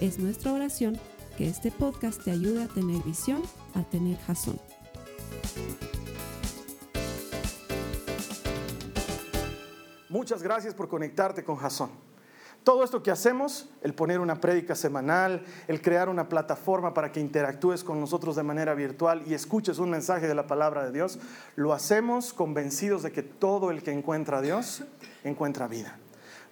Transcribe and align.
Es 0.00 0.18
nuestra 0.18 0.52
oración 0.52 0.98
que 1.38 1.48
este 1.48 1.70
podcast 1.70 2.22
te 2.22 2.30
ayude 2.30 2.64
a 2.64 2.68
tener 2.68 3.02
visión, 3.02 3.42
a 3.74 3.82
tener 3.82 4.18
jazón. 4.18 4.60
Muchas 10.10 10.42
gracias 10.42 10.74
por 10.74 10.88
conectarte 10.88 11.42
con 11.42 11.56
Jason. 11.56 11.88
Todo 12.62 12.84
esto 12.84 13.02
que 13.02 13.10
hacemos, 13.10 13.70
el 13.80 13.94
poner 13.94 14.20
una 14.20 14.38
prédica 14.38 14.74
semanal, 14.74 15.44
el 15.66 15.80
crear 15.80 16.10
una 16.10 16.28
plataforma 16.28 16.92
para 16.92 17.10
que 17.10 17.20
interactúes 17.20 17.82
con 17.82 17.98
nosotros 17.98 18.36
de 18.36 18.42
manera 18.42 18.74
virtual 18.74 19.22
y 19.26 19.32
escuches 19.32 19.78
un 19.78 19.88
mensaje 19.88 20.28
de 20.28 20.34
la 20.34 20.46
palabra 20.46 20.84
de 20.84 20.92
Dios, 20.92 21.18
lo 21.54 21.72
hacemos 21.72 22.34
convencidos 22.34 23.02
de 23.02 23.12
que 23.12 23.22
todo 23.22 23.70
el 23.70 23.82
que 23.82 23.92
encuentra 23.92 24.38
a 24.38 24.42
Dios 24.42 24.82
encuentra 25.24 25.68
vida. 25.68 25.98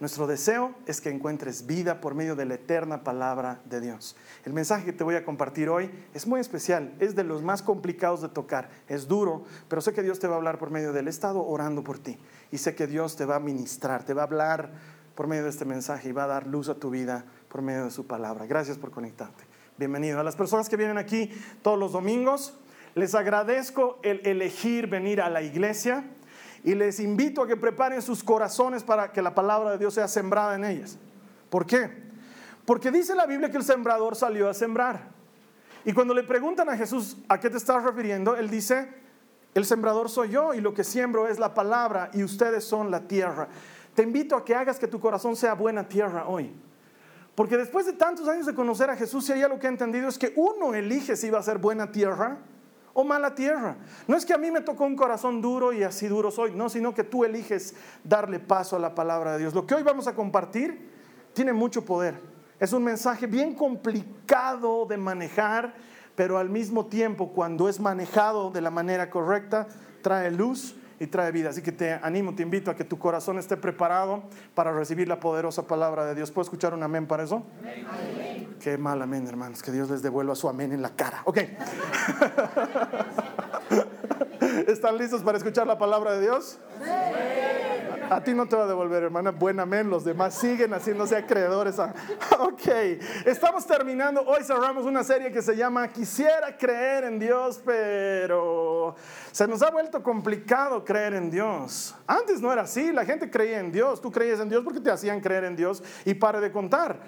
Nuestro 0.01 0.27
deseo 0.27 0.75
es 0.87 1.01
que 1.01 1.11
encuentres 1.11 1.67
vida 1.67 2.01
por 2.01 2.15
medio 2.15 2.35
de 2.35 2.45
la 2.45 2.55
eterna 2.55 3.05
palabra 3.05 3.61
de 3.65 3.81
Dios. 3.81 4.17
El 4.45 4.53
mensaje 4.53 4.85
que 4.85 4.93
te 4.93 5.05
voy 5.05 5.15
a 5.15 5.25
compartir 5.25 5.69
hoy 5.69 5.91
es 6.13 6.27
muy 6.27 6.41
especial, 6.41 6.95
es 6.99 7.15
de 7.15 7.23
los 7.23 7.43
más 7.43 7.63
complicados 7.63 8.21
de 8.21 8.29
tocar, 8.29 8.71
es 8.89 9.07
duro, 9.07 9.45
pero 9.69 9.81
sé 9.81 9.93
que 9.93 10.03
Dios 10.03 10.19
te 10.19 10.27
va 10.27 10.35
a 10.35 10.39
hablar 10.39 10.59
por 10.59 10.71
medio 10.71 10.93
del 10.93 11.07
estado 11.07 11.47
orando 11.47 11.85
por 11.85 11.99
ti 11.99 12.19
y 12.51 12.59
sé 12.59 12.75
que 12.75 12.87
Dios 12.87 13.17
te 13.17 13.25
va 13.25 13.37
a 13.37 13.41
ministrar, 13.41 14.05
te 14.05 14.15
va 14.15 14.23
a 14.23 14.27
hablar 14.27 14.73
por 15.15 15.29
medio 15.29 15.45
de 15.45 15.51
este 15.51 15.65
mensaje 15.65 16.09
y 16.09 16.13
va 16.13 16.25
a 16.25 16.29
dar 16.29 16.47
luz 16.47 16.69
a 16.69 16.75
tu 16.75 16.91
vida 16.91 17.25
por 17.49 17.63
medio 17.63 17.85
de 17.85 17.91
su 17.91 18.07
palabra. 18.07 18.47
Gracias 18.47 18.79
por 18.79 18.91
conectarte. 18.91 19.45
Bienvenido. 19.79 20.19
A 20.19 20.25
las 20.25 20.37
personas 20.37 20.69
que 20.69 20.77
vienen 20.77 20.99
aquí 20.99 21.31
todos 21.63 21.79
los 21.79 21.93
domingos, 21.93 22.59
les 22.95 23.15
agradezco 23.15 23.99
el 24.03 24.27
elegir 24.27 24.89
venir 24.89 25.21
a 25.21 25.31
la 25.31 25.43
iglesia 25.43 26.05
y 26.65 26.75
les 26.75 26.99
invito 26.99 27.43
a 27.43 27.47
que 27.47 27.57
preparen 27.57 28.01
sus 28.01 28.25
corazones 28.25 28.83
para 28.83 29.13
que 29.13 29.21
la 29.21 29.35
palabra 29.35 29.73
de 29.73 29.79
Dios 29.79 29.93
sea 29.95 30.09
sembrada 30.09 30.55
en 30.55 30.65
ellas. 30.65 30.99
¿Por 31.51 31.67
qué? 31.67 31.91
Porque 32.65 32.91
dice 32.91 33.15
la 33.15 33.27
Biblia 33.27 33.51
que 33.51 33.59
el 33.59 33.65
sembrador 33.65 34.17
salió 34.17 34.49
a 34.49 34.55
sembrar. 34.55 35.11
Y 35.85 35.93
cuando 35.93 36.15
le 36.15 36.23
preguntan 36.23 36.71
a 36.71 36.77
Jesús 36.77 37.19
a 37.29 37.39
qué 37.39 37.51
te 37.51 37.59
estás 37.59 37.85
refiriendo, 37.85 38.35
él 38.35 38.49
dice, 38.49 38.89
el 39.53 39.67
sembrador 39.67 40.09
soy 40.09 40.31
yo 40.31 40.55
y 40.55 40.63
lo 40.63 40.73
que 40.73 40.85
siembro 40.85 41.29
es 41.29 41.39
la 41.39 41.53
palabra 41.53 42.09
y 42.15 42.25
ustedes 42.25 42.65
son 42.65 42.91
la 42.91 43.01
tierra. 43.01 43.47
Te 43.95 44.03
invito 44.03 44.35
a 44.35 44.43
que 44.43 44.55
hagas 44.55 44.79
que 44.79 44.89
tu 44.89 44.99
corazón 44.99 45.37
sea 45.37 45.53
buena 45.53 45.87
tierra 45.87 46.27
hoy. 46.27 46.51
Porque 47.35 47.59
después 47.59 47.85
de 47.85 47.93
tantos 47.93 48.27
años 48.27 48.47
de 48.47 48.55
conocer 48.55 48.89
a 48.89 48.97
Jesús, 48.97 49.27
si 49.27 49.33
hay 49.33 49.43
algo 49.43 49.59
que 49.59 49.67
he 49.67 49.71
entendido 49.71 50.09
es 50.09 50.17
que 50.17 50.33
uno 50.37 50.75
elige 50.75 51.15
si 51.15 51.29
va 51.29 51.41
a 51.41 51.43
ser 51.43 51.59
buena 51.59 51.93
tierra 51.93 52.39
o 52.95 53.05
mala 53.05 53.35
tierra. 53.35 53.77
No 54.09 54.17
es 54.17 54.25
que 54.25 54.33
a 54.33 54.39
mí 54.39 54.51
me 54.51 54.61
tocó 54.61 54.85
un 54.85 54.97
corazón 54.97 55.43
duro 55.43 55.73
y 55.73 55.83
así 55.83 56.07
duro 56.07 56.31
soy, 56.31 56.53
no, 56.53 56.69
sino 56.71 56.95
que 56.95 57.05
tú 57.05 57.25
eliges 57.25 57.75
darle 58.03 58.39
paso 58.39 58.77
a 58.77 58.79
la 58.79 58.95
palabra 58.95 59.33
de 59.33 59.41
Dios. 59.41 59.55
Lo 59.55 59.67
que 59.67 59.75
hoy 59.75 59.83
vamos 59.83 60.07
a 60.07 60.15
compartir 60.15 60.91
tiene 61.35 61.53
mucho 61.53 61.85
poder. 61.85 62.19
Es 62.59 62.73
un 62.73 62.85
mensaje 62.85 63.27
bien 63.27 63.55
complicado 63.55 64.87
de 64.87 64.97
manejar, 64.97 65.75
pero 66.15 66.39
al 66.39 66.49
mismo 66.49 66.87
tiempo 66.87 67.33
cuando 67.33 67.69
es 67.69 67.81
manejado 67.81 68.51
de 68.51 68.61
la 68.61 68.71
manera 68.71 69.11
correcta, 69.11 69.67
trae 70.01 70.31
luz 70.31 70.77
y 71.05 71.07
trae 71.07 71.31
vida. 71.31 71.51
Así 71.51 71.63
que 71.63 71.73
te 71.73 71.93
animo, 71.93 72.35
te 72.35 72.43
invito 72.43 72.71
a 72.71 72.75
que 72.75 72.85
tu 72.85 72.99
corazón 72.99 73.39
esté 73.39 73.57
preparado 73.57 74.25
para 74.55 74.73
recibir 74.73 75.07
la 75.07 75.21
poderosa 75.21 75.67
palabra 75.67 76.05
de 76.07 76.15
Dios. 76.15 76.31
¿Puedo 76.31 76.45
escuchar 76.45 76.75
un 76.75 76.83
amén 76.83 77.07
para 77.07 77.23
eso? 77.23 77.45
Amén. 77.61 78.57
Qué 78.61 78.79
mal 78.79 79.01
amén, 79.03 79.27
hermanos. 79.27 79.63
Que 79.63 79.71
Dios 79.71 79.91
les 79.91 80.03
devuelva 80.03 80.35
su 80.35 80.49
amén 80.49 80.73
en 80.73 80.83
la 80.83 80.91
cara. 80.91 81.23
Ok. 81.25 81.39
¿Están 84.67 84.99
listos 84.99 85.23
para 85.23 85.39
escuchar 85.39 85.67
la 85.67 85.79
palabra 85.79 86.13
de 86.15 86.23
Dios? 86.23 86.59
A 88.11 88.23
ti 88.23 88.35
no 88.35 88.47
te 88.47 88.55
va 88.55 88.65
a 88.65 88.67
devolver, 88.67 89.03
hermana. 89.03 89.31
Buen 89.31 89.59
amén. 89.59 89.89
Los 89.89 90.05
demás 90.05 90.35
siguen 90.35 90.73
haciéndose 90.73 91.17
acreedores. 91.17 91.77
Ok. 92.39 92.67
Estamos 93.25 93.67
terminando. 93.67 94.23
Hoy 94.23 94.43
cerramos 94.43 94.85
una 94.85 95.05
serie 95.05 95.31
que 95.31 95.41
se 95.41 95.57
llama 95.57 95.89
Quisiera 95.89 96.57
creer 96.57 97.05
en 97.05 97.19
Dios, 97.19 97.61
pero 97.65 98.97
se 99.31 99.47
nos 99.47 99.63
ha 99.63 99.71
vuelto 99.71 100.03
complicado 100.03 100.85
creer 100.85 101.15
en 101.15 101.31
Dios. 101.31 101.95
Antes 102.07 102.41
no 102.41 102.53
era 102.53 102.63
así. 102.63 102.93
La 102.93 103.05
gente 103.05 103.31
creía 103.31 103.61
en 103.61 103.71
Dios. 103.73 104.01
Tú 104.01 104.11
creías 104.11 104.41
en 104.41 104.49
Dios 104.49 104.63
porque 104.65 104.81
te 104.81 104.91
hacían 104.91 105.21
creer 105.21 105.45
en 105.45 105.57
Dios 105.57 105.83
y 106.05 106.15
pare 106.15 106.41
de 106.41 106.51
contar 106.51 106.99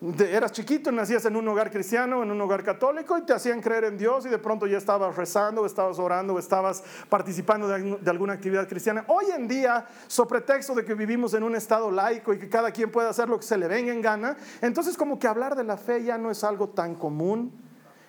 eras 0.00 0.52
chiquito, 0.52 0.92
nacías 0.92 1.24
en 1.24 1.36
un 1.36 1.48
hogar 1.48 1.70
cristiano, 1.70 2.22
en 2.22 2.30
un 2.30 2.38
hogar 2.40 2.62
católico 2.62 3.16
y 3.16 3.22
te 3.22 3.32
hacían 3.32 3.62
creer 3.62 3.84
en 3.84 3.96
Dios 3.96 4.26
y 4.26 4.28
de 4.28 4.38
pronto 4.38 4.66
ya 4.66 4.76
estabas 4.76 5.16
rezando, 5.16 5.62
o 5.62 5.66
estabas 5.66 5.98
orando, 5.98 6.34
o 6.34 6.38
estabas 6.38 6.84
participando 7.08 7.66
de, 7.66 8.10
alguna 8.10 8.34
actividad 8.34 8.68
cristiana. 8.68 9.04
Hoy 9.08 9.26
en 9.34 9.48
día, 9.48 9.86
sobre 10.06 10.28
pretexto 10.28 10.74
de 10.74 10.84
que 10.84 10.94
vivimos 10.94 11.32
en 11.32 11.42
un 11.42 11.56
estado 11.56 11.90
laico 11.90 12.34
y 12.34 12.38
que 12.38 12.48
cada 12.48 12.70
quien 12.72 12.90
puede 12.90 13.08
hacer 13.08 13.28
lo 13.28 13.38
que 13.38 13.46
se 13.46 13.56
le 13.56 13.68
venga 13.68 13.90
en 13.90 14.02
gana, 14.02 14.36
entonces 14.60 14.98
como 14.98 15.18
que 15.18 15.28
hablar 15.28 15.56
de 15.56 15.64
la 15.64 15.78
fe 15.78 16.04
ya 16.04 16.18
no 16.18 16.30
es 16.30 16.44
algo 16.44 16.68
tan 16.68 16.94
común 16.94 17.52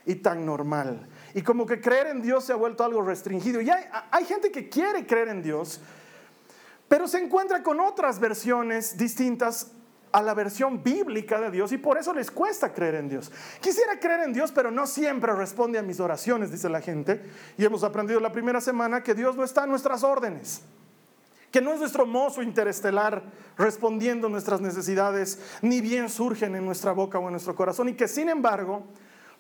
y 0.06 0.16
tan 0.16 0.46
normal. 0.46 1.08
Y 1.34 1.42
como 1.42 1.66
que 1.66 1.80
creer 1.80 2.08
en 2.08 2.22
Dios 2.22 2.44
se 2.44 2.52
ha 2.52 2.58
vuelto 2.58 2.84
algo 2.84 3.02
restringido. 3.02 3.62
Y 3.62 3.70
hay 3.70 4.26
gente 4.26 4.52
que 4.52 4.68
quiere 4.68 5.06
creer 5.06 5.30
en 5.30 5.42
Dios, 5.42 5.80
pero 6.90 7.08
se 7.08 7.20
encuentra 7.20 7.64
con 7.64 7.80
otras 7.80 8.20
versiones 8.20 8.98
distintas 8.98 9.72
a 10.12 10.22
la 10.22 10.34
versión 10.34 10.84
bíblica 10.84 11.40
de 11.40 11.52
Dios 11.52 11.72
y 11.72 11.78
por 11.78 11.98
eso 11.98 12.14
les 12.14 12.32
cuesta 12.32 12.74
creer 12.74 12.96
en 12.96 13.10
Dios. 13.10 13.32
Quisiera 13.62 14.00
creer 14.00 14.22
en 14.22 14.34
Dios, 14.34 14.52
pero 14.52 14.72
no 14.72 14.88
siempre 14.88 15.34
responde 15.34 15.78
a 15.78 15.84
mis 15.84 16.00
oraciones, 16.00 16.52
dice 16.52 16.70
la 16.70 16.82
gente. 16.82 17.22
Y 17.58 17.66
hemos 17.66 17.84
aprendido 17.84 18.20
la 18.20 18.32
primera 18.32 18.62
semana 18.62 19.04
que 19.04 19.14
Dios 19.14 19.36
no 19.36 19.44
está 19.44 19.64
a 19.64 19.68
nuestras 19.68 20.04
órdenes, 20.04 20.62
que 21.52 21.62
no 21.62 21.74
es 21.74 21.80
nuestro 21.80 22.06
mozo 22.06 22.42
interestelar 22.42 23.24
respondiendo 23.58 24.30
nuestras 24.30 24.62
necesidades, 24.62 25.40
ni 25.62 25.82
bien 25.82 26.10
surgen 26.10 26.56
en 26.56 26.66
nuestra 26.66 26.92
boca 26.92 27.20
o 27.20 27.26
en 27.26 27.32
nuestro 27.32 27.56
corazón, 27.56 27.90
y 27.90 27.94
que 27.94 28.08
sin 28.08 28.30
embargo 28.30 28.84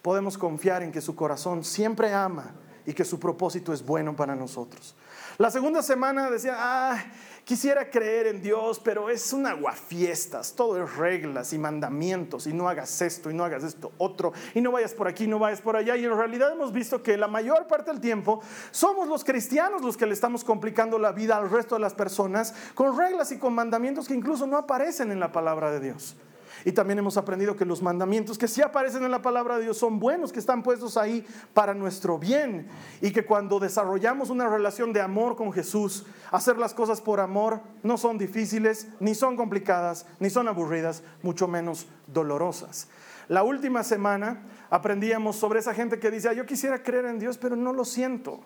podemos 0.01 0.37
confiar 0.37 0.83
en 0.83 0.91
que 0.91 1.01
su 1.01 1.15
corazón 1.15 1.63
siempre 1.63 2.13
ama 2.13 2.55
y 2.85 2.93
que 2.93 3.03
su 3.03 3.19
propósito 3.19 3.73
es 3.73 3.85
bueno 3.85 4.15
para 4.15 4.35
nosotros. 4.35 4.95
La 5.37 5.51
segunda 5.51 5.83
semana 5.83 6.31
decía, 6.31 6.55
ah, 6.57 7.03
Quisiera 7.47 7.89
creer 7.89 8.27
en 8.27 8.41
Dios, 8.41 8.77
pero 8.77 9.09
es 9.09 9.31
un 9.31 9.47
aguafiestas, 9.47 10.53
todo 10.53 10.83
es 10.83 10.97
reglas 10.97 11.53
y 11.53 11.57
mandamientos, 11.57 12.45
y 12.45 12.51
no 12.51 12.67
hagas 12.67 13.01
esto, 13.01 13.31
y 13.31 13.33
no 13.33 13.45
hagas 13.45 13.63
esto 13.63 13.93
otro, 13.99 14.33
y 14.53 14.59
no 14.59 14.73
vayas 14.73 14.93
por 14.93 15.07
aquí, 15.07 15.27
no 15.27 15.39
vayas 15.39 15.61
por 15.61 15.77
allá. 15.77 15.95
Y 15.95 16.03
en 16.03 16.17
realidad 16.17 16.51
hemos 16.51 16.73
visto 16.73 17.01
que 17.01 17.15
la 17.15 17.29
mayor 17.29 17.65
parte 17.65 17.89
del 17.89 18.01
tiempo 18.01 18.41
somos 18.71 19.07
los 19.07 19.23
cristianos 19.23 19.81
los 19.81 19.95
que 19.95 20.05
le 20.05 20.11
estamos 20.11 20.43
complicando 20.43 20.99
la 20.99 21.13
vida 21.13 21.37
al 21.37 21.49
resto 21.49 21.75
de 21.75 21.81
las 21.81 21.93
personas 21.93 22.53
con 22.75 22.97
reglas 22.97 23.31
y 23.31 23.37
con 23.37 23.55
mandamientos 23.55 24.09
que 24.09 24.13
incluso 24.13 24.45
no 24.45 24.57
aparecen 24.57 25.13
en 25.13 25.21
la 25.21 25.31
palabra 25.31 25.71
de 25.71 25.79
Dios. 25.79 26.17
Y 26.65 26.71
también 26.71 26.99
hemos 26.99 27.17
aprendido 27.17 27.55
que 27.55 27.65
los 27.65 27.81
mandamientos 27.81 28.37
que 28.37 28.47
sí 28.47 28.61
aparecen 28.61 29.03
en 29.03 29.11
la 29.11 29.21
palabra 29.21 29.57
de 29.57 29.63
Dios 29.63 29.77
son 29.77 29.99
buenos, 29.99 30.31
que 30.31 30.39
están 30.39 30.63
puestos 30.63 30.97
ahí 30.97 31.25
para 31.53 31.73
nuestro 31.73 32.17
bien. 32.17 32.67
Y 33.01 33.11
que 33.11 33.25
cuando 33.25 33.59
desarrollamos 33.59 34.29
una 34.29 34.49
relación 34.49 34.93
de 34.93 35.01
amor 35.01 35.35
con 35.35 35.51
Jesús, 35.51 36.05
hacer 36.31 36.57
las 36.57 36.73
cosas 36.73 37.01
por 37.01 37.19
amor 37.19 37.61
no 37.83 37.97
son 37.97 38.17
difíciles, 38.17 38.87
ni 38.99 39.15
son 39.15 39.35
complicadas, 39.35 40.05
ni 40.19 40.29
son 40.29 40.47
aburridas, 40.47 41.03
mucho 41.21 41.47
menos 41.47 41.87
dolorosas. 42.07 42.87
La 43.27 43.43
última 43.43 43.83
semana 43.83 44.41
aprendíamos 44.69 45.35
sobre 45.35 45.59
esa 45.59 45.73
gente 45.73 45.99
que 45.99 46.11
dice, 46.11 46.29
ah, 46.29 46.33
yo 46.33 46.45
quisiera 46.45 46.81
creer 46.81 47.05
en 47.05 47.19
Dios, 47.19 47.37
pero 47.37 47.55
no 47.55 47.73
lo 47.73 47.83
siento. 47.83 48.41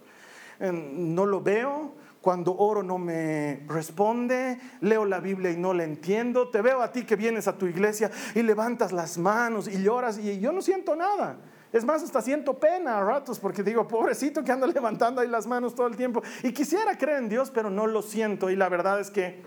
No 0.60 1.26
lo 1.26 1.42
veo, 1.42 1.96
cuando 2.22 2.56
oro 2.56 2.84
no 2.84 3.00
me 3.00 3.64
responde, 3.68 4.60
leo 4.80 5.06
la 5.06 5.20
Biblia 5.20 5.52
y 5.52 5.58
no 5.58 5.74
la 5.74 5.84
entiendo, 5.84 6.50
te 6.50 6.62
veo 6.62 6.82
a 6.82 6.92
ti 6.92 7.04
que 7.04 7.16
vienes 7.16 7.48
a 7.48 7.58
tu 7.58 7.66
iglesia 7.66 8.12
y 8.36 8.44
levantas 8.44 8.92
las 8.92 9.18
manos 9.18 9.68
y 9.68 9.82
lloras 9.82 10.20
y 10.20 10.40
yo 10.40 10.52
no 10.52 10.62
siento 10.62 10.96
nada. 10.96 11.38
Es 11.74 11.86
más, 11.86 12.04
hasta 12.04 12.22
siento 12.22 12.60
pena 12.60 12.98
a 12.98 13.04
ratos 13.04 13.40
porque 13.40 13.64
digo, 13.64 13.88
pobrecito 13.88 14.44
que 14.44 14.52
anda 14.52 14.68
levantando 14.74 15.22
ahí 15.22 15.28
las 15.28 15.48
manos 15.48 15.74
todo 15.74 15.88
el 15.88 15.96
tiempo. 15.96 16.22
Y 16.44 16.52
quisiera 16.52 16.98
creer 16.98 17.20
en 17.20 17.30
Dios, 17.30 17.50
pero 17.50 17.70
no 17.70 17.88
lo 17.88 18.02
siento. 18.02 18.50
Y 18.50 18.56
la 18.56 18.70
verdad 18.70 19.00
es 19.00 19.10
que 19.10 19.42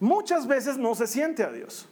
muchas 0.00 0.46
veces 0.46 0.76
no 0.76 0.94
se 0.94 1.06
siente 1.06 1.44
a 1.44 1.50
Dios. 1.50 1.88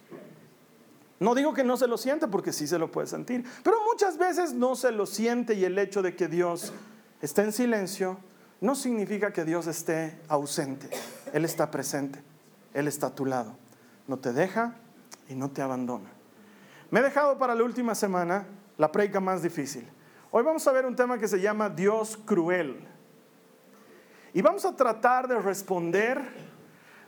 No 1.19 1.33
digo 1.33 1.53
que 1.53 1.63
no 1.63 1.77
se 1.77 1.87
lo 1.87 1.97
siente 1.97 2.27
porque 2.27 2.53
sí 2.53 2.67
se 2.67 2.77
lo 2.77 2.91
puede 2.91 3.07
sentir, 3.07 3.43
pero 3.63 3.77
muchas 3.91 4.19
veces 4.19 4.53
no 4.53 4.75
se 4.75 4.91
lo 4.91 5.07
siente 5.07 5.55
y 5.55 5.65
el 5.65 5.79
hecho 5.79 6.03
de 6.03 6.15
que 6.15 6.27
Dios 6.27 6.73
esté 7.21 7.41
en 7.41 7.53
silencio 7.53 8.19
no 8.61 8.75
significa 8.75 9.31
que 9.31 9.45
Dios 9.45 9.67
esté 9.67 10.19
ausente. 10.27 10.89
Él 11.33 11.45
está 11.45 11.69
presente. 11.69 12.21
Él 12.73 12.87
está 12.87 13.07
a 13.07 13.15
tu 13.15 13.25
lado. 13.25 13.55
No 14.07 14.17
te 14.17 14.33
deja 14.33 14.75
y 15.29 15.35
no 15.35 15.49
te 15.49 15.61
abandona. 15.61 16.09
Me 16.89 16.99
he 16.99 17.03
dejado 17.03 17.37
para 17.37 17.53
la 17.53 17.63
última 17.63 17.95
semana 17.95 18.45
la 18.77 18.91
predica 18.91 19.19
más 19.19 19.41
difícil. 19.41 19.87
Hoy 20.31 20.43
vamos 20.43 20.67
a 20.67 20.71
ver 20.71 20.85
un 20.85 20.95
tema 20.95 21.17
que 21.17 21.27
se 21.27 21.39
llama 21.39 21.69
Dios 21.69 22.17
cruel. 22.25 22.87
Y 24.33 24.41
vamos 24.41 24.65
a 24.65 24.75
tratar 24.75 25.27
de 25.27 25.39
responder 25.39 26.21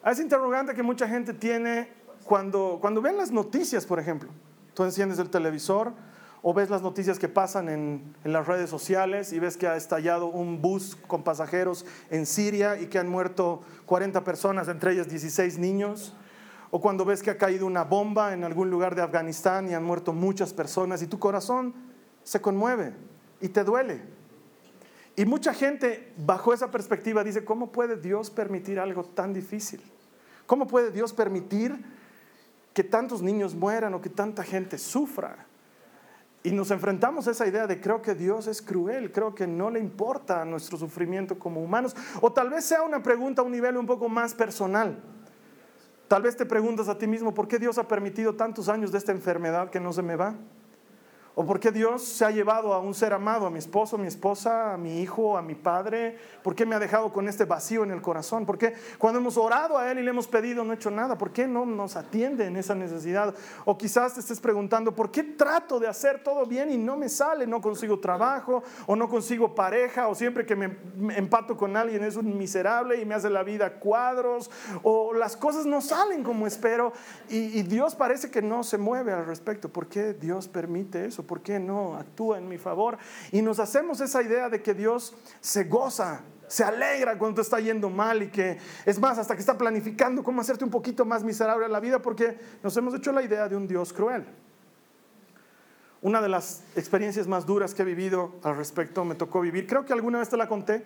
a 0.04 0.12
ese 0.12 0.22
interrogante 0.22 0.74
que 0.74 0.84
mucha 0.84 1.08
gente 1.08 1.34
tiene 1.34 1.92
cuando, 2.24 2.78
cuando 2.82 3.02
ven 3.02 3.18
las 3.18 3.32
noticias, 3.32 3.86
por 3.86 4.00
ejemplo. 4.00 4.30
Tú 4.74 4.84
enciendes 4.84 5.20
el 5.20 5.30
televisor 5.30 5.94
o 6.42 6.54
ves 6.54 6.70
las 6.70 6.82
noticias 6.82 7.20
que 7.20 7.28
pasan 7.28 7.70
en, 7.70 8.16
las 8.24 8.48
redes 8.48 8.70
sociales 8.70 9.34
y 9.34 9.40
ves 9.40 9.58
que 9.58 9.68
ha 9.68 9.76
estallado 9.76 10.28
un 10.28 10.62
bus 10.62 10.96
con 10.96 11.24
pasajeros 11.24 11.86
en 12.10 12.26
Siria 12.26 12.80
y 12.80 12.88
que 12.88 12.98
han 12.98 13.10
muerto 13.10 13.62
40 13.86 14.24
personas, 14.24 14.68
entre 14.70 14.94
ellas 14.94 15.10
16 15.10 15.58
niños. 15.58 16.16
O 16.72 16.80
cuando 16.80 17.04
ves 17.04 17.24
que 17.24 17.32
ha 17.32 17.38
caído 17.38 17.66
una 17.66 17.84
bomba 17.84 18.34
en 18.34 18.44
algún 18.44 18.70
lugar 18.70 18.96
de 18.96 19.02
Afganistán 19.02 19.70
y 19.70 19.74
han 19.74 19.84
muerto 19.84 20.14
muchas 20.14 20.54
personas 20.54 21.02
y 21.02 21.08
tu 21.08 21.20
corazón 21.20 21.74
se 22.24 22.40
conmueve 22.40 22.94
y 23.42 23.50
te 23.50 23.64
duele. 23.64 24.02
Y 25.16 25.26
mucha 25.26 25.54
gente 25.54 26.14
bajo 26.16 26.54
esa 26.54 26.72
perspectiva 26.72 27.24
dice, 27.24 27.44
¿cómo 27.44 27.72
puede 27.72 27.98
Dios 27.98 28.30
permitir 28.30 28.80
algo 28.80 29.04
tan 29.04 29.34
difícil? 29.34 29.82
¿Cómo 30.46 30.68
puede 30.68 30.92
Dios 30.92 31.12
permitir 31.12 31.84
que 32.74 32.84
tantos 32.84 33.22
niños 33.22 33.56
mueran 33.56 33.94
o 33.94 34.02
que 34.02 34.10
tanta 34.10 34.44
gente 34.44 34.78
sufra? 34.78 35.49
Y 36.42 36.52
nos 36.52 36.72
enfrentamos 36.72 37.28
a 37.28 37.32
esa 37.32 37.48
idea 37.48 37.68
de 37.68 37.82
creo 37.82 38.02
que 38.02 38.16
Dios 38.16 38.48
es 38.48 38.62
cruel, 38.62 39.12
creo 39.12 39.36
que 39.36 39.46
no 39.46 39.70
le 39.70 39.80
importa 39.80 40.46
nuestro 40.46 40.78
sufrimiento 40.78 41.38
como 41.38 41.62
humanos. 41.62 41.96
O 42.22 42.32
tal 42.32 42.50
vez 42.50 42.64
sea 42.64 42.82
una 42.84 43.04
pregunta 43.04 43.42
a 43.42 43.46
un 43.46 43.52
nivel 43.52 43.76
un 43.76 43.86
poco 43.86 44.08
más 44.08 44.34
personal. 44.34 44.98
Tal 46.08 46.22
vez 46.22 46.38
te 46.38 46.46
preguntas 46.46 46.88
a 46.88 46.98
ti 46.98 47.08
mismo, 47.08 47.34
¿por 47.34 47.48
qué 47.48 47.60
Dios 47.60 47.78
ha 47.78 47.88
permitido 47.88 48.36
tantos 48.36 48.70
años 48.70 48.92
de 48.92 48.98
esta 48.98 49.12
enfermedad 49.12 49.70
que 49.70 49.80
no 49.80 49.92
se 49.92 50.02
me 50.02 50.16
va? 50.16 50.36
¿O 51.42 51.46
por 51.46 51.58
qué 51.58 51.72
Dios 51.72 52.04
se 52.04 52.26
ha 52.26 52.32
llevado 52.32 52.74
a 52.74 52.80
un 52.80 52.94
ser 52.94 53.14
amado, 53.14 53.46
a 53.46 53.50
mi 53.50 53.60
esposo, 53.60 53.96
a 53.96 54.00
mi 54.00 54.08
esposa, 54.08 54.74
a 54.74 54.78
mi 54.78 55.00
hijo, 55.02 55.38
a 55.38 55.42
mi 55.42 55.56
padre? 55.56 56.18
¿Por 56.44 56.54
qué 56.54 56.66
me 56.66 56.76
ha 56.76 56.80
dejado 56.80 57.14
con 57.14 57.30
este 57.30 57.46
vacío 57.46 57.86
en 57.86 57.92
el 57.92 58.02
corazón? 58.02 58.46
¿Por 58.46 58.58
qué 58.58 58.74
cuando 58.98 59.22
hemos 59.22 59.38
orado 59.38 59.78
a 59.78 59.90
Él 59.90 60.00
y 60.00 60.04
le 60.04 60.10
hemos 60.10 60.28
pedido 60.28 60.66
no 60.66 60.72
ha 60.72 60.76
hecho 60.76 60.92
nada? 60.92 61.18
¿Por 61.18 61.32
qué 61.32 61.48
no 61.48 61.66
nos 61.66 61.96
atiende 61.96 62.46
en 62.46 62.58
esa 62.58 62.76
necesidad? 62.76 63.34
O 63.64 63.78
quizás 63.78 64.16
te 64.16 64.20
estés 64.20 64.42
preguntando, 64.42 64.94
¿por 64.94 65.12
qué 65.12 65.24
trato 65.24 65.80
de 65.80 65.88
hacer 65.88 66.24
todo 66.26 66.46
bien 66.46 66.72
y 66.72 66.78
no 66.78 66.98
me 66.98 67.08
sale? 67.08 67.48
No 67.48 67.62
consigo 67.62 68.02
trabajo 68.02 68.62
o 68.86 68.98
no 68.98 69.08
consigo 69.08 69.56
pareja 69.56 70.10
o 70.10 70.16
siempre 70.16 70.46
que 70.46 70.58
me 70.58 70.76
empato 71.16 71.56
con 71.56 71.78
alguien 71.78 72.04
es 72.04 72.18
un 72.18 72.38
miserable 72.38 73.00
y 73.00 73.06
me 73.06 73.16
hace 73.16 73.30
la 73.30 73.44
vida 73.44 73.80
cuadros 73.80 74.52
o 74.84 75.14
las 75.14 75.38
cosas 75.38 75.66
no 75.66 75.80
salen 75.80 76.22
como 76.22 76.48
espero 76.48 76.92
y, 77.30 77.58
y 77.58 77.64
Dios 77.64 77.96
parece 77.96 78.30
que 78.30 78.42
no 78.42 78.62
se 78.62 78.78
mueve 78.78 79.14
al 79.14 79.26
respecto. 79.26 79.70
¿Por 79.70 79.88
qué 79.88 80.14
Dios 80.14 80.50
permite 80.50 81.06
eso? 81.06 81.29
¿Por 81.30 81.42
qué 81.42 81.60
no 81.60 81.96
actúa 81.96 82.40
en 82.40 82.50
mi 82.50 82.58
favor? 82.58 82.98
Y 83.32 83.44
nos 83.44 83.60
hacemos 83.60 84.02
esa 84.02 84.24
idea 84.24 84.50
de 84.50 84.64
que 84.64 84.74
Dios 84.74 85.16
se 85.40 85.66
goza, 85.66 86.22
se 86.48 86.64
alegra 86.64 87.20
cuando 87.20 87.44
está 87.44 87.60
yendo 87.60 87.88
mal 87.92 88.24
y 88.24 88.30
que 88.30 88.58
es 88.84 89.00
más, 89.00 89.20
hasta 89.20 89.36
que 89.36 89.40
está 89.40 89.56
planificando 89.56 90.24
cómo 90.24 90.42
hacerte 90.42 90.64
un 90.64 90.72
poquito 90.72 91.06
más 91.06 91.24
miserable 91.24 91.70
la 91.70 91.80
vida 91.80 92.02
porque 92.02 92.36
nos 92.64 92.76
hemos 92.78 92.96
hecho 92.96 93.12
la 93.12 93.22
idea 93.22 93.48
de 93.48 93.56
un 93.56 93.68
Dios 93.68 93.94
cruel. 93.94 94.26
Una 96.02 96.20
de 96.20 96.30
las 96.30 96.64
experiencias 96.76 97.28
más 97.28 97.46
duras 97.46 97.76
que 97.76 97.84
he 97.84 97.86
vivido 97.86 98.34
al 98.42 98.58
respecto 98.58 99.06
me 99.06 99.14
tocó 99.14 99.40
vivir, 99.40 99.68
creo 99.68 99.86
que 99.86 99.94
alguna 99.94 100.18
vez 100.18 100.30
te 100.30 100.38
la 100.38 100.48
conté, 100.48 100.84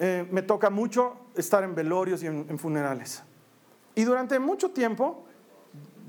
eh, 0.00 0.26
me 0.32 0.42
toca 0.42 0.70
mucho 0.70 1.16
estar 1.36 1.62
en 1.62 1.76
velorios 1.76 2.24
y 2.24 2.26
en 2.26 2.58
funerales. 2.58 3.22
Y 3.94 4.02
durante 4.02 4.40
mucho 4.40 4.72
tiempo, 4.72 5.24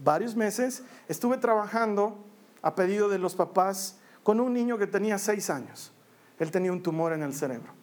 varios 0.03 0.36
meses, 0.36 0.83
estuve 1.07 1.38
trabajando 1.38 2.25
a 2.62 2.76
pedido 2.76 3.10
de 3.10 3.20
los 3.20 3.36
papás 3.36 4.00
con 4.24 4.40
un 4.40 4.54
niño 4.54 4.78
que 4.78 4.88
tenía 4.88 5.18
seis 5.18 5.50
años. 5.50 5.92
Él 6.38 6.52
tenía 6.52 6.72
un 6.72 6.82
tumor 6.82 7.14
en 7.14 7.24
el 7.24 7.34
cerebro. 7.34 7.74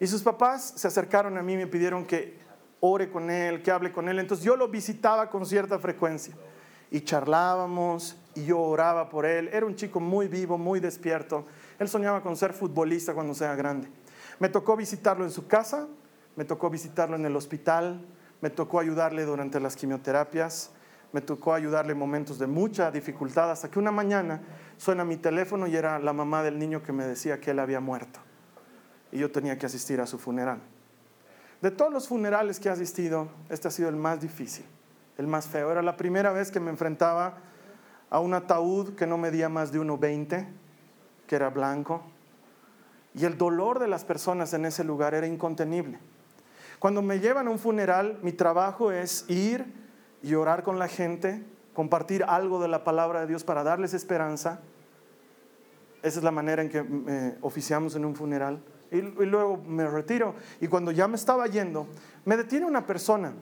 Y 0.00 0.06
sus 0.06 0.22
papás 0.22 0.74
se 0.76 0.86
acercaron 0.86 1.36
a 1.38 1.42
mí 1.42 1.54
y 1.54 1.56
me 1.56 1.66
pidieron 1.66 2.04
que 2.04 2.38
ore 2.80 3.10
con 3.10 3.30
él, 3.30 3.62
que 3.62 3.70
hable 3.70 3.92
con 3.92 4.08
él. 4.08 4.18
Entonces 4.18 4.44
yo 4.44 4.56
lo 4.56 4.68
visitaba 4.68 5.28
con 5.28 5.44
cierta 5.44 5.78
frecuencia 5.78 6.34
y 6.90 7.00
charlábamos 7.00 8.16
y 8.34 8.44
yo 8.46 8.60
oraba 8.60 9.08
por 9.08 9.26
él. 9.26 9.48
Era 9.52 9.66
un 9.66 9.74
chico 9.74 10.00
muy 10.00 10.28
vivo, 10.28 10.58
muy 10.58 10.80
despierto. 10.80 11.46
Él 11.78 11.88
soñaba 11.88 12.22
con 12.22 12.36
ser 12.36 12.52
futbolista 12.52 13.14
cuando 13.14 13.34
sea 13.34 13.54
grande. 13.54 13.88
Me 14.38 14.48
tocó 14.48 14.76
visitarlo 14.76 15.24
en 15.24 15.30
su 15.30 15.46
casa, 15.46 15.88
me 16.36 16.44
tocó 16.44 16.70
visitarlo 16.70 17.16
en 17.16 17.26
el 17.26 17.34
hospital, 17.34 18.04
me 18.40 18.50
tocó 18.50 18.78
ayudarle 18.78 19.24
durante 19.24 19.58
las 19.58 19.74
quimioterapias, 19.74 20.70
me 21.12 21.20
tocó 21.20 21.54
ayudarle 21.54 21.92
en 21.92 21.98
momentos 21.98 22.38
de 22.38 22.46
mucha 22.46 22.90
dificultad, 22.90 23.50
hasta 23.50 23.70
que 23.70 23.78
una 23.78 23.90
mañana 23.90 24.40
suena 24.76 25.04
mi 25.04 25.16
teléfono 25.16 25.66
y 25.66 25.76
era 25.76 25.98
la 25.98 26.12
mamá 26.12 26.42
del 26.42 26.58
niño 26.58 26.82
que 26.82 26.92
me 26.92 27.04
decía 27.06 27.40
que 27.40 27.52
él 27.52 27.58
había 27.58 27.80
muerto. 27.80 28.20
Y 29.10 29.18
yo 29.18 29.30
tenía 29.30 29.58
que 29.58 29.66
asistir 29.66 30.00
a 30.00 30.06
su 30.06 30.18
funeral. 30.18 30.60
De 31.62 31.70
todos 31.70 31.92
los 31.92 32.08
funerales 32.08 32.60
que 32.60 32.68
he 32.68 32.72
asistido, 32.72 33.28
este 33.48 33.68
ha 33.68 33.70
sido 33.70 33.88
el 33.88 33.96
más 33.96 34.20
difícil, 34.20 34.64
el 35.16 35.26
más 35.26 35.46
feo. 35.46 35.72
Era 35.72 35.82
la 35.82 35.96
primera 35.96 36.30
vez 36.32 36.50
que 36.50 36.60
me 36.60 36.70
enfrentaba 36.70 37.38
a 38.10 38.20
un 38.20 38.34
ataúd 38.34 38.94
que 38.94 39.06
no 39.06 39.18
medía 39.18 39.48
más 39.48 39.72
de 39.72 39.80
1,20, 39.80 40.46
que 41.26 41.36
era 41.36 41.50
blanco. 41.50 42.02
Y 43.14 43.24
el 43.24 43.36
dolor 43.36 43.78
de 43.78 43.88
las 43.88 44.04
personas 44.04 44.52
en 44.52 44.66
ese 44.66 44.84
lugar 44.84 45.14
era 45.14 45.26
incontenible. 45.26 45.98
Cuando 46.78 47.02
me 47.02 47.18
llevan 47.18 47.48
a 47.48 47.50
un 47.50 47.58
funeral, 47.58 48.18
mi 48.22 48.32
trabajo 48.32 48.92
es 48.92 49.28
ir 49.28 49.87
y 50.22 50.34
orar 50.34 50.62
con 50.62 50.78
la 50.78 50.88
gente, 50.88 51.44
compartir 51.74 52.24
algo 52.24 52.60
de 52.60 52.68
la 52.68 52.84
palabra 52.84 53.20
de 53.20 53.26
Dios 53.26 53.44
para 53.44 53.62
darles 53.62 53.94
esperanza. 53.94 54.60
Esa 56.02 56.18
es 56.18 56.24
la 56.24 56.30
manera 56.30 56.62
en 56.62 56.68
que 56.68 56.84
eh, 57.08 57.38
oficiamos 57.40 57.94
en 57.96 58.04
un 58.04 58.14
funeral. 58.14 58.62
Y, 58.90 58.98
y, 58.98 59.26
luego 59.26 59.58
me 59.58 59.86
retiro. 59.86 60.34
Y 60.60 60.68
cuando 60.68 60.90
ya 60.90 61.08
me 61.08 61.16
estaba 61.16 61.46
yendo, 61.46 61.86
me 62.24 62.36
detiene 62.36 62.66
una 62.66 62.86
persona 62.86 63.32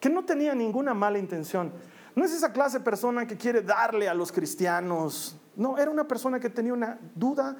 que 0.00 0.08
no 0.08 0.24
tenía 0.24 0.54
ninguna 0.54 0.94
mala 0.94 1.18
intención. 1.18 1.72
No 2.14 2.24
es 2.24 2.32
esa 2.32 2.52
clase 2.52 2.78
de 2.78 2.84
persona 2.84 3.26
que 3.26 3.36
quiere 3.36 3.62
darle 3.62 4.08
a 4.08 4.14
los 4.14 4.32
cristianos. 4.32 5.36
No, 5.56 5.78
era 5.78 5.90
una 5.90 6.06
persona 6.06 6.40
que 6.40 6.50
tenía 6.50 6.72
una 6.72 6.98
duda 7.14 7.56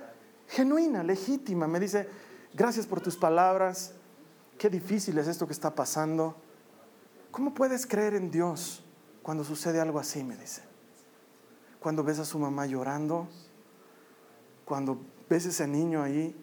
genuina, 0.49 1.03
legítima. 1.03 1.69
Me 1.69 1.79
dice, 1.79 2.09
gracias 2.55 2.87
por 2.87 3.01
tus 3.01 3.17
palabras. 3.17 3.95
Qué 4.57 4.69
difícil 4.69 5.19
es 5.19 5.29
esto 5.29 5.47
que 5.47 5.53
está 5.53 5.75
pasando. 5.75 6.37
¿Cómo 7.31 7.55
puedes 7.55 7.87
creer 7.87 8.15
en 8.15 8.31
Dios 8.31 8.85
cuando 9.23 9.45
sucede 9.45 9.81
algo 9.81 9.99
así? 9.99 10.25
Me 10.25 10.37
dice. 10.37 10.63
Cuando 11.81 12.03
ves 12.03 12.19
a 12.19 12.25
su 12.25 12.39
mamá 12.39 12.67
llorando, 12.67 13.29
cuando 14.65 15.01
ves 15.29 15.47
ese 15.47 15.67
niño 15.67 16.03
ahí, 16.03 16.35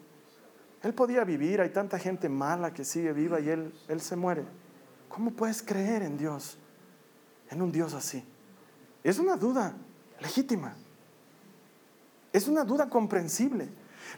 él 0.82 0.94
podía 0.94 1.24
vivir, 1.24 1.60
hay 1.60 1.70
tanta 1.70 1.98
gente 1.98 2.28
mala 2.28 2.72
que 2.72 2.84
sigue 2.84 3.12
viva 3.12 3.40
y 3.40 3.48
él, 3.48 3.74
él 3.88 4.00
se 4.00 4.16
muere. 4.16 4.44
¿Cómo 5.08 5.32
puedes 5.32 5.62
creer 5.62 6.02
en 6.02 6.16
Dios? 6.16 6.58
En 7.50 7.62
un 7.62 7.72
Dios 7.72 7.94
así. 7.94 8.24
Es 9.02 9.18
una 9.18 9.36
duda 9.36 9.74
legítima. 10.20 10.74
Es 12.32 12.48
una 12.48 12.64
duda 12.64 12.88
comprensible. 12.88 13.68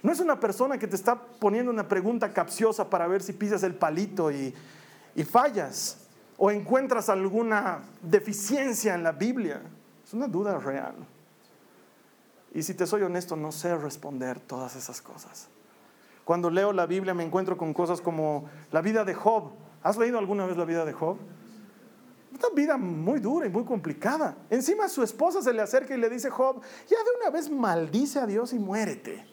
No 0.03 0.13
es 0.13 0.21
una 0.21 0.39
persona 0.39 0.79
que 0.79 0.87
te 0.87 0.97
está 0.97 1.21
poniendo 1.21 1.71
una 1.71 1.89
pregunta 1.89 2.33
capciosa 2.33 2.89
para 2.89 3.07
ver 3.07 3.23
si 3.23 3.33
pisas 3.33 3.63
el 3.63 3.75
palito 3.75 4.31
y, 4.31 4.55
y 5.15 5.25
fallas 5.25 6.08
o 6.39 6.51
encuentras 6.51 7.09
alguna 7.09 7.83
deficiencia 8.01 8.95
en 8.95 9.03
la 9.03 9.13
Biblia. 9.13 9.61
Es 10.05 10.15
una 10.15 10.29
duda 10.29 10.57
real. 10.59 10.95
Y 12.55 12.63
si 12.63 12.75
te 12.75 12.87
soy 12.87 13.03
honesto, 13.03 13.37
no 13.37 13.53
sé 13.53 13.77
responder 13.77 14.41
todas 14.41 14.77
esas 14.77 15.03
cosas. 15.03 15.49
Cuando 16.25 16.49
leo 16.49 16.73
la 16.73 16.87
Biblia 16.87 17.13
me 17.13 17.25
encuentro 17.25 17.57
con 17.59 17.75
cosas 17.75 18.01
como 18.01 18.49
la 18.71 18.81
vida 18.81 19.05
de 19.05 19.15
Job. 19.15 19.51
¿Has 19.83 19.99
leído 19.99 20.19
alguna 20.19 20.47
vez 20.47 20.57
la 20.57 20.65
vida 20.65 20.85
de 20.85 20.93
Job? 20.93 21.19
Una 22.31 22.55
vida 22.55 22.77
muy 22.77 23.19
dura 23.19 23.47
y 23.47 23.51
muy 23.51 23.65
complicada. 23.65 24.37
Encima 24.49 24.89
su 24.89 25.03
esposa 25.03 25.43
se 25.43 25.53
le 25.53 25.63
acerca 25.63 25.95
y 25.95 25.99
le 25.99 26.09
dice, 26.09 26.31
Job, 26.31 26.61
ya 26.89 26.99
de 26.99 27.11
una 27.21 27.31
vez 27.31 27.51
maldice 27.51 28.21
a 28.21 28.27
Dios 28.27 28.53
y 28.53 28.59
muérete. 28.59 29.27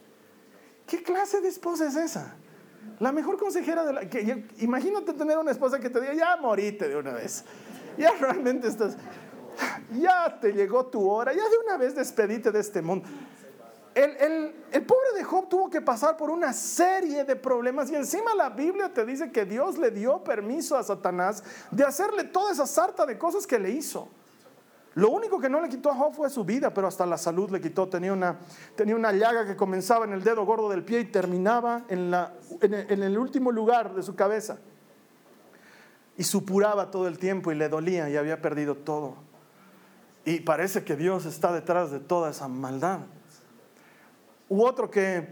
¿Qué 0.87 1.03
clase 1.03 1.41
de 1.41 1.49
esposa 1.49 1.87
es 1.87 1.95
esa? 1.95 2.35
La 2.99 3.11
mejor 3.11 3.37
consejera 3.37 3.83
de 3.83 3.93
la... 3.93 4.09
Que, 4.09 4.45
imagínate 4.59 5.13
tener 5.13 5.37
una 5.37 5.51
esposa 5.51 5.79
que 5.79 5.89
te 5.89 5.99
diga, 5.99 6.13
ya 6.13 6.37
morite 6.37 6.87
de 6.87 6.95
una 6.95 7.13
vez. 7.13 7.43
Ya 7.97 8.11
realmente 8.19 8.67
estás... 8.67 8.97
Ya 9.93 10.37
te 10.39 10.51
llegó 10.51 10.85
tu 10.87 11.09
hora, 11.09 11.33
ya 11.33 11.43
de 11.43 11.57
una 11.65 11.77
vez 11.77 11.95
despedite 11.95 12.51
de 12.51 12.59
este 12.59 12.81
mundo. 12.81 13.07
El, 13.93 14.11
el, 14.17 14.55
el, 14.73 14.85
pobre 14.85 15.13
de 15.15 15.23
Job 15.23 15.47
tuvo 15.47 15.69
que 15.69 15.81
pasar 15.81 16.17
por 16.17 16.29
una 16.29 16.51
serie 16.51 17.23
de 17.23 17.37
problemas 17.37 17.89
y 17.89 17.95
encima 17.95 18.35
la 18.35 18.49
Biblia 18.49 18.93
te 18.93 19.05
dice 19.05 19.31
que 19.31 19.45
Dios 19.45 19.77
le 19.77 19.91
dio 19.91 20.21
permiso 20.21 20.75
a 20.75 20.83
Satanás 20.83 21.41
de 21.71 21.85
hacerle 21.85 22.25
toda 22.25 22.51
esa 22.51 22.67
sarta 22.67 23.05
de 23.05 23.17
cosas 23.17 23.47
que 23.47 23.57
le 23.57 23.69
hizo. 23.69 24.09
Lo 24.95 25.09
único 25.09 25.41
que 25.41 25.49
no 25.49 25.59
le 25.59 25.67
quitó 25.67 25.91
a 25.91 25.95
Job 25.95 26.13
fue 26.13 26.29
su 26.29 26.45
vida, 26.45 26.73
pero 26.73 26.87
hasta 26.87 27.05
la 27.05 27.17
salud 27.17 27.49
le 27.49 27.59
quitó. 27.59 27.87
Tenía 27.89 28.13
una, 28.13 28.37
tenía 28.77 28.95
una 28.95 29.11
llaga 29.11 29.45
que 29.45 29.57
comenzaba 29.57 30.05
en 30.05 30.13
el 30.13 30.23
dedo 30.23 30.45
gordo 30.45 30.69
del 30.69 30.83
pie 30.83 31.01
y 31.01 31.05
terminaba 31.05 31.83
en, 31.89 32.11
la, 32.11 32.33
en, 32.61 33.03
el, 33.03 33.17
último 33.17 33.51
lugar 33.51 33.93
de 33.93 34.01
su 34.01 34.15
cabeza. 34.15 34.57
Y 36.17 36.23
supuraba 36.23 36.91
todo 36.91 37.09
el 37.09 37.19
tiempo 37.19 37.51
y 37.51 37.55
le 37.55 37.67
dolía 37.67 38.09
y 38.09 38.15
había 38.15 38.41
perdido 38.41 38.75
todo. 38.75 39.15
Y 40.23 40.39
parece 40.39 40.85
que 40.85 40.95
Dios 40.95 41.25
está 41.25 41.51
detrás 41.51 41.91
de 41.91 41.99
toda 41.99 42.29
esa 42.29 42.47
maldad. 42.47 42.99
u 44.47 44.63
otro 44.63 44.89
que 44.89 45.27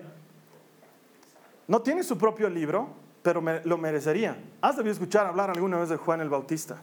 no 1.70 1.82
tiene 1.82 2.04
su 2.04 2.18
propio 2.18 2.50
libro, 2.50 2.90
pero 3.22 3.42
lo 3.64 3.78
merecería. 3.78 4.38
Has 4.60 4.76
debido 4.76 4.92
escuchar 4.92 5.26
hablar 5.26 5.50
alguna 5.50 5.78
vez 5.78 5.88
de 5.88 5.96
Juan 5.96 6.20
el 6.20 6.28
Bautista. 6.28 6.82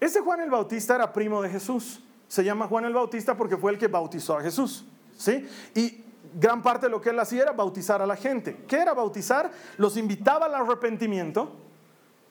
Ese 0.00 0.20
Juan 0.20 0.40
el 0.40 0.50
Bautista 0.50 0.94
era 0.94 1.12
primo 1.12 1.42
de 1.42 1.50
Jesús. 1.50 2.00
Se 2.28 2.44
llama 2.44 2.66
Juan 2.66 2.84
el 2.84 2.92
Bautista 2.92 3.36
porque 3.36 3.56
fue 3.56 3.72
el 3.72 3.78
que 3.78 3.88
bautizó 3.88 4.36
a 4.36 4.42
Jesús. 4.42 4.84
¿sí? 5.16 5.48
Y 5.74 6.04
gran 6.34 6.62
parte 6.62 6.86
de 6.86 6.90
lo 6.90 7.00
que 7.00 7.10
él 7.10 7.18
hacía 7.18 7.42
era 7.42 7.52
bautizar 7.52 8.02
a 8.02 8.06
la 8.06 8.16
gente. 8.16 8.64
¿Qué 8.68 8.76
era 8.76 8.94
bautizar? 8.94 9.50
Los 9.76 9.96
invitaba 9.96 10.46
al 10.46 10.54
arrepentimiento, 10.54 11.56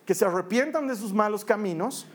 que 0.05 0.13
se 0.13 0.25
arrepientan 0.25 0.87
de 0.87 0.95
sus 0.95 1.13
malos 1.13 1.43
caminos, 1.43 2.07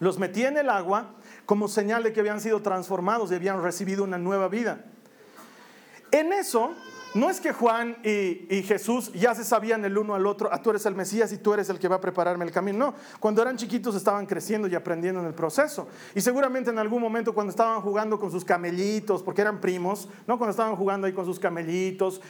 los 0.00 0.18
metía 0.18 0.48
en 0.48 0.58
el 0.58 0.68
agua 0.68 1.14
como 1.46 1.68
señal 1.68 2.02
de 2.02 2.12
que 2.12 2.20
habían 2.20 2.40
sido 2.40 2.60
transformados 2.60 3.30
y 3.30 3.34
habían 3.34 3.62
recibido 3.62 4.04
una 4.04 4.18
nueva 4.18 4.48
vida. 4.48 4.84
En 6.10 6.32
eso, 6.32 6.72
no 7.16 7.30
es 7.30 7.40
que 7.40 7.52
Juan 7.52 7.96
y, 8.04 8.62
Jesús 8.62 9.10
ya 9.14 9.34
se 9.34 9.42
sabían 9.42 9.84
el 9.84 9.96
uno 9.96 10.14
al 10.14 10.26
otro, 10.26 10.50
ah, 10.52 10.60
tú 10.60 10.70
eres 10.70 10.84
el 10.86 10.94
Mesías 10.94 11.32
y 11.32 11.38
tú 11.38 11.54
eres 11.54 11.68
el 11.70 11.78
que 11.78 11.88
va 11.88 11.96
a 11.96 12.00
prepararme 12.00 12.44
el 12.44 12.50
camino. 12.52 12.76
No, 12.76 12.94
cuando 13.18 13.40
eran 13.40 13.56
chiquitos 13.56 13.94
estaban 13.94 14.26
creciendo 14.26 14.68
y 14.68 14.74
aprendiendo 14.74 15.20
en 15.20 15.26
el 15.26 15.34
proceso. 15.34 15.88
Y 16.14 16.20
seguramente 16.20 16.70
en 16.70 16.78
algún 16.78 17.00
momento 17.00 17.32
cuando 17.32 17.50
estaban 17.50 17.80
jugando 17.80 18.18
con 18.18 18.30
sus 18.30 18.44
camellitos, 18.44 19.22
porque 19.22 19.40
eran 19.40 19.60
primos, 19.60 20.08
¿no? 20.26 20.36
Cuando 20.36 20.50
estaban 20.50 20.76
jugando 20.76 21.06
ahí 21.06 21.14
con 21.14 21.24
sus 21.24 21.38
camellitos, 21.38 22.20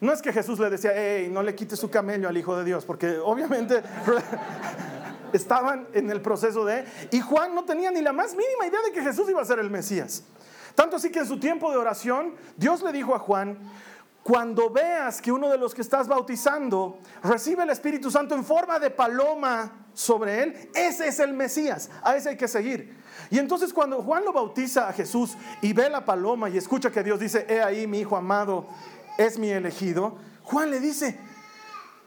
no 0.00 0.12
es 0.12 0.22
que 0.22 0.32
Jesús 0.32 0.60
le 0.60 0.70
decía, 0.70 0.92
hey, 0.94 1.28
no 1.30 1.42
le 1.42 1.54
quites 1.54 1.78
su 1.78 1.90
camello 1.90 2.28
al 2.28 2.36
Hijo 2.36 2.56
de 2.56 2.64
Dios, 2.64 2.84
porque 2.84 3.18
obviamente 3.18 3.82
estaban 5.32 5.88
en 5.92 6.08
el 6.10 6.20
proceso 6.20 6.64
de... 6.64 6.84
Y 7.10 7.20
Juan 7.20 7.54
no 7.54 7.64
tenía 7.64 7.90
ni 7.90 8.00
la 8.00 8.12
más 8.12 8.36
mínima 8.36 8.66
idea 8.66 8.80
de 8.82 8.92
que 8.92 9.02
Jesús 9.02 9.28
iba 9.28 9.42
a 9.42 9.44
ser 9.44 9.58
el 9.58 9.70
Mesías. 9.70 10.22
Tanto 10.76 10.96
así 10.96 11.10
que 11.10 11.20
en 11.20 11.26
su 11.26 11.40
tiempo 11.40 11.70
de 11.70 11.78
oración, 11.78 12.34
Dios 12.56 12.82
le 12.82 12.92
dijo 12.92 13.14
a 13.14 13.18
Juan, 13.18 13.58
cuando 14.26 14.70
veas 14.70 15.22
que 15.22 15.30
uno 15.30 15.48
de 15.48 15.56
los 15.56 15.72
que 15.72 15.82
estás 15.82 16.08
bautizando 16.08 16.98
recibe 17.22 17.62
el 17.62 17.70
Espíritu 17.70 18.10
Santo 18.10 18.34
en 18.34 18.44
forma 18.44 18.80
de 18.80 18.90
paloma 18.90 19.86
sobre 19.94 20.42
él, 20.42 20.70
ese 20.74 21.06
es 21.06 21.20
el 21.20 21.32
Mesías, 21.32 21.88
a 22.02 22.16
ese 22.16 22.30
hay 22.30 22.36
que 22.36 22.48
seguir. 22.48 22.98
Y 23.30 23.38
entonces 23.38 23.72
cuando 23.72 24.02
Juan 24.02 24.24
lo 24.24 24.32
bautiza 24.32 24.88
a 24.88 24.92
Jesús 24.92 25.36
y 25.62 25.72
ve 25.72 25.88
la 25.88 26.04
paloma 26.04 26.50
y 26.50 26.56
escucha 26.56 26.90
que 26.90 27.04
Dios 27.04 27.20
dice, 27.20 27.46
he 27.48 27.62
ahí 27.62 27.86
mi 27.86 28.00
hijo 28.00 28.16
amado, 28.16 28.66
es 29.16 29.38
mi 29.38 29.50
elegido, 29.50 30.18
Juan 30.42 30.72
le 30.72 30.80
dice, 30.80 31.16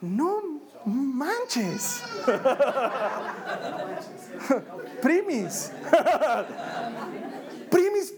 no 0.01 0.41
manches. 0.83 2.03
Primis. 5.01 5.71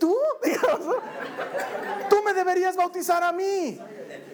Tú, 0.01 0.17
tú 2.09 2.23
me 2.25 2.33
deberías 2.33 2.75
bautizar 2.75 3.23
a 3.23 3.31
mí. 3.31 3.79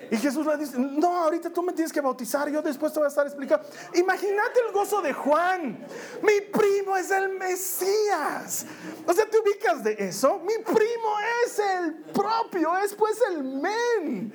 Y 0.09 0.15
Jesús 0.15 0.45
le 0.45 0.55
dice, 0.55 0.79
no, 0.79 1.23
ahorita 1.23 1.49
tú 1.49 1.61
me 1.61 1.73
tienes 1.73 1.91
que 1.91 1.99
bautizar, 1.99 2.47
yo 2.47 2.61
después 2.61 2.93
te 2.93 2.99
voy 2.99 3.07
a 3.07 3.09
estar 3.09 3.27
explicando. 3.27 3.67
Imagínate 3.93 4.61
el 4.65 4.71
gozo 4.71 5.01
de 5.01 5.11
Juan, 5.11 5.85
mi 6.21 6.39
primo 6.57 6.95
es 6.95 7.11
el 7.11 7.37
Mesías. 7.37 8.65
O 9.05 9.11
sea, 9.11 9.29
¿te 9.29 9.39
ubicas 9.39 9.83
de 9.83 9.97
eso? 9.99 10.39
Mi 10.39 10.53
primo 10.63 11.15
es 11.45 11.59
el 11.59 11.95
propio, 12.13 12.77
es 12.77 12.95
pues 12.95 13.19
el 13.29 13.43
men. 13.43 14.31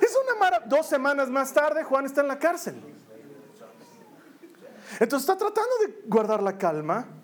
Es 0.00 0.16
una 0.38 0.60
Dos 0.66 0.86
semanas 0.86 1.28
más 1.28 1.52
tarde, 1.52 1.82
Juan 1.82 2.06
está 2.06 2.20
en 2.20 2.28
la 2.28 2.38
cárcel. 2.38 2.80
Entonces 5.00 5.28
está 5.28 5.36
tratando 5.36 5.72
de 5.84 6.02
guardar 6.06 6.40
la 6.44 6.56
calma, 6.56 7.15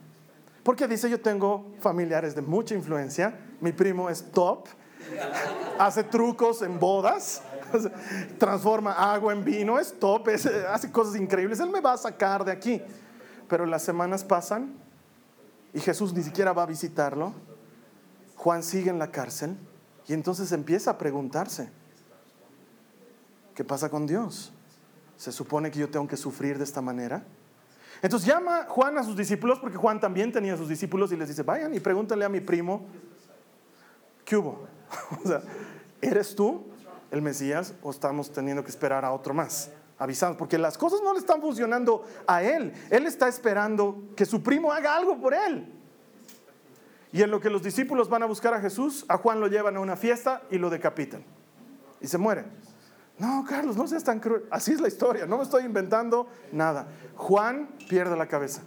porque 0.62 0.86
dice, 0.86 1.10
yo 1.10 1.20
tengo 1.20 1.72
familiares 1.80 2.34
de 2.34 2.42
mucha 2.42 2.74
influencia, 2.74 3.38
mi 3.60 3.72
primo 3.72 4.08
es 4.08 4.30
top, 4.30 4.68
hace 5.78 6.04
trucos 6.04 6.62
en 6.62 6.78
bodas, 6.78 7.42
transforma 8.38 8.92
agua 8.92 9.32
en 9.32 9.44
vino, 9.44 9.78
es 9.78 9.98
top, 9.98 10.28
hace 10.68 10.92
cosas 10.92 11.16
increíbles, 11.16 11.58
él 11.60 11.70
me 11.70 11.80
va 11.80 11.94
a 11.94 11.98
sacar 11.98 12.44
de 12.44 12.52
aquí. 12.52 12.80
Pero 13.48 13.66
las 13.66 13.82
semanas 13.82 14.24
pasan 14.24 14.74
y 15.74 15.80
Jesús 15.80 16.14
ni 16.14 16.22
siquiera 16.22 16.52
va 16.52 16.62
a 16.62 16.66
visitarlo, 16.66 17.34
Juan 18.36 18.62
sigue 18.62 18.90
en 18.90 18.98
la 18.98 19.10
cárcel 19.10 19.56
y 20.06 20.12
entonces 20.12 20.52
empieza 20.52 20.92
a 20.92 20.98
preguntarse, 20.98 21.70
¿qué 23.54 23.64
pasa 23.64 23.88
con 23.88 24.06
Dios? 24.06 24.52
¿Se 25.16 25.32
supone 25.32 25.70
que 25.70 25.78
yo 25.78 25.90
tengo 25.90 26.06
que 26.08 26.16
sufrir 26.16 26.58
de 26.58 26.64
esta 26.64 26.80
manera? 26.80 27.24
Entonces 28.02 28.28
llama 28.28 28.66
Juan 28.68 28.98
a 28.98 29.04
sus 29.04 29.16
discípulos, 29.16 29.60
porque 29.60 29.76
Juan 29.76 30.00
también 30.00 30.32
tenía 30.32 30.56
sus 30.56 30.68
discípulos, 30.68 31.12
y 31.12 31.16
les 31.16 31.28
dice, 31.28 31.44
vayan 31.44 31.72
y 31.72 31.78
pregúntale 31.78 32.24
a 32.24 32.28
mi 32.28 32.40
primo, 32.40 32.84
¿qué 34.24 34.36
hubo? 34.36 34.66
o 35.24 35.28
sea, 35.28 35.40
¿eres 36.00 36.34
tú 36.34 36.66
el 37.12 37.22
Mesías 37.22 37.74
o 37.80 37.92
estamos 37.92 38.32
teniendo 38.32 38.64
que 38.64 38.70
esperar 38.70 39.04
a 39.04 39.12
otro 39.12 39.32
más? 39.32 39.70
Avisamos, 39.98 40.36
porque 40.36 40.58
las 40.58 40.76
cosas 40.76 41.00
no 41.00 41.12
le 41.12 41.20
están 41.20 41.40
funcionando 41.40 42.04
a 42.26 42.42
él. 42.42 42.72
Él 42.90 43.06
está 43.06 43.28
esperando 43.28 44.02
que 44.16 44.26
su 44.26 44.42
primo 44.42 44.72
haga 44.72 44.96
algo 44.96 45.20
por 45.20 45.32
él. 45.32 45.72
Y 47.12 47.22
en 47.22 47.30
lo 47.30 47.40
que 47.40 47.50
los 47.50 47.62
discípulos 47.62 48.08
van 48.08 48.24
a 48.24 48.26
buscar 48.26 48.52
a 48.52 48.60
Jesús, 48.60 49.04
a 49.06 49.16
Juan 49.16 49.38
lo 49.38 49.46
llevan 49.46 49.76
a 49.76 49.80
una 49.80 49.94
fiesta 49.94 50.42
y 50.50 50.58
lo 50.58 50.70
decapitan. 50.70 51.22
Y 52.00 52.08
se 52.08 52.18
muere. 52.18 52.46
No, 53.22 53.44
Carlos, 53.48 53.76
no 53.76 53.86
seas 53.86 54.02
tan 54.02 54.18
cruel. 54.18 54.42
Así 54.50 54.72
es 54.72 54.80
la 54.80 54.88
historia, 54.88 55.26
no 55.26 55.36
me 55.36 55.44
estoy 55.44 55.64
inventando 55.64 56.26
nada. 56.50 56.88
Juan 57.14 57.68
pierde 57.88 58.16
la 58.16 58.26
cabeza. 58.26 58.62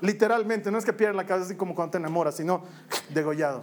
Literalmente, 0.00 0.72
no 0.72 0.78
es 0.78 0.84
que 0.84 0.92
pierda 0.92 1.14
la 1.14 1.26
cabeza 1.26 1.46
así 1.46 1.54
como 1.54 1.76
cuando 1.76 1.92
te 1.92 1.98
enamoras, 1.98 2.34
sino 2.34 2.64
degollado. 3.14 3.62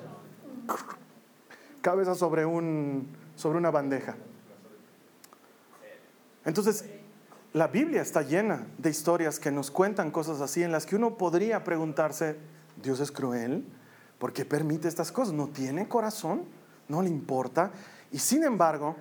Cabeza 1.81 2.15
sobre, 2.15 2.45
un, 2.45 3.09
sobre 3.35 3.57
una 3.57 3.71
bandeja. 3.71 4.15
Entonces, 6.45 6.85
la 7.51 7.67
Biblia 7.67 8.01
está 8.01 8.21
llena 8.21 8.67
de 8.77 8.89
historias 8.89 9.39
que 9.39 9.51
nos 9.51 9.69
cuentan 9.69 10.11
cosas 10.11 10.39
así 10.39 10.63
en 10.63 10.71
las 10.71 10.85
que 10.85 10.95
uno 10.95 11.17
podría 11.17 11.65
preguntarse, 11.65 12.37
¿Dios 12.81 13.01
es 13.01 13.11
cruel? 13.11 13.65
¿Por 14.17 14.31
qué 14.31 14.45
permite 14.45 14.87
estas 14.87 15.11
cosas? 15.11 15.33
¿No 15.33 15.49
tiene 15.49 15.89
corazón? 15.89 16.45
¿No 16.87 17.01
le 17.01 17.09
importa? 17.09 17.71
Y 18.13 18.19
sin 18.19 18.45
embargo, 18.45 18.95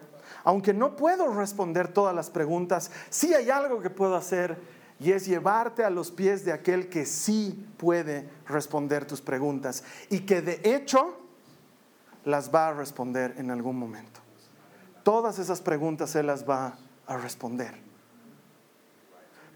aunque 0.47 0.73
no 0.73 0.95
puedo 0.95 1.35
responder 1.35 1.89
todas 1.89 2.15
las 2.15 2.31
preguntas, 2.31 2.93
sí 3.11 3.35
hay 3.35 3.51
algo 3.51 3.83
que 3.83 3.91
puedo 3.91 4.15
hacer 4.15 4.57
y 5.01 5.11
es 5.11 5.27
llevarte 5.27 5.83
a 5.83 5.91
los 5.91 6.13
pies 6.13 6.45
de 6.45 6.53
aquel 6.53 6.89
que 6.89 7.05
sí 7.05 7.67
puede 7.77 8.31
responder 8.47 9.07
tus 9.07 9.21
preguntas 9.21 9.83
y 10.09 10.21
que 10.21 10.43
de 10.43 10.61
hecho 10.63 11.17
las 12.25 12.55
va 12.55 12.69
a 12.69 12.75
responder 12.75 13.35
en 13.39 13.51
algún 13.51 13.77
momento. 13.77 14.21
Todas 15.03 15.41
esas 15.41 15.61
preguntas 15.61 16.15
Él 16.15 16.29
las 16.29 16.49
va 16.49 16.79
a 17.09 17.17
responder. 17.17 17.75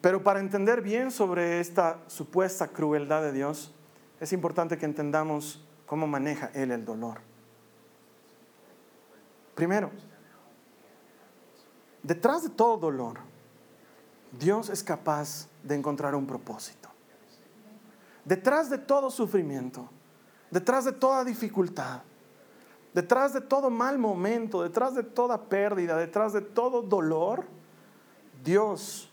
Pero 0.00 0.24
para 0.24 0.40
entender 0.40 0.82
bien 0.82 1.12
sobre 1.12 1.60
esta 1.60 1.98
supuesta 2.08 2.66
crueldad 2.66 3.22
de 3.22 3.30
Dios, 3.30 3.72
es 4.18 4.32
importante 4.32 4.76
que 4.76 4.86
entendamos 4.86 5.64
cómo 5.86 6.08
maneja 6.08 6.50
Él 6.52 6.72
el 6.72 6.84
dolor. 6.84 7.20
Primero, 9.54 9.92
Detrás 12.02 12.42
de 12.42 12.50
todo 12.50 12.76
dolor, 12.76 13.18
Dios 14.38 14.68
es 14.70 14.82
capaz 14.82 15.48
de 15.62 15.74
encontrar 15.74 16.14
un 16.14 16.26
propósito. 16.26 16.88
Detrás 18.24 18.70
de 18.70 18.78
todo 18.78 19.10
sufrimiento, 19.10 19.88
detrás 20.50 20.84
de 20.84 20.92
toda 20.92 21.24
dificultad, 21.24 22.02
detrás 22.94 23.32
de 23.32 23.40
todo 23.40 23.70
mal 23.70 23.98
momento, 23.98 24.62
detrás 24.62 24.94
de 24.94 25.02
toda 25.02 25.48
pérdida, 25.48 25.96
detrás 25.96 26.32
de 26.32 26.40
todo 26.40 26.82
dolor, 26.82 27.44
Dios 28.44 29.10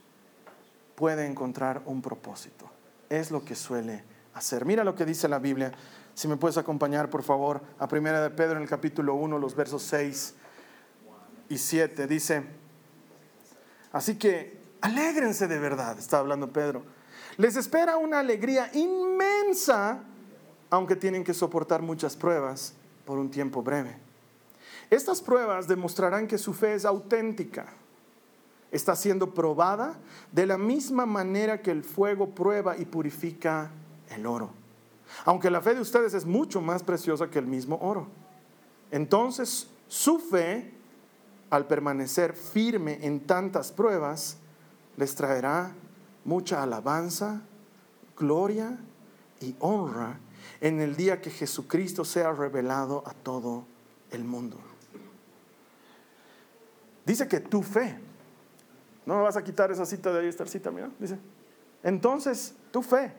puede 0.95 1.25
encontrar 1.25 1.81
un 1.85 2.01
propósito. 2.01 2.69
Es 3.09 3.31
lo 3.31 3.43
que 3.43 3.55
suele 3.55 4.03
hacer. 4.33 4.65
Mira 4.65 4.83
lo 4.83 4.95
que 4.95 5.05
dice 5.05 5.27
la 5.27 5.39
Biblia. 5.39 5.71
Si 6.13 6.27
me 6.27 6.37
puedes 6.37 6.57
acompañar, 6.57 7.09
por 7.09 7.23
favor, 7.23 7.61
a 7.77 7.87
Primera 7.87 8.21
de 8.21 8.29
Pedro 8.29 8.57
en 8.57 8.63
el 8.63 8.69
capítulo 8.69 9.15
1, 9.15 9.37
los 9.37 9.55
versos 9.55 9.83
6 9.83 10.35
y 11.49 11.57
7. 11.57 12.07
Dice, 12.07 12.43
Así 13.97 14.15
que 14.15 14.55
alégrense 14.79 15.47
de 15.47 15.57
verdad, 15.57 15.97
está 15.97 16.19
hablando 16.19 16.53
Pedro. 16.53 16.83
Les 17.37 17.55
espera 17.55 17.97
una 17.97 18.19
alegría 18.19 18.69
inmensa, 18.75 20.03
aunque 20.69 20.95
tienen 20.95 21.23
que 21.23 21.33
soportar 21.33 21.81
muchas 21.81 22.15
pruebas 22.15 22.75
por 23.05 23.17
un 23.17 23.31
tiempo 23.31 23.63
breve. 23.63 23.97
Estas 24.91 25.19
pruebas 25.19 25.67
demostrarán 25.67 26.27
que 26.27 26.37
su 26.37 26.53
fe 26.53 26.75
es 26.75 26.85
auténtica. 26.85 27.73
Está 28.71 28.95
siendo 28.95 29.33
probada 29.33 29.97
de 30.31 30.45
la 30.45 30.59
misma 30.59 31.07
manera 31.07 31.63
que 31.63 31.71
el 31.71 31.83
fuego 31.83 32.29
prueba 32.29 32.77
y 32.77 32.85
purifica 32.85 33.71
el 34.11 34.27
oro. 34.27 34.51
Aunque 35.25 35.49
la 35.49 35.59
fe 35.59 35.73
de 35.73 35.81
ustedes 35.81 36.13
es 36.13 36.23
mucho 36.23 36.61
más 36.61 36.83
preciosa 36.83 37.31
que 37.31 37.39
el 37.39 37.47
mismo 37.47 37.79
oro. 37.81 38.05
Entonces, 38.91 39.71
su 39.87 40.19
fe 40.19 40.76
al 41.49 41.67
permanecer 41.67 42.33
firme 42.33 42.99
en 43.05 43.21
tantas 43.21 43.71
pruebas, 43.71 44.37
les 44.97 45.15
traerá 45.15 45.73
mucha 46.25 46.63
alabanza, 46.63 47.41
gloria 48.17 48.77
y 49.39 49.55
honra 49.59 50.19
en 50.59 50.79
el 50.81 50.95
día 50.95 51.21
que 51.21 51.29
Jesucristo 51.29 52.03
sea 52.03 52.31
revelado 52.31 53.03
a 53.05 53.13
todo 53.13 53.65
el 54.11 54.23
mundo. 54.23 54.57
Dice 57.05 57.27
que 57.27 57.39
tu 57.39 57.63
fe. 57.63 57.97
No 59.05 59.15
me 59.15 59.21
vas 59.21 59.37
a 59.37 59.43
quitar 59.43 59.71
esa 59.71 59.85
cita 59.85 60.11
de 60.11 60.19
ahí, 60.19 60.27
esta 60.27 60.45
cita, 60.45 60.69
mira. 60.69 60.89
Dice, 60.99 61.17
entonces 61.81 62.53
tu 62.71 62.81
fe, 62.81 63.13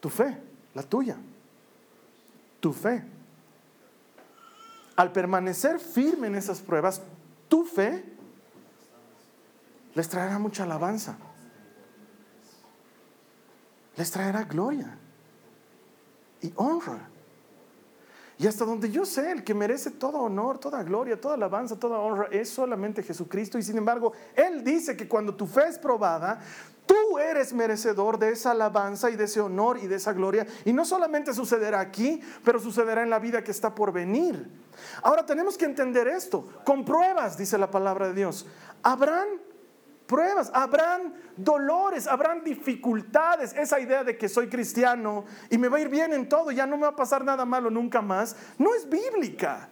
tu 0.00 0.10
fe, 0.10 0.36
la 0.74 0.82
tuya, 0.82 1.16
tu 2.60 2.74
fe. 2.74 3.02
Al 4.96 5.12
permanecer 5.12 5.78
firme 5.78 6.26
en 6.26 6.34
esas 6.34 6.60
pruebas, 6.60 7.00
tu 7.50 7.66
fe 7.66 8.02
les 9.94 10.08
traerá 10.08 10.38
mucha 10.38 10.62
alabanza. 10.62 11.18
Les 13.96 14.10
traerá 14.10 14.44
gloria 14.44 14.96
y 16.40 16.52
honra. 16.56 17.08
Y 18.38 18.46
hasta 18.46 18.64
donde 18.64 18.90
yo 18.90 19.04
sé, 19.04 19.32
el 19.32 19.44
que 19.44 19.52
merece 19.52 19.90
todo 19.90 20.20
honor, 20.20 20.58
toda 20.58 20.82
gloria, 20.82 21.20
toda 21.20 21.34
alabanza, 21.34 21.78
toda 21.78 21.98
honra, 21.98 22.28
es 22.30 22.48
solamente 22.48 23.02
Jesucristo. 23.02 23.58
Y 23.58 23.62
sin 23.62 23.76
embargo, 23.76 24.14
Él 24.34 24.64
dice 24.64 24.96
que 24.96 25.06
cuando 25.06 25.34
tu 25.34 25.46
fe 25.46 25.68
es 25.68 25.76
probada, 25.76 26.40
tú 26.86 27.18
eres 27.18 27.52
merecedor 27.52 28.18
de 28.18 28.30
esa 28.30 28.52
alabanza 28.52 29.10
y 29.10 29.16
de 29.16 29.24
ese 29.24 29.40
honor 29.40 29.76
y 29.82 29.88
de 29.88 29.96
esa 29.96 30.14
gloria. 30.14 30.46
Y 30.64 30.72
no 30.72 30.86
solamente 30.86 31.34
sucederá 31.34 31.80
aquí, 31.80 32.22
pero 32.42 32.58
sucederá 32.58 33.02
en 33.02 33.10
la 33.10 33.18
vida 33.18 33.44
que 33.44 33.50
está 33.50 33.74
por 33.74 33.92
venir. 33.92 34.48
Ahora 35.02 35.24
tenemos 35.24 35.56
que 35.56 35.64
entender 35.64 36.08
esto. 36.08 36.48
Con 36.64 36.84
pruebas, 36.84 37.36
dice 37.36 37.58
la 37.58 37.70
palabra 37.70 38.08
de 38.08 38.14
Dios. 38.14 38.46
Habrán 38.82 39.26
pruebas, 40.10 40.50
habrán 40.52 41.14
dolores, 41.36 42.08
habrán 42.08 42.42
dificultades. 42.42 43.54
Esa 43.54 43.78
idea 43.78 44.02
de 44.02 44.18
que 44.18 44.28
soy 44.28 44.48
cristiano 44.48 45.24
y 45.48 45.56
me 45.56 45.68
va 45.68 45.76
a 45.76 45.80
ir 45.80 45.88
bien 45.88 46.12
en 46.12 46.28
todo, 46.28 46.50
ya 46.50 46.66
no 46.66 46.76
me 46.76 46.82
va 46.82 46.88
a 46.88 46.96
pasar 46.96 47.24
nada 47.24 47.44
malo 47.44 47.70
nunca 47.70 48.02
más, 48.02 48.34
no 48.58 48.74
es 48.74 48.88
bíblica. 48.88 49.68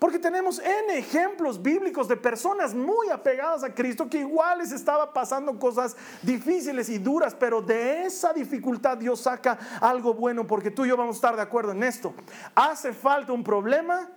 Porque 0.00 0.18
tenemos 0.18 0.58
N 0.58 0.96
ejemplos 0.96 1.62
bíblicos 1.62 2.08
de 2.08 2.16
personas 2.16 2.74
muy 2.74 3.10
apegadas 3.10 3.62
a 3.62 3.74
Cristo 3.74 4.08
que 4.08 4.18
igual 4.18 4.58
les 4.58 4.72
estaba 4.72 5.12
pasando 5.12 5.56
cosas 5.58 5.94
difíciles 6.22 6.88
y 6.88 6.98
duras, 6.98 7.36
pero 7.38 7.60
de 7.60 8.06
esa 8.06 8.32
dificultad 8.32 8.96
Dios 8.96 9.20
saca 9.20 9.58
algo 9.80 10.14
bueno, 10.14 10.46
porque 10.46 10.70
tú 10.70 10.86
y 10.86 10.88
yo 10.88 10.96
vamos 10.96 11.16
a 11.16 11.18
estar 11.18 11.36
de 11.36 11.42
acuerdo 11.42 11.72
en 11.72 11.82
esto. 11.82 12.14
Hace 12.54 12.94
falta 12.94 13.34
un 13.34 13.44
problema 13.44 14.08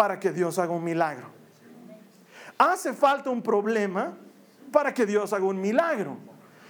para 0.00 0.18
que 0.18 0.32
Dios 0.32 0.58
haga 0.58 0.72
un 0.72 0.82
milagro. 0.82 1.26
Hace 2.56 2.94
falta 2.94 3.28
un 3.28 3.42
problema 3.42 4.16
para 4.72 4.94
que 4.94 5.04
Dios 5.04 5.30
haga 5.34 5.44
un 5.44 5.60
milagro. 5.60 6.16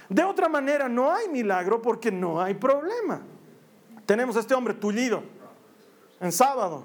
De 0.09 0.21
otra 0.21 0.49
manera, 0.49 0.89
no 0.89 1.13
hay 1.13 1.29
milagro 1.29 1.81
porque 1.81 2.11
no 2.11 2.41
hay 2.41 2.55
problema. 2.55 3.21
Tenemos 4.05 4.35
a 4.35 4.41
este 4.41 4.53
hombre 4.53 4.73
tullido 4.73 5.23
en 6.19 6.33
sábado, 6.33 6.83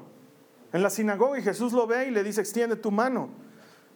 en 0.73 0.85
la 0.85 0.89
sinagoga, 0.89 1.37
y 1.37 1.43
Jesús 1.43 1.73
lo 1.73 1.85
ve 1.85 2.07
y 2.07 2.11
le 2.13 2.23
dice, 2.23 2.43
extiende 2.43 2.77
tu 2.77 2.93
mano. 2.93 3.29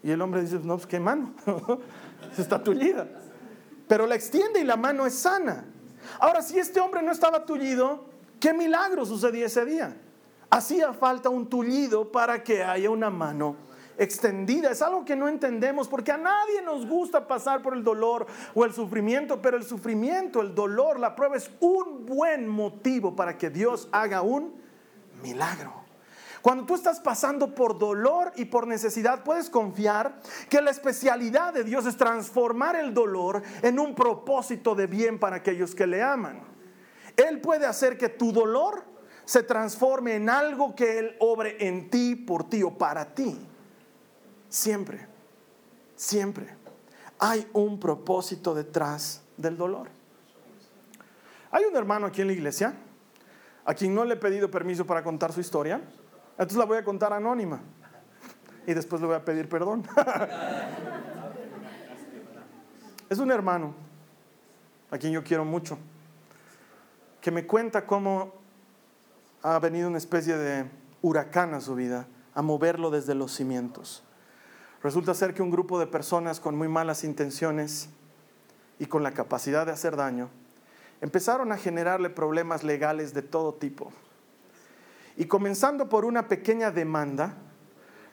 Y 0.02 0.11
el 0.11 0.21
hombre 0.21 0.40
dice, 0.40 0.59
no, 0.64 0.75
pues 0.75 0.88
qué 0.88 0.99
mano, 0.99 1.33
está 2.37 2.61
tullida. 2.61 3.07
Pero 3.87 4.09
la 4.09 4.16
extiende 4.16 4.59
y 4.59 4.64
la 4.64 4.76
mano 4.76 5.07
es 5.07 5.14
sana. 5.14 5.66
Ahora, 6.19 6.42
si 6.42 6.59
este 6.59 6.80
hombre 6.80 7.00
no 7.00 7.12
estaba 7.12 7.47
tullido, 7.47 8.07
¿qué 8.40 8.52
milagro 8.52 9.07
sucedía 9.07 9.47
ese 9.47 9.64
día? 9.64 9.97
Hacía 10.50 10.92
falta 10.92 11.28
un 11.28 11.49
tullido 11.49 12.11
para 12.11 12.42
que 12.42 12.62
haya 12.64 12.90
una 12.90 13.09
mano 13.09 13.57
extendida. 13.97 14.71
Es 14.71 14.83
algo 14.83 15.04
que 15.04 15.14
no 15.14 15.28
entendemos 15.28 15.87
porque 15.87 16.11
a 16.11 16.16
nadie 16.16 16.62
nos 16.62 16.87
gusta 16.87 17.28
pasar 17.28 17.62
por 17.62 17.75
el 17.75 17.85
dolor 17.85 18.26
o 18.54 18.64
el 18.64 18.73
sufrimiento, 18.73 19.40
pero 19.40 19.57
el 19.57 19.62
sufrimiento, 19.62 20.40
el 20.40 20.54
dolor, 20.54 20.99
la 20.99 21.14
prueba 21.14 21.37
es 21.37 21.50
un 21.61 22.04
buen 22.07 22.49
motivo 22.49 23.14
para 23.14 23.38
que 23.38 23.50
Dios 23.50 23.88
haga 23.92 24.23
un 24.23 24.54
milagro. 25.22 25.81
Cuando 26.42 26.64
tú 26.64 26.75
estás 26.75 26.98
pasando 27.01 27.55
por 27.55 27.79
dolor 27.79 28.33
y 28.35 28.46
por 28.46 28.66
necesidad, 28.66 29.22
puedes 29.22 29.51
confiar 29.51 30.20
que 30.48 30.62
la 30.62 30.70
especialidad 30.70 31.53
de 31.53 31.64
Dios 31.64 31.85
es 31.85 31.98
transformar 31.98 32.77
el 32.77 32.94
dolor 32.94 33.42
en 33.61 33.79
un 33.79 33.94
propósito 33.94 34.75
de 34.75 34.87
bien 34.87 35.18
para 35.18 35.37
aquellos 35.37 35.75
que 35.75 35.87
le 35.87 36.03
aman. 36.03 36.40
Él 37.16 37.42
puede 37.42 37.66
hacer 37.66 37.98
que 37.98 38.09
tu 38.09 38.33
dolor 38.33 38.89
se 39.31 39.45
transforme 39.45 40.16
en 40.16 40.29
algo 40.29 40.75
que 40.75 40.99
Él 40.99 41.14
obre 41.21 41.57
en 41.64 41.88
ti, 41.88 42.16
por 42.16 42.51
ti 42.51 42.64
o 42.64 42.77
para 42.77 43.14
ti. 43.14 43.38
Siempre, 44.49 45.07
siempre 45.95 46.57
hay 47.16 47.49
un 47.53 47.79
propósito 47.79 48.57
detrás 48.57 49.23
del 49.37 49.57
dolor. 49.57 49.88
Hay 51.53 51.62
un 51.62 51.77
hermano 51.77 52.07
aquí 52.07 52.23
en 52.23 52.27
la 52.27 52.33
iglesia 52.33 52.75
a 53.64 53.73
quien 53.73 53.95
no 53.95 54.05
le 54.05 54.14
he 54.14 54.16
pedido 54.16 54.51
permiso 54.51 54.85
para 54.85 55.05
contar 55.05 55.33
su 55.33 55.38
historia, 55.38 55.81
entonces 56.33 56.59
la 56.59 56.64
voy 56.64 56.79
a 56.79 56.85
contar 56.85 57.12
anónima 57.12 57.61
y 58.66 58.75
después 58.75 59.01
le 59.01 59.07
voy 59.07 59.16
a 59.16 59.25
pedir 59.25 59.49
perdón. 59.49 59.87
es 63.09 63.19
un 63.21 63.31
hermano 63.31 63.75
a 64.90 64.99
quien 64.99 65.12
yo 65.12 65.23
quiero 65.23 65.45
mucho, 65.45 65.79
que 67.21 67.31
me 67.31 67.47
cuenta 67.47 67.87
cómo 67.87 68.39
ha 69.42 69.59
venido 69.59 69.88
una 69.88 69.98
especie 69.98 70.37
de 70.37 70.70
huracán 71.03 71.55
a 71.55 71.61
su 71.61 71.74
vida, 71.74 72.07
a 72.35 72.42
moverlo 72.42 72.90
desde 72.90 73.14
los 73.14 73.33
cimientos. 73.33 74.03
Resulta 74.83 75.14
ser 75.14 75.35
que 75.35 75.42
un 75.42 75.50
grupo 75.50 75.79
de 75.79 75.87
personas 75.87 76.40
con 76.40 76.57
muy 76.57 76.68
malas 76.68 77.05
intenciones 77.05 77.88
y 78.79 78.87
con 78.87 79.03
la 79.03 79.12
capacidad 79.12 79.66
de 79.66 79.72
hacer 79.72 79.96
daño 79.96 80.31
empezaron 81.00 81.53
a 81.53 81.57
generarle 81.57 82.11
problemas 82.11 82.62
legales 82.62 83.14
de 83.14 83.22
todo 83.22 83.55
tipo. 83.55 83.92
Y 85.16 85.26
comenzando 85.26 85.88
por 85.88 86.05
una 86.05 86.29
pequeña 86.29 86.70
demanda, 86.70 87.35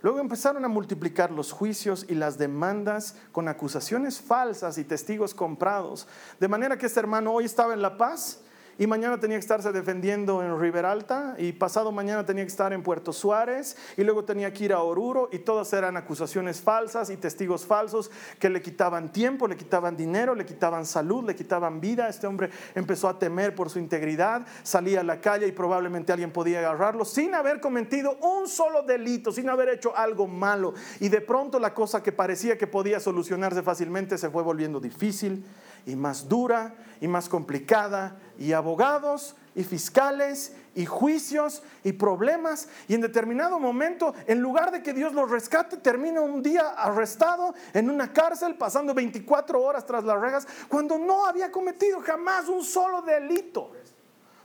luego 0.01 0.19
empezaron 0.19 0.63
a 0.65 0.69
multiplicar 0.69 1.31
los 1.31 1.51
juicios 1.51 2.05
y 2.09 2.15
las 2.15 2.37
demandas 2.37 3.15
con 3.31 3.47
acusaciones 3.47 4.21
falsas 4.21 4.77
y 4.77 4.83
testigos 4.83 5.33
comprados. 5.33 6.07
De 6.39 6.47
manera 6.47 6.77
que 6.77 6.85
este 6.85 6.99
hermano 6.99 7.33
hoy 7.33 7.45
estaba 7.45 7.73
en 7.73 7.81
La 7.81 7.97
Paz 7.97 8.41
y 8.79 8.85
mañana 8.85 9.19
tenía 9.19 9.37
que 9.37 9.41
estarse 9.41 9.71
defendiendo 9.71 10.43
en 10.43 10.59
Riberalta 10.59 11.35
y 11.37 11.51
pasado 11.51 11.91
mañana 11.91 12.25
tenía 12.25 12.43
que 12.43 12.51
estar 12.51 12.73
en 12.73 12.83
Puerto 12.83 13.11
Suárez 13.11 13.75
y 13.97 14.03
luego 14.03 14.23
tenía 14.23 14.53
que 14.53 14.65
ir 14.65 14.73
a 14.73 14.81
Oruro 14.81 15.29
y 15.31 15.39
todas 15.39 15.73
eran 15.73 15.97
acusaciones 15.97 16.61
falsas 16.61 17.09
y 17.09 17.17
testigos 17.17 17.65
falsos 17.65 18.11
que 18.39 18.49
le 18.49 18.61
quitaban 18.61 19.11
tiempo, 19.11 19.47
le 19.47 19.57
quitaban 19.57 19.97
dinero, 19.97 20.35
le 20.35 20.45
quitaban 20.45 20.85
salud, 20.85 21.25
le 21.25 21.35
quitaban 21.35 21.81
vida. 21.81 22.07
Este 22.07 22.27
hombre 22.27 22.51
empezó 22.75 23.09
a 23.09 23.17
temer 23.17 23.55
por 23.55 23.69
su 23.69 23.79
integridad, 23.79 24.45
salía 24.63 24.99
a 24.99 25.03
la 25.03 25.21
calle 25.21 25.47
y 25.47 25.51
probablemente 25.51 26.11
alguien 26.11 26.31
podía 26.31 26.59
agarrarlo 26.59 27.03
sin 27.05 27.33
haber 27.33 27.59
cometido 27.59 28.17
un 28.21 28.47
solo 28.47 28.83
delito, 28.83 29.31
sin 29.31 29.49
haber 29.49 29.69
hecho 29.69 29.95
algo 29.97 30.27
malo 30.27 30.73
y 30.99 31.09
de 31.09 31.21
pronto 31.21 31.59
la 31.59 31.73
cosa 31.73 32.03
que 32.03 32.11
parecía 32.11 32.57
que 32.57 32.67
podía 32.67 32.99
solucionarse 32.99 33.63
fácilmente 33.63 34.17
se 34.17 34.29
fue 34.29 34.43
volviendo 34.43 34.79
difícil 34.79 35.43
y 35.87 35.95
más 35.95 36.29
dura 36.29 36.75
y 37.01 37.07
más 37.07 37.27
complicada 37.29 38.19
y 38.37 38.51
abogados 38.51 39.35
y 39.55 39.63
fiscales 39.63 40.53
y 40.75 40.85
juicios 40.85 41.63
y 41.83 41.93
problemas 41.93 42.67
y 42.87 42.93
en 42.93 43.01
determinado 43.01 43.59
momento 43.59 44.13
en 44.27 44.39
lugar 44.41 44.71
de 44.71 44.83
que 44.83 44.93
Dios 44.93 45.13
lo 45.13 45.25
rescate 45.25 45.77
termina 45.77 46.21
un 46.21 46.43
día 46.43 46.69
arrestado 46.77 47.55
en 47.73 47.89
una 47.89 48.13
cárcel 48.13 48.55
pasando 48.55 48.93
24 48.93 49.59
horas 49.59 49.85
tras 49.85 50.03
las 50.03 50.21
rejas 50.21 50.47
cuando 50.67 50.99
no 50.99 51.25
había 51.25 51.51
cometido 51.51 52.01
jamás 52.01 52.47
un 52.49 52.63
solo 52.63 53.01
delito. 53.01 53.71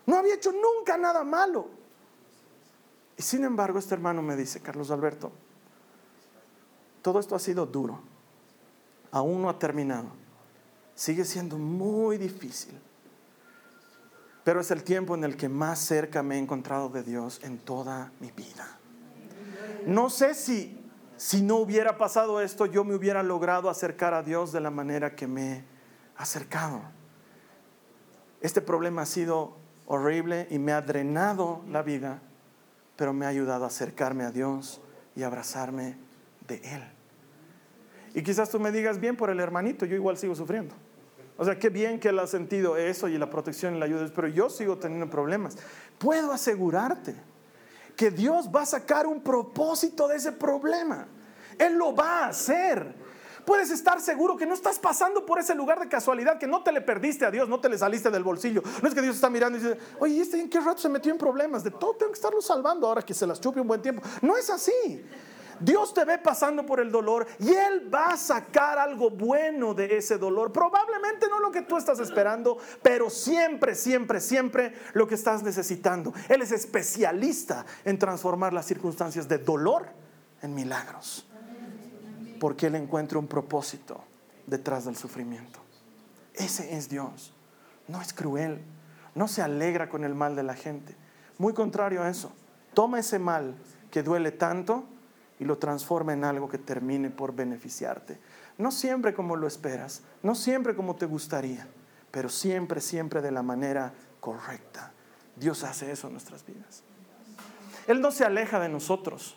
No 0.07 0.17
había 0.17 0.35
hecho 0.35 0.53
nunca 0.53 0.97
nada 0.97 1.23
malo. 1.25 1.69
Y 3.17 3.23
sin 3.23 3.45
embargo 3.45 3.79
este 3.79 3.95
hermano 3.95 4.23
me 4.23 4.37
dice 4.37 4.61
Carlos 4.61 4.91
Alberto 4.91 5.33
todo 7.03 7.19
esto 7.19 7.35
ha 7.35 7.41
sido 7.41 7.67
duro. 7.67 8.01
Aún 9.11 9.43
no 9.43 9.51
ha 9.51 9.59
terminado 9.59 10.22
sigue 11.03 11.25
siendo 11.25 11.59
muy 11.59 12.17
difícil. 12.17 12.79
Pero 14.45 14.61
es 14.61 14.71
el 14.71 14.85
tiempo 14.85 15.17
en 15.17 15.25
el 15.25 15.37
que 15.37 15.49
más 15.49 15.81
cerca 15.81 16.23
me 16.23 16.37
he 16.37 16.39
encontrado 16.39 16.91
de 16.91 17.03
Dios 17.03 17.41
en 17.43 17.59
toda 17.59 18.13
mi 18.21 18.31
vida. 18.31 18.79
No 19.85 20.11
sé 20.11 20.35
si 20.35 20.79
si 21.17 21.43
no 21.43 21.57
hubiera 21.57 21.99
pasado 21.99 22.41
esto 22.41 22.67
yo 22.67 22.85
me 22.85 22.95
hubiera 22.95 23.25
logrado 23.25 23.69
acercar 23.69 24.15
a 24.15 24.23
Dios 24.23 24.53
de 24.53 24.61
la 24.61 24.71
manera 24.71 25.17
que 25.17 25.27
me 25.27 25.53
he 25.53 25.65
acercado. 26.17 26.81
Este 28.41 28.61
problema 28.61 29.03
ha 29.03 29.07
sido 29.07 29.57
horrible 29.87 30.47
y 30.51 30.61
me 30.61 30.71
ha 30.71 30.83
drenado 30.83 31.63
la 31.69 31.83
vida, 31.83 32.21
pero 32.95 33.13
me 33.13 33.27
ha 33.27 33.29
ayudado 33.29 33.65
a 33.65 33.69
acercarme 33.69 34.23
a 34.23 34.31
Dios 34.31 34.81
y 35.17 35.25
abrazarme 35.25 35.97
de 36.47 36.57
Él. 36.59 36.83
Y 38.15 38.23
quizás 38.23 38.51
tú 38.51 38.61
me 38.61 38.71
digas 38.71 39.01
bien 39.01 39.17
por 39.17 39.31
el 39.31 39.41
hermanito, 39.41 39.85
yo 39.85 39.97
igual 39.97 40.17
sigo 40.17 40.37
sufriendo. 40.37 40.75
O 41.37 41.45
sea, 41.45 41.59
qué 41.59 41.71
bien 41.71 41.99
que 41.99 42.11
él 42.11 42.19
ha 42.19 42.27
sentido 42.27 42.77
eso 42.77 43.09
y 43.09 43.17
la 43.19 43.31
protección 43.31 43.77
y 43.77 43.79
la 43.79 43.87
ayuda, 43.87 44.07
pero 44.15 44.29
yo 44.29 44.51
sigo 44.51 44.79
teniendo 44.79 45.09
problemas. 45.09 45.57
Puedo 45.99 46.33
asegurarte 46.33 47.17
que 47.97 48.11
Dios 48.11 48.51
va 48.55 48.63
a 48.63 48.67
sacar 48.67 49.07
un 49.07 49.23
propósito 49.23 50.09
de 50.09 50.17
ese 50.17 50.33
problema. 50.33 51.07
Él 51.59 51.75
lo 51.75 51.95
va 51.95 52.25
a 52.25 52.29
hacer. 52.29 52.95
Puedes 53.45 53.71
estar 53.71 54.01
seguro 54.01 54.37
que 54.37 54.47
no 54.47 54.55
estás 54.55 54.79
pasando 54.79 55.27
por 55.27 55.39
ese 55.39 55.55
lugar 55.55 55.81
de 55.81 55.89
casualidad, 55.89 56.39
que 56.39 56.47
no 56.47 56.63
te 56.63 56.71
le 56.71 56.81
perdiste 56.81 57.25
a 57.27 57.31
Dios, 57.31 57.49
no 57.49 57.61
te 57.61 57.69
le 57.69 57.77
saliste 57.77 58.11
del 58.11 58.23
bolsillo. 58.23 58.63
No 58.81 58.89
es 58.89 58.95
que 58.95 59.03
Dios 59.03 59.17
está 59.17 59.29
mirando 59.29 59.59
y 59.59 59.63
dice, 59.63 59.79
oye, 59.99 60.21
¿este 60.21 60.41
en 60.41 60.49
qué 60.49 60.61
rato 60.61 60.81
se 60.81 60.89
metió 60.89 61.11
en 61.11 61.19
problemas? 61.19 61.65
De 61.65 61.71
todo 61.73 61.95
tengo 61.95 62.13
que 62.13 62.17
estarlo 62.17 62.41
salvando 62.41 62.87
ahora 62.87 63.03
que 63.03 63.15
se 63.15 63.27
las 63.27 63.41
chupe 63.41 63.61
un 63.61 63.67
buen 63.67 63.83
tiempo. 63.83 64.03
No 64.21 64.37
es 64.37 64.49
así. 64.49 65.05
Dios 65.63 65.95
te 65.95 66.05
ve 66.05 66.19
pasando 66.19 66.67
por 66.67 66.81
el 66.81 66.91
dolor 66.91 67.27
y 67.39 67.51
Él 67.51 67.93
va 67.93 68.13
a 68.13 68.17
sacar 68.17 68.79
algo 68.79 69.11
bueno 69.11 69.75
de 69.75 69.97
ese 69.97 70.19
dolor. 70.19 70.53
Probablemente 70.53 71.29
no 71.29 71.41
lo 71.41 71.51
que 71.51 71.63
tú 71.63 71.77
estás 71.77 72.01
esperando, 72.01 72.59
pero 72.83 73.11
siempre, 73.11 73.75
siempre, 73.75 74.21
siempre 74.21 74.75
lo 74.95 75.07
que 75.07 75.15
estás 75.15 75.43
necesitando. 75.43 76.13
Él 76.29 76.43
es 76.43 76.53
especialista 76.53 77.65
en 77.85 77.99
transformar 77.99 78.53
las 78.53 78.67
circunstancias 78.67 79.29
de 79.29 79.39
dolor 79.39 79.87
en 80.43 80.55
milagros. 80.55 81.29
Porque 82.41 82.67
Él 82.67 82.75
encuentra 82.75 83.19
un 83.19 83.29
propósito 83.29 84.03
detrás 84.47 84.85
del 84.85 84.97
sufrimiento. 84.97 85.61
Ese 86.35 86.77
es 86.77 86.89
Dios. 86.89 87.33
No 87.89 88.01
es 88.01 88.13
cruel. 88.13 88.61
No 89.15 89.29
se 89.29 89.43
alegra 89.43 89.89
con 89.89 90.05
el 90.05 90.15
mal 90.15 90.35
de 90.35 90.43
la 90.43 90.55
gente. 90.55 90.97
Muy 91.39 91.53
contrario 91.53 92.03
a 92.03 92.09
eso. 92.09 92.33
Toma 92.75 92.99
ese 92.99 93.19
mal 93.19 93.55
que 93.91 94.03
duele 94.03 94.33
tanto 94.33 94.85
y 95.43 95.45
lo 95.45 95.59
transforma 95.59 96.13
en 96.13 96.23
algo 96.23 96.49
que 96.49 96.57
termine 96.57 97.11
por 97.11 97.35
beneficiarte. 97.35 98.17
No 98.59 98.71
siempre 98.71 99.13
como 99.13 99.35
lo 99.35 99.49
esperas, 99.49 100.03
no 100.23 100.37
siempre 100.37 100.77
como 100.77 100.95
te 100.95 101.05
gustaría, 101.05 101.67
pero 102.13 102.29
siempre, 102.29 102.81
siempre 102.81 103.21
de 103.21 103.33
la 103.33 103.43
manera 103.43 103.93
correcta. 104.21 104.93
Dios 105.35 105.65
hace 105.65 105.91
eso 105.91 106.07
en 106.07 106.13
nuestras 106.13 106.47
vidas. 106.47 106.85
Él 107.89 108.01
no 108.01 108.13
se 108.13 108.25
aleja 108.25 108.61
de 108.61 108.69
nosotros, 108.69 109.37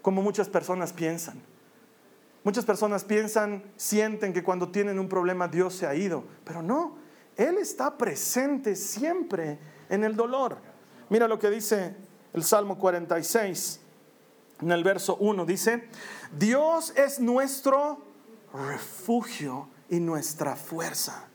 como 0.00 0.22
muchas 0.22 0.48
personas 0.48 0.94
piensan. 0.94 1.42
Muchas 2.42 2.64
personas 2.64 3.04
piensan, 3.04 3.62
sienten 3.76 4.32
que 4.32 4.42
cuando 4.42 4.70
tienen 4.70 4.98
un 4.98 5.10
problema 5.10 5.46
Dios 5.46 5.74
se 5.74 5.86
ha 5.86 5.94
ido, 5.94 6.24
pero 6.44 6.62
no, 6.62 6.96
Él 7.36 7.58
está 7.58 7.98
presente 7.98 8.74
siempre 8.74 9.58
en 9.90 10.04
el 10.04 10.16
dolor. 10.16 10.56
Mira 11.10 11.28
lo 11.28 11.38
que 11.38 11.50
dice 11.50 11.94
el 12.32 12.44
Salmo 12.44 12.78
46 12.78 13.82
en 14.60 14.72
el 14.72 14.84
verso 14.84 15.16
1 15.16 15.46
dice, 15.46 15.88
Dios 16.36 16.92
es 16.96 17.20
nuestro 17.20 18.04
refugio 18.52 19.68
y 19.88 20.00
nuestra 20.00 20.56
fuerza. 20.56 21.28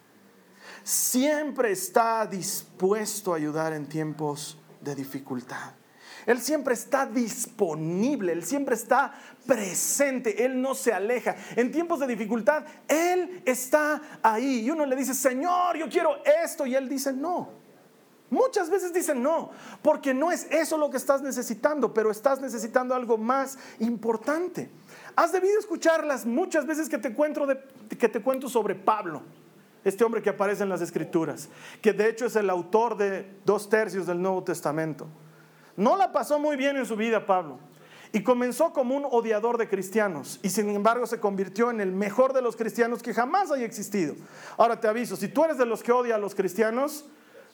Siempre 0.84 1.72
está 1.72 2.26
dispuesto 2.26 3.34
a 3.34 3.38
ayudar 3.38 3.74
en 3.74 3.88
tiempos 3.88 4.58
de 4.82 4.96
dificultad. 4.96 5.74
Él 6.26 6.40
siempre 6.40 6.74
está 6.74 7.06
disponible, 7.06 8.32
Él 8.32 8.44
siempre 8.44 8.76
está 8.76 9.14
presente, 9.46 10.46
Él 10.46 10.62
no 10.62 10.74
se 10.74 10.94
aleja. 10.94 11.36
En 11.56 11.72
tiempos 11.72 12.00
de 12.00 12.08
dificultad, 12.08 12.64
Él 12.88 13.42
está 13.46 14.20
ahí. 14.22 14.62
Y 14.62 14.72
uno 14.72 14.86
le 14.86 14.96
dice, 14.96 15.14
Señor, 15.14 15.78
yo 15.78 15.90
quiero 15.90 16.24
esto. 16.44 16.66
Y 16.66 16.76
Él 16.76 16.88
dice, 16.88 17.12
no. 17.12 17.63
Muchas 18.34 18.72
veces 18.72 18.92
dicen 18.92 19.22
no, 19.22 19.52
porque 19.84 20.12
no 20.12 20.32
es 20.32 20.48
eso 20.50 20.76
lo 20.76 20.90
que 20.90 20.98
estás 20.98 21.22
necesitando, 21.22 21.94
pero 21.94 22.10
estás 22.10 22.42
necesitando 22.42 22.96
algo 22.96 23.16
más 23.16 23.60
importante. 23.78 24.72
Has 25.16 25.32
debido 25.32 25.60
escucharlas 25.60 26.26
muchas 26.26 26.66
veces 26.66 26.90
que 26.90 26.98
te 26.98 27.14
cuento, 27.14 27.46
que 27.88 28.10
te 28.10 28.24
cuento 28.24 28.50
sobre 28.50 28.74
Pablo, 28.74 29.22
este 29.84 30.04
hombre 30.04 30.24
que 30.24 30.32
aparece 30.32 30.64
en 30.64 30.70
las 30.70 30.82
escrituras, 30.82 31.48
que 31.80 31.94
de 31.94 32.10
hecho 32.10 32.26
es 32.26 32.36
el 32.36 32.50
autor 32.50 32.98
de 32.98 33.38
dos 33.46 33.70
tercios 33.70 34.08
del 34.08 34.20
Nuevo 34.20 34.44
Testamento. 34.44 35.06
No 35.78 35.96
la 35.96 36.12
pasó 36.12 36.40
muy 36.40 36.58
bien 36.58 36.76
en 36.76 36.88
su 36.88 36.96
vida 36.96 37.28
Pablo. 37.28 37.60
Y 38.16 38.24
comenzó 38.24 38.74
como 38.74 38.96
un 38.96 39.06
odiador 39.06 39.60
de 39.60 39.68
cristianos 39.68 40.40
y 40.44 40.50
sin 40.50 40.70
embargo 40.70 41.06
se 41.06 41.20
convirtió 41.20 41.70
en 41.70 41.82
el 41.82 41.92
mejor 41.92 42.34
de 42.34 42.44
los 42.44 42.56
cristianos 42.56 43.04
que 43.04 43.14
jamás 43.14 43.52
haya 43.52 43.66
existido. 43.66 44.16
Ahora 44.58 44.80
te 44.80 44.88
aviso, 44.88 45.16
si 45.16 45.28
tú 45.28 45.44
eres 45.44 45.58
de 45.58 45.66
los 45.66 45.82
que 45.82 45.92
odia 45.92 46.16
a 46.16 46.20
los 46.20 46.36
cristianos, 46.36 47.06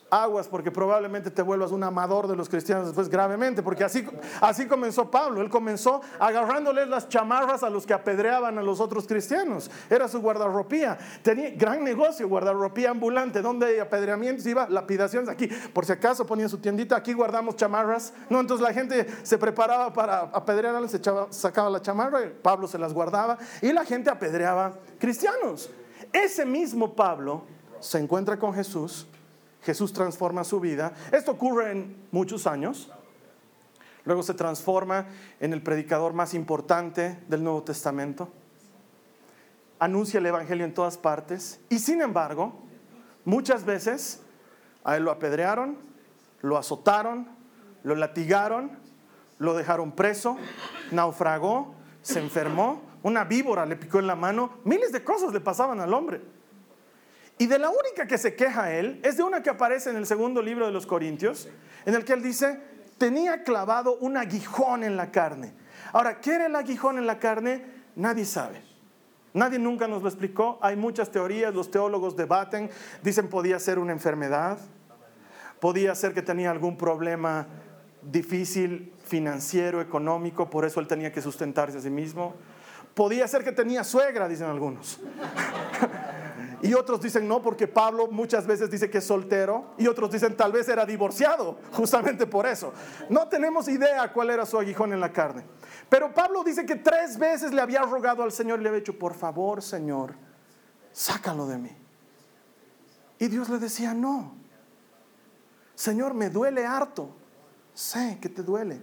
aguas 0.09 0.47
porque 0.47 0.71
probablemente 0.71 1.31
te 1.31 1.41
vuelvas 1.41 1.71
un 1.71 1.83
amador 1.83 2.27
de 2.27 2.35
los 2.35 2.49
cristianos 2.49 2.87
después 2.87 3.09
gravemente, 3.09 3.63
porque 3.63 3.83
así, 3.83 4.05
así 4.41 4.67
comenzó 4.67 5.09
Pablo, 5.09 5.41
él 5.41 5.49
comenzó 5.49 6.01
agarrándoles 6.19 6.87
las 6.87 7.09
chamarras 7.09 7.63
a 7.63 7.69
los 7.69 7.85
que 7.85 7.93
apedreaban 7.93 8.57
a 8.57 8.61
los 8.61 8.79
otros 8.79 9.07
cristianos, 9.07 9.69
era 9.89 10.07
su 10.07 10.21
guardarropía, 10.21 10.97
tenía 11.21 11.51
gran 11.51 11.83
negocio, 11.83 12.27
guardarropía 12.27 12.91
ambulante, 12.91 13.41
donde 13.41 13.67
hay 13.67 13.79
apedreamientos, 13.79 14.45
iba 14.45 14.67
lapidaciones 14.69 15.29
aquí, 15.29 15.47
por 15.73 15.85
si 15.85 15.91
acaso 15.91 16.25
ponía 16.25 16.47
su 16.49 16.57
tiendita, 16.57 16.95
aquí 16.95 17.13
guardamos 17.13 17.55
chamarras, 17.55 18.13
no, 18.29 18.39
entonces 18.39 18.65
la 18.65 18.73
gente 18.73 19.07
se 19.23 19.37
preparaba 19.37 19.91
para 19.93 20.19
apedrear, 20.19 20.87
se 20.89 20.97
echaba, 20.97 21.27
sacaba 21.31 21.69
la 21.69 21.81
chamarra, 21.81 22.19
Pablo 22.41 22.67
se 22.67 22.77
las 22.77 22.93
guardaba 22.93 23.37
y 23.61 23.71
la 23.71 23.85
gente 23.85 24.09
apedreaba 24.09 24.73
cristianos. 24.97 25.69
Ese 26.11 26.45
mismo 26.45 26.95
Pablo 26.95 27.43
se 27.79 27.99
encuentra 27.99 28.37
con 28.37 28.53
Jesús, 28.53 29.07
Jesús 29.63 29.93
transforma 29.93 30.43
su 30.43 30.59
vida. 30.59 30.93
Esto 31.11 31.31
ocurre 31.31 31.71
en 31.71 31.95
muchos 32.11 32.47
años. 32.47 32.91
Luego 34.05 34.23
se 34.23 34.33
transforma 34.33 35.07
en 35.39 35.53
el 35.53 35.61
predicador 35.61 36.13
más 36.13 36.33
importante 36.33 37.19
del 37.27 37.43
Nuevo 37.43 37.63
Testamento. 37.63 38.29
Anuncia 39.77 40.19
el 40.19 40.25
Evangelio 40.25 40.65
en 40.65 40.73
todas 40.73 40.97
partes. 40.97 41.59
Y 41.69 41.79
sin 41.79 42.01
embargo, 42.01 42.53
muchas 43.25 43.65
veces 43.65 44.21
a 44.83 44.97
él 44.97 45.03
lo 45.03 45.11
apedrearon, 45.11 45.77
lo 46.41 46.57
azotaron, 46.57 47.27
lo 47.83 47.95
latigaron, 47.95 48.71
lo 49.37 49.53
dejaron 49.53 49.91
preso, 49.91 50.37
naufragó, 50.91 51.75
se 52.01 52.19
enfermó, 52.19 52.81
una 53.03 53.23
víbora 53.23 53.65
le 53.65 53.75
picó 53.75 53.99
en 53.99 54.07
la 54.07 54.15
mano, 54.15 54.59
miles 54.63 54.91
de 54.91 55.03
cosas 55.03 55.33
le 55.33 55.39
pasaban 55.39 55.79
al 55.79 55.93
hombre. 55.93 56.21
Y 57.39 57.47
de 57.47 57.57
la 57.57 57.69
única 57.69 58.05
que 58.05 58.17
se 58.17 58.35
queja 58.35 58.73
él 58.73 58.99
es 59.01 59.15
de 59.15 59.23
una 59.23 59.41
que 59.41 59.49
aparece 59.49 59.89
en 59.89 59.95
el 59.95 60.05
segundo 60.05 60.41
libro 60.41 60.65
de 60.65 60.73
los 60.73 60.85
Corintios, 60.85 61.47
en 61.85 61.95
el 61.95 62.03
que 62.03 62.11
él 62.11 62.21
dice, 62.21 62.59
tenía 62.97 63.43
clavado 63.43 63.95
un 63.99 64.17
aguijón 64.17 64.83
en 64.83 64.97
la 64.97 65.09
carne. 65.09 65.53
Ahora, 65.93 66.19
¿qué 66.19 66.35
era 66.35 66.47
el 66.47 66.55
aguijón 66.57 66.97
en 66.97 67.07
la 67.07 67.17
carne? 67.17 67.63
Nadie 67.95 68.25
sabe. 68.25 68.61
Nadie 69.33 69.57
nunca 69.57 69.87
nos 69.87 70.01
lo 70.01 70.09
explicó. 70.09 70.59
Hay 70.61 70.75
muchas 70.75 71.11
teorías, 71.11 71.55
los 71.55 71.71
teólogos 71.71 72.17
debaten, 72.17 72.69
dicen 73.03 73.29
podía 73.29 73.57
ser 73.57 73.79
una 73.79 73.93
enfermedad, 73.93 74.57
podía 75.61 75.95
ser 75.95 76.13
que 76.13 76.21
tenía 76.21 76.51
algún 76.51 76.75
problema 76.75 77.47
difícil 78.01 78.93
financiero, 79.05 79.79
económico, 79.79 80.49
por 80.49 80.65
eso 80.65 80.81
él 80.81 80.87
tenía 80.87 81.13
que 81.13 81.21
sustentarse 81.21 81.77
a 81.77 81.81
sí 81.81 81.89
mismo. 81.89 82.35
Podía 82.95 83.25
ser 83.29 83.45
que 83.45 83.53
tenía 83.53 83.85
suegra, 83.85 84.27
dicen 84.27 84.47
algunos. 84.47 84.99
Y 86.61 86.73
otros 86.73 87.01
dicen 87.01 87.27
no, 87.27 87.41
porque 87.41 87.67
Pablo 87.67 88.07
muchas 88.07 88.45
veces 88.45 88.69
dice 88.69 88.89
que 88.89 88.97
es 88.99 89.05
soltero. 89.05 89.73
Y 89.77 89.87
otros 89.87 90.11
dicen 90.11 90.35
tal 90.35 90.51
vez 90.51 90.67
era 90.69 90.85
divorciado, 90.85 91.57
justamente 91.73 92.27
por 92.27 92.45
eso. 92.45 92.73
No 93.09 93.27
tenemos 93.27 93.67
idea 93.67 94.11
cuál 94.11 94.29
era 94.29 94.45
su 94.45 94.57
aguijón 94.59 94.93
en 94.93 94.99
la 94.99 95.11
carne. 95.11 95.43
Pero 95.89 96.13
Pablo 96.13 96.43
dice 96.43 96.65
que 96.65 96.75
tres 96.75 97.17
veces 97.17 97.53
le 97.53 97.61
había 97.61 97.81
rogado 97.81 98.23
al 98.23 98.31
Señor 98.31 98.59
y 98.59 98.63
le 98.63 98.69
había 98.69 98.79
dicho, 98.79 98.97
por 98.97 99.13
favor, 99.13 99.61
Señor, 99.61 100.15
sácalo 100.91 101.47
de 101.47 101.57
mí. 101.57 101.75
Y 103.19 103.27
Dios 103.27 103.49
le 103.49 103.59
decía, 103.59 103.93
no. 103.93 104.35
Señor, 105.75 106.13
me 106.13 106.29
duele 106.29 106.65
harto. 106.65 107.09
Sé 107.73 108.17
que 108.21 108.29
te 108.29 108.43
duele. 108.43 108.81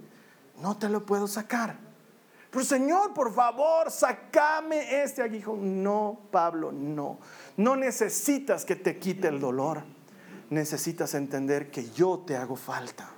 No 0.60 0.76
te 0.76 0.88
lo 0.88 1.04
puedo 1.04 1.26
sacar. 1.26 1.85
Pero 2.56 2.64
Señor, 2.64 3.12
por 3.12 3.34
favor, 3.34 3.90
sacame 3.90 5.02
este 5.02 5.20
aguijón. 5.20 5.82
No, 5.82 6.20
Pablo, 6.30 6.72
no. 6.72 7.18
No 7.58 7.76
necesitas 7.76 8.64
que 8.64 8.76
te 8.76 8.98
quite 8.98 9.28
el 9.28 9.38
dolor. 9.38 9.82
Necesitas 10.48 11.12
entender 11.12 11.70
que 11.70 11.90
yo 11.90 12.24
te 12.26 12.34
hago 12.34 12.56
falta. 12.56 13.10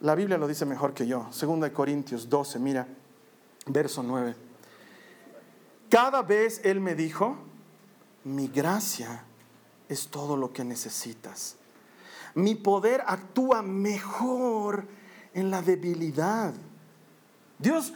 La 0.00 0.16
Biblia 0.16 0.36
lo 0.38 0.48
dice 0.48 0.66
mejor 0.66 0.92
que 0.92 1.06
yo. 1.06 1.28
Segunda 1.30 1.68
de 1.68 1.72
Corintios 1.72 2.28
12, 2.28 2.58
mira, 2.58 2.84
verso 3.66 4.02
9. 4.02 4.34
Cada 5.88 6.22
vez 6.22 6.60
Él 6.64 6.80
me 6.80 6.96
dijo, 6.96 7.36
mi 8.24 8.48
gracia 8.48 9.22
es 9.88 10.08
todo 10.08 10.36
lo 10.36 10.52
que 10.52 10.64
necesitas. 10.64 11.54
Mi 12.34 12.56
poder 12.56 13.04
actúa 13.06 13.62
mejor 13.62 14.84
en 15.32 15.52
la 15.52 15.62
debilidad. 15.62 16.52
Dios, 17.58 17.92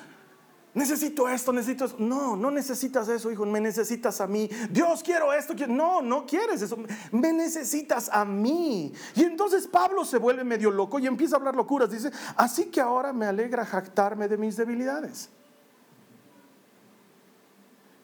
necesito 0.74 1.28
esto, 1.28 1.52
necesito 1.52 1.84
eso. 1.84 1.96
No, 1.98 2.36
no 2.36 2.50
necesitas 2.50 3.08
eso, 3.08 3.30
hijo, 3.30 3.46
me 3.46 3.60
necesitas 3.60 4.20
a 4.20 4.26
mí. 4.26 4.48
Dios, 4.70 5.02
quiero 5.02 5.32
esto. 5.32 5.54
No, 5.68 6.02
no 6.02 6.26
quieres 6.26 6.62
eso. 6.62 6.78
Me 7.12 7.32
necesitas 7.32 8.08
a 8.12 8.24
mí. 8.24 8.92
Y 9.14 9.22
entonces 9.22 9.66
Pablo 9.66 10.04
se 10.04 10.18
vuelve 10.18 10.44
medio 10.44 10.70
loco 10.70 10.98
y 10.98 11.06
empieza 11.06 11.36
a 11.36 11.38
hablar 11.38 11.54
locuras. 11.54 11.90
Dice, 11.90 12.10
así 12.36 12.66
que 12.66 12.80
ahora 12.80 13.12
me 13.12 13.26
alegra 13.26 13.64
jactarme 13.64 14.28
de 14.28 14.36
mis 14.36 14.56
debilidades. 14.56 15.30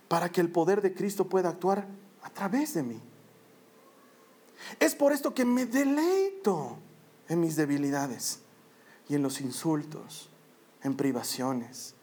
Para 0.06 0.30
que 0.30 0.40
el 0.40 0.50
poder 0.50 0.80
de 0.80 0.94
Cristo 0.94 1.28
pueda 1.28 1.50
actuar 1.50 1.86
a 2.22 2.30
través 2.30 2.74
de 2.74 2.82
mí. 2.82 3.00
Es 4.80 4.94
por 4.94 5.12
esto 5.12 5.34
que 5.34 5.44
me 5.44 5.66
deleito 5.66 6.78
en 7.28 7.40
mis 7.40 7.56
debilidades 7.56 8.40
y 9.08 9.14
en 9.14 9.22
los 9.22 9.40
insultos 9.40 10.30
en 10.82 10.96
privaciones, 10.96 11.94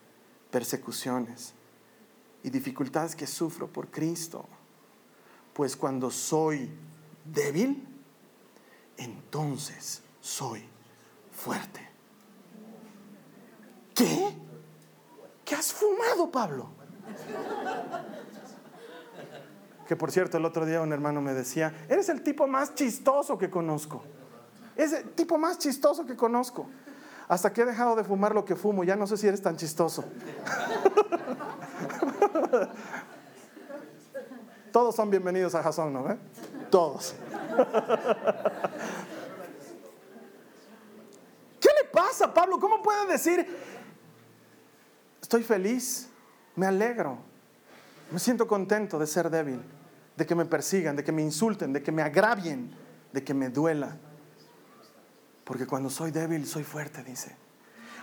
persecuciones 0.52 1.54
y 2.44 2.50
dificultades 2.50 3.16
que 3.16 3.28
sufro 3.28 3.68
por 3.68 3.90
Cristo. 3.90 4.46
Pues 5.54 5.76
cuando 5.76 6.12
soy 6.12 6.70
débil, 7.24 7.88
entonces 8.98 10.02
soy 10.22 10.64
fuerte. 11.32 11.82
¿Qué? 13.94 14.36
¿qué 15.46 15.56
has 15.56 15.72
fumado, 15.72 16.30
Pablo? 16.30 16.68
Que 19.88 19.96
por 19.96 20.12
cierto, 20.12 20.38
el 20.38 20.46
otro 20.46 20.66
día 20.66 20.82
un 20.82 20.92
hermano 20.92 21.22
me 21.22 21.34
decía, 21.34 21.86
eres 21.88 22.10
el 22.10 22.24
tipo 22.24 22.48
más 22.48 22.74
chistoso 22.74 23.38
que 23.38 23.50
conozco. 23.50 24.04
Es 24.76 24.92
el 24.92 25.12
tipo 25.12 25.38
más 25.38 25.60
chistoso 25.60 26.06
que 26.06 26.16
conozco. 26.16 26.68
Hasta 27.28 27.52
que 27.52 27.62
he 27.62 27.66
dejado 27.66 27.96
de 27.96 28.04
fumar 28.04 28.36
lo 28.36 28.46
que 28.46 28.56
fumo, 28.56 28.84
ya 28.84 28.96
no 28.96 29.08
sé 29.08 29.18
si 29.18 29.28
eres 29.28 29.42
tan 29.42 29.58
chistoso. 29.58 30.06
Todos 34.72 34.96
son 34.96 35.10
bienvenidos 35.10 35.56
a 35.56 35.64
Jason, 35.64 35.92
¿no? 35.92 36.12
Eh? 36.12 36.18
Todos. 36.70 37.16
¿Qué 41.60 41.70
le 41.82 41.90
pasa, 41.92 42.32
Pablo? 42.32 42.60
¿Cómo 42.60 42.84
puede 42.84 43.08
decir, 43.08 43.48
estoy 45.22 45.44
feliz, 45.44 46.10
me 46.56 46.68
alegro, 46.68 47.18
me 48.12 48.20
siento 48.20 48.48
contento 48.48 49.00
de 49.00 49.08
ser 49.08 49.32
débil, 49.32 49.62
de 50.16 50.26
que 50.26 50.36
me 50.36 50.46
persigan, 50.46 50.96
de 50.96 51.04
que 51.04 51.12
me 51.12 51.24
insulten, 51.24 51.74
de 51.74 51.82
que 51.82 51.92
me 51.92 52.04
agravien, 52.04 52.76
de 53.14 53.24
que 53.24 53.34
me 53.34 53.50
duela? 53.50 53.98
Porque 55.46 55.68
cuando 55.68 55.90
soy 55.90 56.12
débil, 56.12 56.46
soy 56.46 56.64
fuerte, 56.64 57.04
dice. 57.04 57.38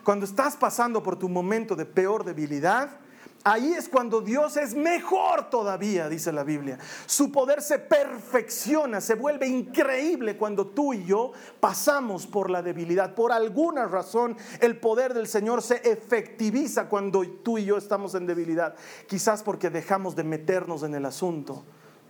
Cuando 0.05 0.25
estás 0.25 0.57
pasando 0.57 1.03
por 1.03 1.19
tu 1.19 1.29
momento 1.29 1.77
de 1.77 1.85
peor 1.85 2.25
debilidad, 2.25 3.01
ahí 3.45 3.73
es 3.73 3.89
cuando 3.89 4.21
Dios 4.21 4.57
es 4.57 4.75
mejor 4.75 5.51
todavía, 5.51 6.09
dice 6.09 6.31
la 6.31 6.45
Biblia. 6.45 6.79
Su 7.07 7.33
poder 7.33 7.61
se 7.61 7.81
perfecciona, 7.81 9.01
se 9.01 9.17
vuelve 9.17 9.49
increíble 9.49 10.37
cuando 10.37 10.69
tú 10.69 10.95
y 10.95 11.05
yo 11.05 11.33
pasamos 11.59 12.29
por 12.29 12.49
la 12.49 12.63
debilidad. 12.63 13.15
Por 13.15 13.33
alguna 13.33 13.87
razón, 13.87 14.37
el 14.61 14.79
poder 14.79 15.13
del 15.13 15.27
Señor 15.27 15.63
se 15.63 15.77
efectiviza 15.89 16.89
cuando 16.89 17.23
tú 17.23 17.59
y 17.59 17.65
yo 17.65 17.77
estamos 17.77 18.15
en 18.15 18.27
debilidad. 18.27 18.77
Quizás 19.09 19.43
porque 19.43 19.69
dejamos 19.69 20.15
de 20.15 20.25
meternos 20.25 20.85
en 20.85 20.95
el 20.95 21.07
asunto, 21.07 21.65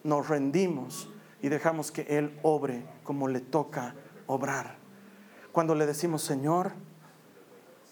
nos 0.05 0.29
rendimos 0.29 1.09
y 1.41 1.49
dejamos 1.49 1.91
que 1.91 2.03
Él 2.03 2.39
obre 2.43 2.85
como 3.03 3.29
le 3.29 3.41
toca 3.41 3.95
obrar 4.27 4.82
cuando 5.53 5.75
le 5.75 5.87
decimos, 5.87 6.23
Señor, 6.23 6.73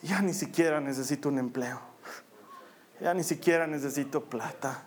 ya 0.03 0.23
ni 0.23 0.33
siquiera 0.33 0.81
necesito 0.81 1.29
un 1.29 1.39
empleo, 1.39 1.81
ya 3.01 3.15
ni 3.15 3.23
siquiera 3.23 3.67
necesito 3.67 4.25
plata, 4.25 4.83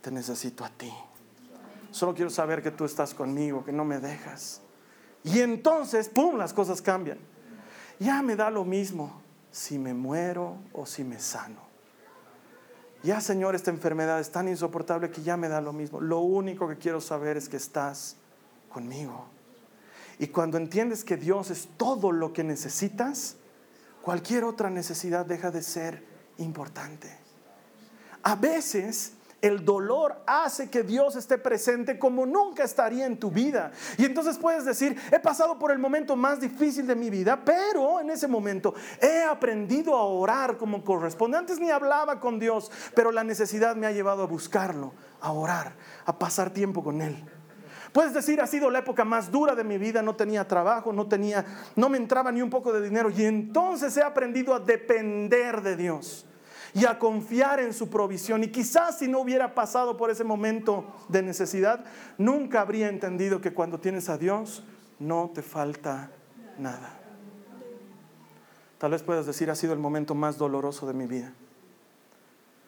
te 0.00 0.10
necesito 0.10 0.64
a 0.64 0.70
ti. 0.70 0.92
Solo 1.90 2.14
quiero 2.14 2.30
saber 2.30 2.62
que 2.62 2.70
tú 2.70 2.84
estás 2.84 3.14
conmigo, 3.14 3.64
que 3.64 3.72
no 3.72 3.84
me 3.84 3.98
dejas. 3.98 4.60
Y 5.24 5.40
entonces, 5.40 6.08
¡pum!, 6.08 6.36
las 6.36 6.52
cosas 6.52 6.80
cambian. 6.80 7.18
Ya 7.98 8.22
me 8.22 8.36
da 8.36 8.50
lo 8.50 8.64
mismo 8.64 9.20
si 9.50 9.78
me 9.78 9.94
muero 9.94 10.58
o 10.72 10.86
si 10.86 11.02
me 11.02 11.18
sano. 11.18 11.66
Ya, 13.02 13.20
Señor, 13.20 13.54
esta 13.54 13.70
enfermedad 13.70 14.20
es 14.20 14.30
tan 14.30 14.48
insoportable 14.48 15.10
que 15.10 15.22
ya 15.22 15.36
me 15.36 15.48
da 15.48 15.60
lo 15.60 15.72
mismo. 15.72 16.00
Lo 16.00 16.20
único 16.20 16.68
que 16.68 16.76
quiero 16.76 17.00
saber 17.00 17.36
es 17.36 17.48
que 17.48 17.56
estás 17.56 18.16
conmigo. 18.68 19.26
Y 20.18 20.28
cuando 20.28 20.58
entiendes 20.58 21.04
que 21.04 21.16
Dios 21.16 21.50
es 21.50 21.68
todo 21.76 22.10
lo 22.12 22.32
que 22.32 22.44
necesitas, 22.44 23.36
cualquier 24.02 24.44
otra 24.44 24.70
necesidad 24.70 25.26
deja 25.26 25.50
de 25.50 25.62
ser 25.62 26.04
importante. 26.38 27.16
A 28.22 28.34
veces 28.34 29.12
el 29.40 29.64
dolor 29.64 30.16
hace 30.26 30.68
que 30.68 30.82
Dios 30.82 31.14
esté 31.14 31.38
presente 31.38 31.98
como 31.98 32.26
nunca 32.26 32.64
estaría 32.64 33.06
en 33.06 33.18
tu 33.18 33.30
vida. 33.30 33.70
Y 33.96 34.04
entonces 34.04 34.36
puedes 34.36 34.64
decir, 34.64 35.00
he 35.12 35.20
pasado 35.20 35.58
por 35.58 35.70
el 35.70 35.78
momento 35.78 36.16
más 36.16 36.40
difícil 36.40 36.86
de 36.86 36.96
mi 36.96 37.08
vida, 37.08 37.40
pero 37.44 38.00
en 38.00 38.10
ese 38.10 38.26
momento 38.26 38.74
he 39.00 39.22
aprendido 39.22 39.96
a 39.96 40.04
orar 40.04 40.56
como 40.56 40.84
corresponde. 40.84 41.38
Antes 41.38 41.60
ni 41.60 41.70
hablaba 41.70 42.18
con 42.18 42.40
Dios, 42.40 42.70
pero 42.94 43.12
la 43.12 43.22
necesidad 43.22 43.76
me 43.76 43.86
ha 43.86 43.92
llevado 43.92 44.24
a 44.24 44.26
buscarlo, 44.26 44.92
a 45.20 45.30
orar, 45.30 45.76
a 46.04 46.18
pasar 46.18 46.50
tiempo 46.50 46.82
con 46.82 47.00
Él. 47.00 47.24
Puedes 47.92 48.12
decir, 48.12 48.40
ha 48.40 48.46
sido 48.46 48.70
la 48.70 48.80
época 48.80 49.04
más 49.04 49.30
dura 49.30 49.54
de 49.54 49.64
mi 49.64 49.78
vida, 49.78 50.02
no 50.02 50.14
tenía 50.14 50.46
trabajo, 50.46 50.92
no 50.92 51.06
tenía, 51.06 51.44
no 51.74 51.88
me 51.88 51.96
entraba 51.96 52.30
ni 52.30 52.42
un 52.42 52.50
poco 52.50 52.72
de 52.72 52.82
dinero 52.82 53.10
y 53.10 53.24
entonces 53.24 53.96
he 53.96 54.02
aprendido 54.02 54.54
a 54.54 54.60
depender 54.60 55.62
de 55.62 55.76
Dios 55.76 56.26
y 56.74 56.84
a 56.84 56.98
confiar 56.98 57.60
en 57.60 57.72
su 57.72 57.88
provisión. 57.88 58.44
Y 58.44 58.48
quizás 58.48 58.98
si 58.98 59.08
no 59.08 59.20
hubiera 59.20 59.54
pasado 59.54 59.96
por 59.96 60.10
ese 60.10 60.24
momento 60.24 60.84
de 61.08 61.22
necesidad, 61.22 61.84
nunca 62.18 62.60
habría 62.60 62.88
entendido 62.88 63.40
que 63.40 63.54
cuando 63.54 63.80
tienes 63.80 64.08
a 64.08 64.18
Dios 64.18 64.64
no 64.98 65.30
te 65.34 65.42
falta 65.42 66.10
nada. 66.58 66.94
Tal 68.76 68.90
vez 68.92 69.02
puedas 69.02 69.26
decir, 69.26 69.50
ha 69.50 69.54
sido 69.54 69.72
el 69.72 69.78
momento 69.78 70.14
más 70.14 70.38
doloroso 70.38 70.86
de 70.86 70.94
mi 70.94 71.06
vida. 71.06 71.32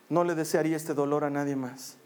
No 0.09 0.25
le 0.25 0.35
desearía 0.35 0.77
este 0.77 0.95
dolor 0.95 1.25
a 1.25 1.31
nadie 1.31 1.55
más 1.55 2.00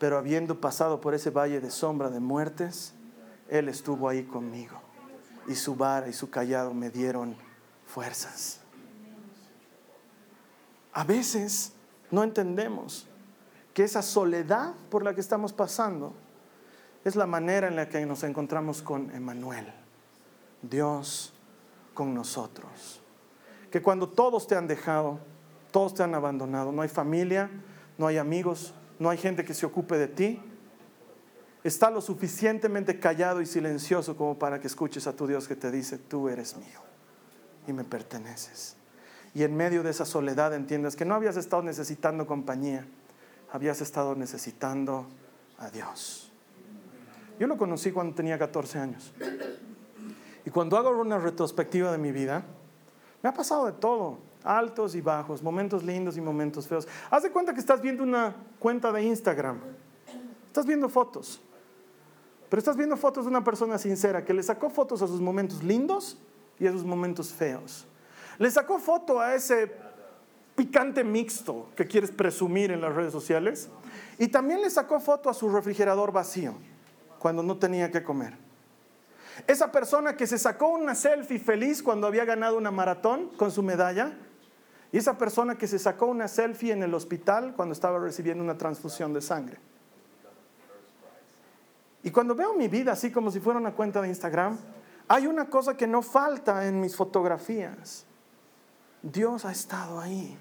pero 0.00 0.16
habiendo 0.16 0.62
pasado 0.62 0.98
por 1.02 1.12
ese 1.12 1.28
valle 1.28 1.60
de 1.60 1.70
sombra 1.70 2.08
de 2.08 2.20
muertes, 2.20 2.94
Él 3.50 3.68
estuvo 3.68 4.08
ahí 4.08 4.24
conmigo. 4.24 4.80
Y 5.46 5.54
su 5.54 5.76
vara 5.76 6.08
y 6.08 6.14
su 6.14 6.30
callado 6.30 6.72
me 6.72 6.88
dieron 6.88 7.36
fuerzas. 7.86 8.60
A 10.94 11.04
veces 11.04 11.74
no 12.10 12.24
entendemos 12.24 13.06
que 13.74 13.84
esa 13.84 14.00
soledad 14.00 14.72
por 14.88 15.04
la 15.04 15.14
que 15.14 15.20
estamos 15.20 15.52
pasando 15.52 16.14
es 17.04 17.14
la 17.14 17.26
manera 17.26 17.68
en 17.68 17.76
la 17.76 17.90
que 17.90 18.04
nos 18.06 18.22
encontramos 18.22 18.80
con 18.80 19.10
Emanuel, 19.10 19.70
Dios 20.62 21.34
con 21.92 22.14
nosotros. 22.14 23.02
Que 23.70 23.82
cuando 23.82 24.08
todos 24.08 24.46
te 24.46 24.56
han 24.56 24.66
dejado, 24.66 25.18
todos 25.70 25.92
te 25.92 26.02
han 26.02 26.14
abandonado, 26.14 26.72
no 26.72 26.80
hay 26.80 26.88
familia, 26.88 27.50
no 27.98 28.06
hay 28.06 28.16
amigos, 28.16 28.72
no 29.00 29.08
hay 29.08 29.18
gente 29.18 29.44
que 29.44 29.54
se 29.54 29.66
ocupe 29.66 29.96
de 29.96 30.06
ti, 30.06 30.40
está 31.64 31.90
lo 31.90 32.02
suficientemente 32.02 33.00
callado 33.00 33.40
y 33.40 33.46
silencioso 33.46 34.14
como 34.14 34.38
para 34.38 34.60
que 34.60 34.66
escuches 34.66 35.06
a 35.06 35.16
tu 35.16 35.26
Dios 35.26 35.48
que 35.48 35.56
te 35.56 35.70
dice, 35.70 35.96
tú 35.98 36.28
eres 36.28 36.56
mío 36.56 36.80
y 37.66 37.72
me 37.72 37.82
perteneces. 37.82 38.76
Y 39.34 39.42
en 39.42 39.56
medio 39.56 39.82
de 39.82 39.90
esa 39.90 40.04
soledad 40.04 40.54
entiendas 40.54 40.96
que 40.96 41.06
no 41.06 41.14
habías 41.14 41.38
estado 41.38 41.62
necesitando 41.62 42.26
compañía, 42.26 42.86
habías 43.50 43.80
estado 43.80 44.14
necesitando 44.14 45.08
a 45.58 45.70
Dios. 45.70 46.30
Yo 47.38 47.46
lo 47.46 47.56
conocí 47.56 47.92
cuando 47.92 48.14
tenía 48.14 48.38
14 48.38 48.78
años. 48.78 49.14
Y 50.44 50.50
cuando 50.50 50.76
hago 50.76 50.90
una 50.90 51.18
retrospectiva 51.18 51.90
de 51.90 51.96
mi 51.96 52.12
vida, 52.12 52.44
me 53.22 53.30
ha 53.30 53.32
pasado 53.32 53.64
de 53.64 53.72
todo 53.72 54.18
altos 54.44 54.94
y 54.94 55.00
bajos, 55.00 55.42
momentos 55.42 55.82
lindos 55.82 56.16
y 56.16 56.20
momentos 56.20 56.66
feos. 56.66 56.86
Haz 57.10 57.22
de 57.22 57.30
cuenta 57.30 57.52
que 57.52 57.60
estás 57.60 57.80
viendo 57.80 58.02
una 58.02 58.34
cuenta 58.58 58.92
de 58.92 59.02
Instagram, 59.02 59.58
estás 60.46 60.66
viendo 60.66 60.88
fotos, 60.88 61.40
pero 62.48 62.58
estás 62.58 62.76
viendo 62.76 62.96
fotos 62.96 63.24
de 63.24 63.30
una 63.30 63.44
persona 63.44 63.78
sincera 63.78 64.24
que 64.24 64.34
le 64.34 64.42
sacó 64.42 64.70
fotos 64.70 65.02
a 65.02 65.06
sus 65.06 65.20
momentos 65.20 65.62
lindos 65.62 66.18
y 66.58 66.66
a 66.66 66.72
sus 66.72 66.84
momentos 66.84 67.32
feos. 67.32 67.86
Le 68.38 68.50
sacó 68.50 68.78
foto 68.78 69.20
a 69.20 69.34
ese 69.34 69.70
picante 70.56 71.04
mixto 71.04 71.68
que 71.76 71.86
quieres 71.86 72.10
presumir 72.10 72.70
en 72.70 72.80
las 72.80 72.94
redes 72.94 73.12
sociales 73.12 73.68
y 74.18 74.28
también 74.28 74.60
le 74.60 74.70
sacó 74.70 75.00
foto 75.00 75.30
a 75.30 75.34
su 75.34 75.48
refrigerador 75.48 76.12
vacío 76.12 76.54
cuando 77.18 77.42
no 77.42 77.56
tenía 77.56 77.90
que 77.90 78.02
comer. 78.02 78.34
Esa 79.46 79.72
persona 79.72 80.16
que 80.16 80.26
se 80.26 80.38
sacó 80.38 80.68
una 80.68 80.94
selfie 80.94 81.38
feliz 81.38 81.82
cuando 81.82 82.06
había 82.06 82.24
ganado 82.24 82.58
una 82.58 82.70
maratón 82.70 83.28
con 83.36 83.50
su 83.50 83.62
medalla 83.62 84.16
y 84.92 84.98
esa 84.98 85.16
persona 85.16 85.56
que 85.56 85.68
se 85.68 85.78
sacó 85.78 86.06
una 86.06 86.26
selfie 86.26 86.72
en 86.72 86.82
el 86.82 86.94
hospital 86.94 87.54
cuando 87.54 87.72
estaba 87.72 87.98
recibiendo 87.98 88.42
una 88.42 88.58
transfusión 88.58 89.12
de 89.12 89.20
sangre. 89.20 89.58
Y 92.02 92.10
cuando 92.10 92.34
veo 92.34 92.54
mi 92.54 92.66
vida 92.68 92.92
así 92.92 93.12
como 93.12 93.30
si 93.30 93.40
fuera 93.40 93.60
una 93.60 93.72
cuenta 93.72 94.00
de 94.00 94.08
Instagram, 94.08 94.58
hay 95.06 95.26
una 95.26 95.48
cosa 95.48 95.76
que 95.76 95.86
no 95.86 96.02
falta 96.02 96.66
en 96.66 96.80
mis 96.80 96.96
fotografías. 96.96 98.04
Dios 99.02 99.44
ha 99.44 99.52
estado 99.52 100.00
ahí. 100.00 100.36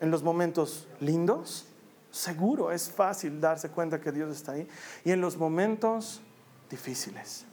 En 0.00 0.10
los 0.10 0.22
momentos 0.22 0.88
lindos, 1.00 1.66
seguro 2.10 2.72
es 2.72 2.90
fácil 2.90 3.40
darse 3.40 3.68
cuenta 3.70 4.00
que 4.00 4.12
Dios 4.12 4.34
está 4.34 4.52
ahí. 4.52 4.68
Y 5.04 5.10
en 5.10 5.20
los 5.20 5.36
momentos 5.36 6.22
difíciles, 6.70 7.44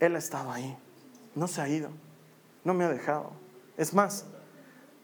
Él 0.00 0.16
ha 0.16 0.18
estado 0.18 0.50
ahí. 0.50 0.76
No 1.34 1.46
se 1.46 1.62
ha 1.62 1.68
ido, 1.68 1.90
no 2.64 2.74
me 2.74 2.84
ha 2.84 2.88
dejado. 2.90 3.32
Es 3.76 3.94
más, 3.94 4.26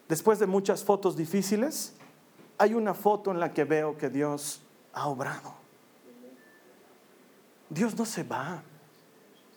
después 0.09 0.39
de 0.39 0.47
muchas 0.47 0.85
fotos 0.85 1.17
difíciles, 1.17 1.95
hay 2.59 2.75
una 2.75 2.95
foto 2.95 3.31
en 3.31 3.41
la 3.41 3.53
que 3.53 3.65
veo 3.65 3.97
que 3.97 4.09
Dios 4.09 4.63
ha 4.93 5.07
obrado. 5.07 5.55
Dios 7.71 7.97
no 7.97 8.05
se 8.05 8.25
va. 8.25 8.63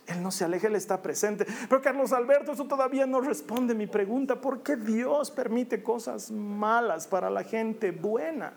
Él 0.08 0.22
no 0.22 0.32
se 0.32 0.44
aleja, 0.44 0.68
Él 0.68 0.76
está 0.76 1.02
presente. 1.02 1.46
Pero 1.70 1.82
Carlos 1.82 2.12
Alberto, 2.12 2.52
eso 2.52 2.66
todavía 2.66 3.06
no 3.06 3.22
responde 3.22 3.74
mi 3.74 3.88
pregunta. 3.88 4.40
¿Por 4.40 4.62
qué 4.62 4.76
Dios 4.76 5.32
permite 5.32 5.82
cosas 5.82 6.32
malas 6.32 7.08
para 7.08 7.30
la 7.30 7.44
gente 7.44 7.92
buena? 7.92 8.54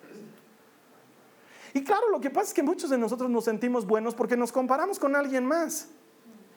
Y 1.73 1.83
claro, 1.83 2.09
lo 2.11 2.21
que 2.21 2.31
pasa 2.31 2.49
es 2.49 2.55
que 2.55 2.63
muchos 2.63 2.91
de 2.91 2.99
nosotros 2.99 3.31
nos 3.31 3.45
sentimos 3.45 3.87
buenos 3.87 4.15
porque 4.15 4.37
nos 4.37 4.53
comparamos 4.53 4.99
con 4.99 5.17
alguien 5.17 5.45
más. 5.45 5.89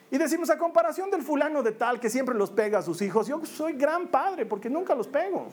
Y 0.10 0.18
decimos, 0.18 0.50
a 0.50 0.58
comparación 0.58 1.12
del 1.12 1.22
fulano 1.22 1.62
de 1.64 1.74
tal 1.74 2.00
que 2.00 2.10
siempre 2.10 2.34
los 2.34 2.50
pega 2.50 2.80
a 2.80 2.82
sus 2.82 3.02
hijos, 3.02 3.28
yo 3.28 3.46
soy 3.46 3.74
gran 3.74 4.08
padre 4.08 4.46
porque 4.46 4.70
nunca 4.70 4.96
los 4.96 5.08
pego. 5.08 5.48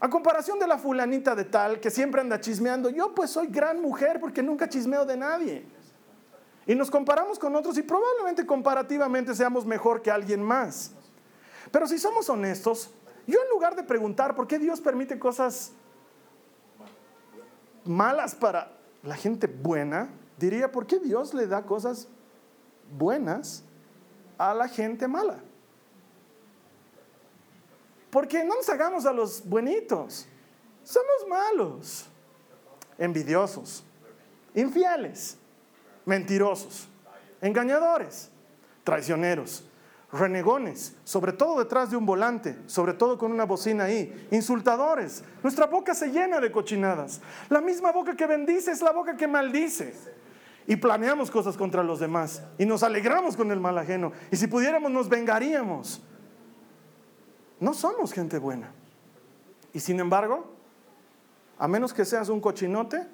A 0.00 0.08
comparación 0.08 0.60
de 0.60 0.66
la 0.68 0.78
fulanita 0.78 1.34
de 1.34 1.44
tal 1.44 1.80
que 1.80 1.90
siempre 1.90 2.20
anda 2.20 2.40
chismeando, 2.40 2.88
yo 2.88 3.14
pues 3.14 3.30
soy 3.30 3.48
gran 3.48 3.80
mujer 3.80 4.20
porque 4.20 4.42
nunca 4.42 4.68
chismeo 4.68 5.04
de 5.04 5.16
nadie. 5.16 5.66
Y 6.66 6.74
nos 6.74 6.90
comparamos 6.90 7.38
con 7.38 7.56
otros 7.56 7.76
y 7.78 7.82
probablemente 7.82 8.46
comparativamente 8.46 9.34
seamos 9.34 9.66
mejor 9.66 10.02
que 10.02 10.10
alguien 10.10 10.42
más. 10.42 10.92
Pero 11.72 11.88
si 11.88 11.98
somos 11.98 12.28
honestos, 12.28 12.90
yo 13.26 13.40
en 13.42 13.48
lugar 13.50 13.74
de 13.74 13.82
preguntar 13.82 14.36
por 14.36 14.46
qué 14.46 14.58
Dios 14.58 14.80
permite 14.80 15.18
cosas 15.18 15.72
malas 17.84 18.34
para 18.34 18.70
la 19.02 19.16
gente 19.16 19.48
buena, 19.48 20.10
diría, 20.38 20.70
¿por 20.70 20.86
qué 20.86 21.00
Dios 21.00 21.34
le 21.34 21.46
da 21.46 21.64
cosas 21.64 22.08
buenas 22.96 23.64
a 24.36 24.54
la 24.54 24.68
gente 24.68 25.08
mala? 25.08 25.38
Porque 28.10 28.42
no 28.44 28.54
nos 28.54 28.68
hagamos 28.68 29.04
a 29.06 29.12
los 29.12 29.46
buenitos. 29.46 30.26
Somos 30.82 31.28
malos, 31.28 32.06
envidiosos, 32.96 33.84
infieles, 34.54 35.36
mentirosos, 36.06 36.88
engañadores, 37.42 38.30
traicioneros, 38.84 39.64
renegones, 40.10 40.94
sobre 41.04 41.32
todo 41.32 41.58
detrás 41.58 41.90
de 41.90 41.96
un 41.96 42.06
volante, 42.06 42.56
sobre 42.66 42.94
todo 42.94 43.18
con 43.18 43.30
una 43.30 43.44
bocina 43.44 43.84
ahí, 43.84 44.28
insultadores. 44.30 45.22
Nuestra 45.42 45.66
boca 45.66 45.94
se 45.94 46.08
llena 46.08 46.40
de 46.40 46.50
cochinadas. 46.50 47.20
La 47.50 47.60
misma 47.60 47.92
boca 47.92 48.16
que 48.16 48.26
bendice 48.26 48.70
es 48.70 48.80
la 48.80 48.92
boca 48.92 49.16
que 49.16 49.28
maldice. 49.28 49.94
Y 50.68 50.76
planeamos 50.76 51.30
cosas 51.30 51.56
contra 51.56 51.82
los 51.82 51.98
demás 51.98 52.42
y 52.58 52.66
nos 52.66 52.82
alegramos 52.82 53.38
con 53.38 53.50
el 53.50 53.58
mal 53.58 53.78
ajeno. 53.78 54.12
Y 54.30 54.36
si 54.36 54.48
pudiéramos 54.48 54.92
nos 54.92 55.08
vengaríamos. 55.08 56.02
No 57.58 57.72
somos 57.72 58.12
gente 58.12 58.36
buena. 58.36 58.70
Y 59.72 59.80
sin 59.80 59.98
embargo, 59.98 60.44
a 61.58 61.66
menos 61.66 61.94
que 61.94 62.04
seas 62.04 62.28
un 62.28 62.42
cochinote, 62.42 63.08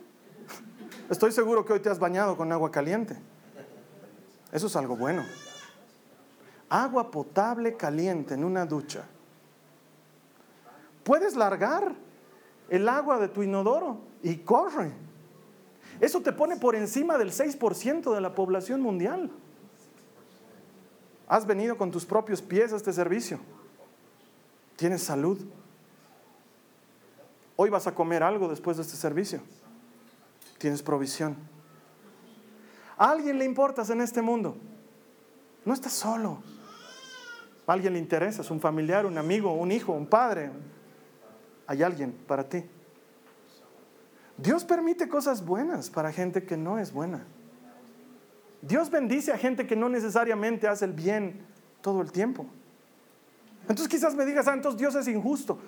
estoy 1.08 1.30
seguro 1.30 1.64
que 1.64 1.74
hoy 1.74 1.78
te 1.78 1.88
has 1.88 2.00
bañado 2.00 2.36
con 2.36 2.50
agua 2.50 2.72
caliente. 2.72 3.16
Eso 4.50 4.66
es 4.66 4.74
algo 4.74 4.96
bueno. 4.96 5.24
Agua 6.68 7.08
potable 7.12 7.76
caliente 7.76 8.34
en 8.34 8.42
una 8.42 8.66
ducha. 8.66 9.04
Puedes 11.04 11.36
largar 11.36 11.94
el 12.68 12.88
agua 12.88 13.20
de 13.20 13.28
tu 13.28 13.44
inodoro 13.44 14.00
y 14.24 14.38
corre. 14.38 14.90
Eso 16.04 16.20
te 16.20 16.32
pone 16.32 16.58
por 16.58 16.76
encima 16.76 17.16
del 17.16 17.32
6% 17.32 18.14
de 18.14 18.20
la 18.20 18.34
población 18.34 18.82
mundial. 18.82 19.30
Has 21.26 21.46
venido 21.46 21.78
con 21.78 21.90
tus 21.90 22.04
propios 22.04 22.42
pies 22.42 22.74
a 22.74 22.76
este 22.76 22.92
servicio. 22.92 23.40
Tienes 24.76 25.02
salud. 25.02 25.40
Hoy 27.56 27.70
vas 27.70 27.86
a 27.86 27.94
comer 27.94 28.22
algo 28.22 28.48
después 28.48 28.76
de 28.76 28.82
este 28.82 28.96
servicio. 28.96 29.40
Tienes 30.58 30.82
provisión. 30.82 31.36
¿A 32.98 33.10
alguien 33.10 33.38
le 33.38 33.46
importas 33.46 33.88
en 33.88 34.02
este 34.02 34.20
mundo? 34.20 34.58
No 35.64 35.72
estás 35.72 35.94
solo. 35.94 36.42
¿A 37.66 37.72
alguien 37.72 37.94
le 37.94 37.98
interesas? 37.98 38.50
¿Un 38.50 38.60
familiar, 38.60 39.06
un 39.06 39.16
amigo, 39.16 39.54
un 39.54 39.72
hijo, 39.72 39.92
un 39.92 40.06
padre? 40.06 40.50
Hay 41.66 41.82
alguien 41.82 42.12
para 42.12 42.46
ti. 42.46 42.62
Dios 44.36 44.64
permite 44.64 45.08
cosas 45.08 45.44
buenas 45.44 45.90
para 45.90 46.12
gente 46.12 46.44
que 46.44 46.56
no 46.56 46.78
es 46.78 46.92
buena. 46.92 47.24
Dios 48.62 48.90
bendice 48.90 49.32
a 49.32 49.38
gente 49.38 49.66
que 49.66 49.76
no 49.76 49.88
necesariamente 49.88 50.66
hace 50.66 50.86
el 50.86 50.92
bien 50.92 51.44
todo 51.82 52.00
el 52.00 52.10
tiempo. 52.10 52.46
Entonces 53.62 53.88
quizás 53.88 54.14
me 54.14 54.24
digas, 54.24 54.48
ah, 54.48 54.54
entonces 54.54 54.78
Dios 54.78 54.94
es 54.94 55.06
injusto. 55.08 55.58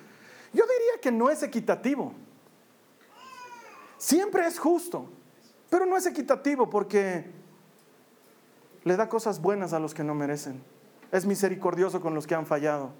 Yo 0.53 0.63
diría 0.63 1.01
que 1.01 1.11
no 1.11 1.29
es 1.29 1.43
equitativo. 1.43 2.13
Siempre 3.97 4.45
es 4.45 4.59
justo, 4.59 5.09
pero 5.69 5.85
no 5.85 5.97
es 5.97 6.05
equitativo 6.05 6.69
porque 6.69 7.25
le 8.83 8.95
da 8.95 9.09
cosas 9.09 9.41
buenas 9.41 9.73
a 9.73 9.79
los 9.79 9.93
que 9.93 10.03
no 10.03 10.13
merecen. 10.13 10.61
Es 11.11 11.25
misericordioso 11.25 12.01
con 12.01 12.13
los 12.13 12.27
que 12.27 12.35
han 12.35 12.45
fallado. 12.45 12.91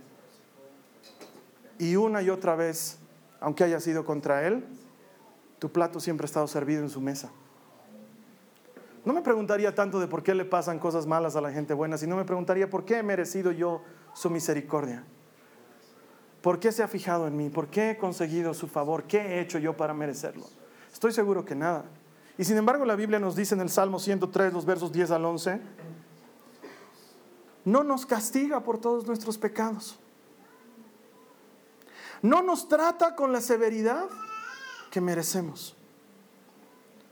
Y 1.78 1.96
una 1.96 2.22
y 2.22 2.30
otra 2.30 2.56
vez, 2.56 2.98
aunque 3.40 3.64
haya 3.64 3.80
sido 3.80 4.06
contra 4.06 4.48
Él, 4.48 4.66
tu 5.60 5.72
plato 5.72 6.00
siempre 6.00 6.26
ha 6.26 6.28
estado 6.28 6.48
servido 6.48 6.82
en 6.82 6.90
su 6.90 7.02
mesa. 7.02 7.32
No 9.06 9.14
me 9.14 9.22
preguntaría 9.22 9.74
tanto 9.74 10.00
de 10.00 10.08
por 10.08 10.22
qué 10.22 10.36
le 10.36 10.46
pasan 10.46 10.80
cosas 10.80 11.06
malas 11.06 11.36
a 11.36 11.42
la 11.42 11.52
gente 11.52 11.74
buena, 11.74 11.98
sino 11.98 12.18
me 12.18 12.26
preguntaría 12.26 12.70
por 12.70 12.84
qué 12.84 12.98
he 12.98 13.04
merecido 13.04 13.52
yo 13.52 13.82
su 14.14 14.30
misericordia. 14.30 15.06
¿Por 16.42 16.60
qué 16.60 16.72
se 16.72 16.84
ha 16.84 16.88
fijado 16.88 17.28
en 17.28 17.36
mí? 17.36 17.50
¿Por 17.50 17.68
qué 17.68 17.92
he 17.92 17.98
conseguido 17.98 18.54
su 18.54 18.68
favor? 18.68 19.04
¿Qué 19.04 19.20
he 19.20 19.40
hecho 19.40 19.60
yo 19.60 19.76
para 19.78 19.94
merecerlo? 19.94 20.46
Estoy 20.92 21.12
seguro 21.14 21.46
que 21.46 21.56
nada. 21.56 21.86
Y 22.38 22.44
sin 22.44 22.58
embargo 22.58 22.86
la 22.86 22.96
Biblia 22.96 23.20
nos 23.20 23.36
dice 23.36 23.56
en 23.56 23.62
el 23.62 23.70
Salmo 23.70 24.00
103, 24.00 24.54
los 24.54 24.66
versos 24.66 24.92
10 24.92 25.12
al 25.12 25.26
11, 25.26 25.62
no 27.66 27.84
nos 27.84 28.06
castiga 28.06 28.60
por 28.62 28.80
todos 28.80 29.08
nuestros 29.08 29.38
pecados. 29.38 29.98
No 32.22 32.42
nos 32.42 32.68
trata 32.68 33.16
con 33.16 33.32
la 33.32 33.42
severidad 33.42 34.08
que 34.98 35.02
merecemos, 35.02 35.76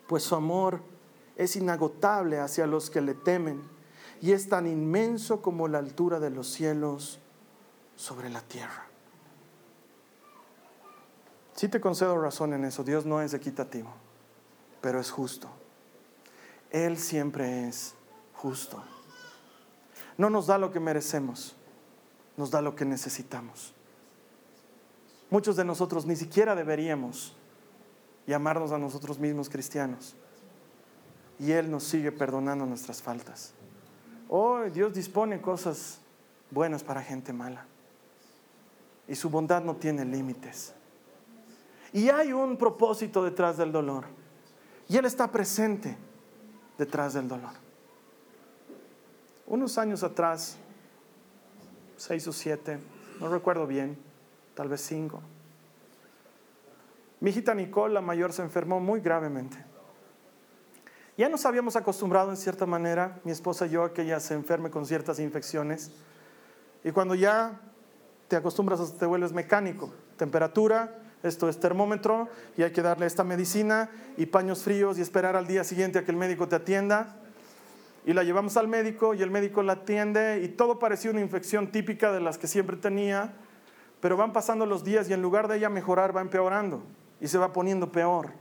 pues 0.07 0.23
su 0.23 0.33
amor 0.33 0.81
es 1.35 1.55
inagotable 1.55 2.39
hacia 2.39 2.65
los 2.65 2.89
que 2.89 2.99
le 2.99 3.13
temen 3.13 3.61
y 4.23 4.31
es 4.31 4.49
tan 4.49 4.65
inmenso 4.65 5.43
como 5.43 5.67
la 5.67 5.77
altura 5.77 6.19
de 6.19 6.31
los 6.31 6.47
cielos 6.47 7.19
sobre 7.95 8.31
la 8.31 8.41
tierra. 8.41 8.87
Sí 11.53 11.69
te 11.69 11.79
concedo 11.79 12.19
razón 12.19 12.53
en 12.53 12.65
eso, 12.65 12.83
Dios 12.83 13.05
no 13.05 13.21
es 13.21 13.35
equitativo, 13.35 13.91
pero 14.81 14.99
es 14.99 15.11
justo. 15.11 15.47
Él 16.71 16.97
siempre 16.97 17.67
es 17.67 17.93
justo. 18.33 18.81
No 20.17 20.31
nos 20.31 20.47
da 20.47 20.57
lo 20.57 20.71
que 20.71 20.79
merecemos, 20.79 21.55
nos 22.35 22.49
da 22.49 22.63
lo 22.63 22.75
que 22.75 22.83
necesitamos. 22.83 23.75
Muchos 25.29 25.55
de 25.55 25.65
nosotros 25.65 26.07
ni 26.07 26.15
siquiera 26.15 26.55
deberíamos 26.55 27.35
llamarnos 28.27 28.71
a 28.71 28.77
nosotros 28.77 29.19
mismos 29.19 29.49
cristianos. 29.49 30.15
Y 31.39 31.51
Él 31.51 31.69
nos 31.69 31.83
sigue 31.83 32.11
perdonando 32.11 32.65
nuestras 32.65 33.01
faltas. 33.01 33.53
Oh, 34.29 34.61
Dios 34.63 34.93
dispone 34.93 35.41
cosas 35.41 35.99
buenas 36.49 36.83
para 36.83 37.01
gente 37.01 37.33
mala. 37.33 37.65
Y 39.07 39.15
su 39.15 39.29
bondad 39.29 39.63
no 39.63 39.75
tiene 39.75 40.05
límites. 40.05 40.73
Y 41.93 42.09
hay 42.09 42.33
un 42.33 42.57
propósito 42.57 43.23
detrás 43.23 43.57
del 43.57 43.71
dolor. 43.71 44.05
Y 44.87 44.97
Él 44.97 45.05
está 45.05 45.31
presente 45.31 45.95
detrás 46.77 47.13
del 47.13 47.27
dolor. 47.27 47.53
Unos 49.47 49.77
años 49.77 50.03
atrás, 50.03 50.57
seis 51.97 52.27
o 52.27 52.33
siete, 52.33 52.79
no 53.19 53.29
recuerdo 53.29 53.67
bien, 53.67 53.97
tal 54.55 54.69
vez 54.69 54.81
cinco, 54.81 55.21
mi 57.25 57.31
hijita 57.31 57.55
Nicole, 57.55 57.91
la 57.91 58.01
mayor, 58.01 58.33
se 58.33 58.43
enfermó 58.43 58.79
muy 58.79 58.99
gravemente. 58.99 59.57
Ya 61.17 61.27
nos 61.27 61.43
habíamos 61.47 61.75
acostumbrado 61.75 62.29
en 62.29 62.37
cierta 62.37 62.67
manera, 62.67 63.19
mi 63.23 63.31
esposa 63.31 63.65
y 63.65 63.71
yo, 63.71 63.83
a 63.83 63.93
que 63.95 64.03
ella 64.03 64.19
se 64.19 64.35
enferme 64.35 64.69
con 64.69 64.85
ciertas 64.85 65.17
infecciones. 65.17 65.89
Y 66.83 66.91
cuando 66.91 67.15
ya 67.15 67.59
te 68.27 68.35
acostumbras, 68.35 68.95
te 68.99 69.07
vuelves 69.07 69.31
mecánico. 69.31 69.91
Temperatura, 70.17 70.99
esto 71.23 71.49
es 71.49 71.59
termómetro, 71.59 72.29
y 72.57 72.61
hay 72.61 72.69
que 72.69 72.83
darle 72.83 73.07
esta 73.07 73.23
medicina 73.23 73.89
y 74.17 74.27
paños 74.27 74.61
fríos 74.61 74.99
y 74.99 75.01
esperar 75.01 75.35
al 75.35 75.47
día 75.47 75.63
siguiente 75.63 75.97
a 75.97 76.05
que 76.05 76.11
el 76.11 76.17
médico 76.17 76.47
te 76.47 76.57
atienda. 76.57 77.15
Y 78.05 78.13
la 78.13 78.21
llevamos 78.21 78.55
al 78.55 78.67
médico 78.67 79.15
y 79.15 79.23
el 79.23 79.31
médico 79.31 79.63
la 79.63 79.73
atiende 79.73 80.43
y 80.43 80.49
todo 80.49 80.77
parecía 80.77 81.09
una 81.09 81.21
infección 81.21 81.71
típica 81.71 82.11
de 82.11 82.19
las 82.19 82.37
que 82.37 82.45
siempre 82.45 82.77
tenía, 82.77 83.33
pero 83.99 84.15
van 84.15 84.31
pasando 84.31 84.67
los 84.67 84.83
días 84.83 85.09
y 85.09 85.13
en 85.13 85.23
lugar 85.23 85.47
de 85.47 85.57
ella 85.57 85.71
mejorar 85.71 86.15
va 86.15 86.21
empeorando 86.21 86.83
y 87.19 87.27
se 87.27 87.37
va 87.37 87.53
poniendo 87.53 87.91
peor 87.91 88.31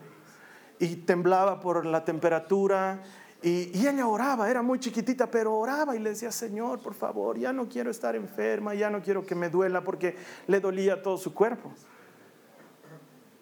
y 0.78 0.96
temblaba 0.96 1.60
por 1.60 1.86
la 1.86 2.04
temperatura. 2.04 3.02
Y, 3.42 3.70
ella 3.86 4.06
oraba, 4.06 4.50
era 4.50 4.62
muy 4.62 4.78
chiquitita, 4.78 5.30
pero 5.30 5.54
oraba 5.54 5.94
y 5.94 5.98
le 5.98 6.10
decía, 6.10 6.32
Señor, 6.32 6.80
por 6.80 6.94
favor, 6.94 7.38
ya 7.38 7.52
no 7.52 7.68
quiero 7.68 7.90
estar 7.90 8.16
enferma, 8.16 8.74
ya 8.74 8.90
no 8.90 9.02
quiero 9.02 9.24
que 9.24 9.34
me 9.34 9.50
duela 9.50 9.82
porque 9.82 10.16
le 10.46 10.60
dolía 10.60 11.02
todo 11.02 11.18
su 11.18 11.34
cuerpo. 11.34 11.72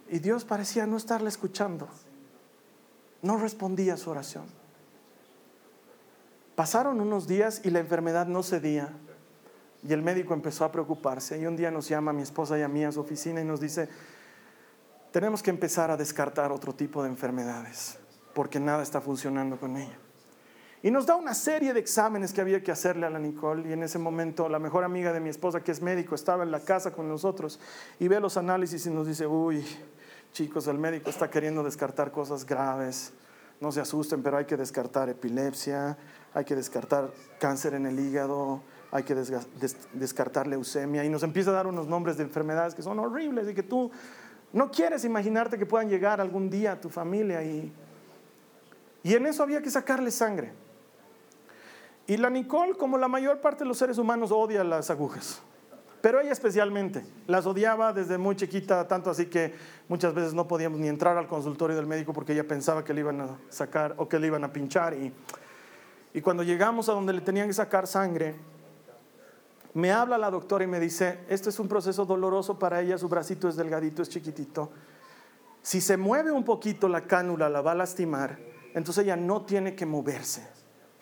Y 0.08 0.18
Dios 0.18 0.44
parecía 0.44 0.86
no 0.86 0.96
estarle 0.96 1.28
escuchando. 1.28 1.88
No 3.22 3.38
respondía 3.38 3.94
a 3.94 3.96
su 3.96 4.10
oración. 4.10 4.44
Pasaron 6.56 7.00
unos 7.00 7.26
días 7.26 7.62
y 7.64 7.70
la 7.70 7.78
enfermedad 7.78 8.26
no 8.26 8.42
cedía. 8.42 8.90
Y 9.88 9.92
el 9.92 10.02
médico 10.02 10.34
empezó 10.34 10.64
a 10.64 10.72
preocuparse. 10.72 11.40
Y 11.40 11.46
un 11.46 11.56
día 11.56 11.70
nos 11.70 11.88
llama 11.88 12.12
mi 12.12 12.22
esposa 12.22 12.58
y 12.58 12.62
a 12.62 12.68
mí 12.68 12.84
a 12.84 12.92
su 12.92 13.00
oficina 13.00 13.40
y 13.40 13.44
nos 13.44 13.60
dice, 13.60 13.88
tenemos 15.12 15.42
que 15.42 15.50
empezar 15.50 15.90
a 15.90 15.96
descartar 15.96 16.50
otro 16.50 16.74
tipo 16.74 17.02
de 17.02 17.10
enfermedades, 17.10 17.98
porque 18.34 18.58
nada 18.58 18.82
está 18.82 19.00
funcionando 19.00 19.60
con 19.60 19.76
ella. 19.76 19.98
Y 20.82 20.90
nos 20.90 21.06
da 21.06 21.14
una 21.14 21.32
serie 21.32 21.72
de 21.72 21.78
exámenes 21.78 22.32
que 22.32 22.40
había 22.40 22.60
que 22.60 22.72
hacerle 22.72 23.06
a 23.06 23.10
la 23.10 23.20
Nicole. 23.20 23.68
Y 23.68 23.72
en 23.72 23.84
ese 23.84 24.00
momento 24.00 24.48
la 24.48 24.58
mejor 24.58 24.82
amiga 24.82 25.12
de 25.12 25.20
mi 25.20 25.28
esposa, 25.28 25.60
que 25.60 25.70
es 25.70 25.80
médico, 25.80 26.16
estaba 26.16 26.42
en 26.42 26.50
la 26.50 26.58
casa 26.58 26.90
con 26.90 27.08
nosotros 27.08 27.60
y 28.00 28.08
ve 28.08 28.18
los 28.18 28.36
análisis 28.36 28.84
y 28.86 28.90
nos 28.90 29.06
dice, 29.06 29.26
uy, 29.28 29.64
chicos, 30.32 30.66
el 30.66 30.78
médico 30.78 31.08
está 31.08 31.30
queriendo 31.30 31.62
descartar 31.62 32.10
cosas 32.10 32.44
graves. 32.44 33.12
No 33.60 33.70
se 33.70 33.80
asusten, 33.80 34.24
pero 34.24 34.38
hay 34.38 34.44
que 34.44 34.56
descartar 34.56 35.08
epilepsia, 35.08 35.96
hay 36.34 36.44
que 36.44 36.56
descartar 36.56 37.12
cáncer 37.38 37.74
en 37.74 37.86
el 37.86 38.00
hígado, 38.00 38.60
hay 38.90 39.04
que 39.04 39.14
descartar 39.92 40.48
leucemia. 40.48 41.04
Y 41.04 41.08
nos 41.08 41.22
empieza 41.22 41.50
a 41.50 41.52
dar 41.52 41.68
unos 41.68 41.86
nombres 41.86 42.16
de 42.16 42.24
enfermedades 42.24 42.74
que 42.74 42.82
son 42.82 42.98
horribles 42.98 43.48
y 43.48 43.54
que 43.54 43.62
tú 43.62 43.92
no 44.52 44.70
quieres 44.70 45.04
imaginarte 45.04 45.58
que 45.58 45.66
puedan 45.66 45.88
llegar 45.88 46.20
algún 46.20 46.50
día 46.50 46.72
a 46.72 46.80
tu 46.80 46.88
familia. 46.88 47.42
Y, 47.42 47.72
y 49.02 49.14
en 49.14 49.26
eso 49.26 49.42
había 49.42 49.62
que 49.62 49.70
sacarle 49.70 50.10
sangre. 50.10 50.52
Y 52.06 52.16
la 52.16 52.28
Nicole, 52.30 52.74
como 52.74 52.98
la 52.98 53.08
mayor 53.08 53.40
parte 53.40 53.64
de 53.64 53.68
los 53.68 53.78
seres 53.78 53.98
humanos, 53.98 54.30
odia 54.32 54.64
las 54.64 54.90
agujas. 54.90 55.40
Pero 56.02 56.20
ella 56.20 56.32
especialmente, 56.32 57.04
las 57.28 57.46
odiaba 57.46 57.92
desde 57.92 58.18
muy 58.18 58.34
chiquita, 58.34 58.88
tanto 58.88 59.08
así 59.08 59.26
que 59.26 59.54
muchas 59.88 60.12
veces 60.12 60.34
no 60.34 60.48
podíamos 60.48 60.80
ni 60.80 60.88
entrar 60.88 61.16
al 61.16 61.28
consultorio 61.28 61.76
del 61.76 61.86
médico 61.86 62.12
porque 62.12 62.32
ella 62.32 62.46
pensaba 62.46 62.84
que 62.84 62.92
le 62.92 63.00
iban 63.00 63.20
a 63.20 63.38
sacar 63.48 63.94
o 63.98 64.08
que 64.08 64.18
le 64.18 64.26
iban 64.26 64.42
a 64.42 64.52
pinchar. 64.52 64.94
Y, 64.94 65.12
y 66.12 66.20
cuando 66.20 66.42
llegamos 66.42 66.88
a 66.88 66.92
donde 66.92 67.12
le 67.12 67.20
tenían 67.20 67.46
que 67.46 67.54
sacar 67.54 67.86
sangre, 67.86 68.34
me 69.74 69.90
habla 69.90 70.18
la 70.18 70.30
doctora 70.30 70.64
y 70.64 70.66
me 70.66 70.80
dice, 70.80 71.20
esto 71.28 71.48
es 71.48 71.58
un 71.58 71.68
proceso 71.68 72.04
doloroso 72.04 72.58
para 72.58 72.80
ella, 72.80 72.98
su 72.98 73.08
bracito 73.08 73.48
es 73.48 73.56
delgadito, 73.56 74.02
es 74.02 74.08
chiquitito. 74.08 74.70
Si 75.62 75.80
se 75.80 75.96
mueve 75.96 76.30
un 76.30 76.44
poquito 76.44 76.88
la 76.88 77.06
cánula, 77.06 77.48
la 77.48 77.62
va 77.62 77.72
a 77.72 77.76
lastimar, 77.76 78.38
entonces 78.74 79.04
ella 79.04 79.16
no 79.16 79.42
tiene 79.42 79.74
que 79.74 79.86
moverse, 79.86 80.46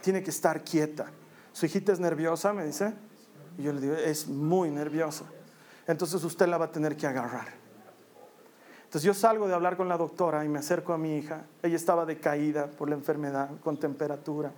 tiene 0.01 0.23
que 0.23 0.31
estar 0.31 0.63
quieta. 0.63 1.07
Su 1.53 1.67
hijita 1.67 1.93
es 1.93 1.99
nerviosa, 1.99 2.53
me 2.53 2.65
dice, 2.65 2.95
y 3.59 3.65
yo 3.65 3.73
le 3.73 3.81
digo, 3.81 3.95
es 3.95 4.29
muy 4.29 4.71
nerviosa. 4.71 5.25
Entonces 5.87 6.23
usted 6.23 6.47
la 6.47 6.59
va 6.59 6.67
a 6.67 6.71
tener 6.71 6.97
que 6.97 7.07
agarrar. 7.07 7.49
Entonces 8.85 9.03
yo 9.03 9.15
salgo 9.15 9.49
de 9.49 9.55
hablar 9.55 9.77
con 9.77 9.89
la 9.89 9.97
doctora 9.97 10.45
y 10.45 10.49
me 10.49 10.59
acerco 10.59 10.93
a 10.93 10.99
mi 10.99 11.17
hija. 11.17 11.45
Ella 11.63 11.77
estaba 11.77 12.05
decaída 12.05 12.69
por 12.71 12.89
la 12.89 12.97
enfermedad, 12.97 13.51
con 13.63 13.79
temperatura, 13.79 14.53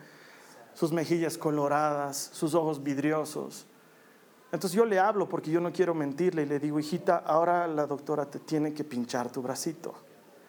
sus 0.75 0.93
mejillas 0.93 1.39
coloradas, 1.39 2.31
sus 2.33 2.55
ojos 2.55 2.83
vidriosos. 2.83 3.67
Entonces 4.53 4.77
yo 4.77 4.85
le 4.85 4.99
hablo 4.99 5.27
porque 5.27 5.51
yo 5.51 5.61
no 5.63 5.73
quiero 5.73 5.95
mentirle 5.95 6.43
y 6.43 6.47
le 6.47 6.61
digo, 6.61 6.79
hijita, 6.79 7.17
ahora 7.27 7.67
la 7.67 7.87
doctora 7.87 8.27
te 8.27 8.39
tiene 8.39 8.75
que 8.75 8.85
pinchar 8.85 9.33
tu 9.33 9.41
bracito. 9.41 9.95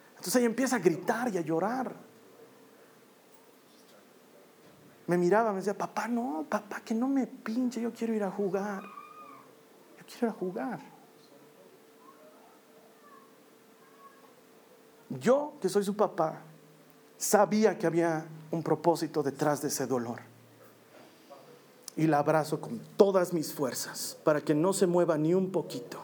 Entonces 0.09 0.35
ella 0.35 0.45
empieza 0.47 0.75
a 0.75 0.79
gritar 0.79 1.33
y 1.33 1.37
a 1.37 1.41
llorar. 1.41 1.95
Me 5.07 5.17
miraba, 5.17 5.51
me 5.51 5.59
decía, 5.59 5.77
papá, 5.77 6.09
no, 6.09 6.45
papá, 6.49 6.81
que 6.81 6.93
no 6.93 7.07
me 7.07 7.27
pinche, 7.27 7.81
yo 7.81 7.93
quiero 7.93 8.13
ir 8.13 8.23
a 8.23 8.31
jugar. 8.31 8.83
Yo 8.83 10.05
quiero 10.05 10.27
ir 10.27 10.29
a 10.31 10.33
jugar. 10.33 10.79
Yo, 15.09 15.53
que 15.61 15.69
soy 15.69 15.83
su 15.83 15.95
papá, 15.95 16.41
sabía 17.17 17.77
que 17.77 17.87
había 17.87 18.25
un 18.51 18.63
propósito 18.63 19.23
detrás 19.23 19.61
de 19.61 19.69
ese 19.69 19.87
dolor 19.87 20.32
y 21.95 22.07
la 22.07 22.19
abrazo 22.19 22.59
con 22.59 22.79
todas 22.97 23.33
mis 23.33 23.53
fuerzas 23.53 24.17
para 24.23 24.41
que 24.41 24.55
no 24.55 24.73
se 24.73 24.87
mueva 24.87 25.17
ni 25.17 25.33
un 25.33 25.51
poquito. 25.51 25.99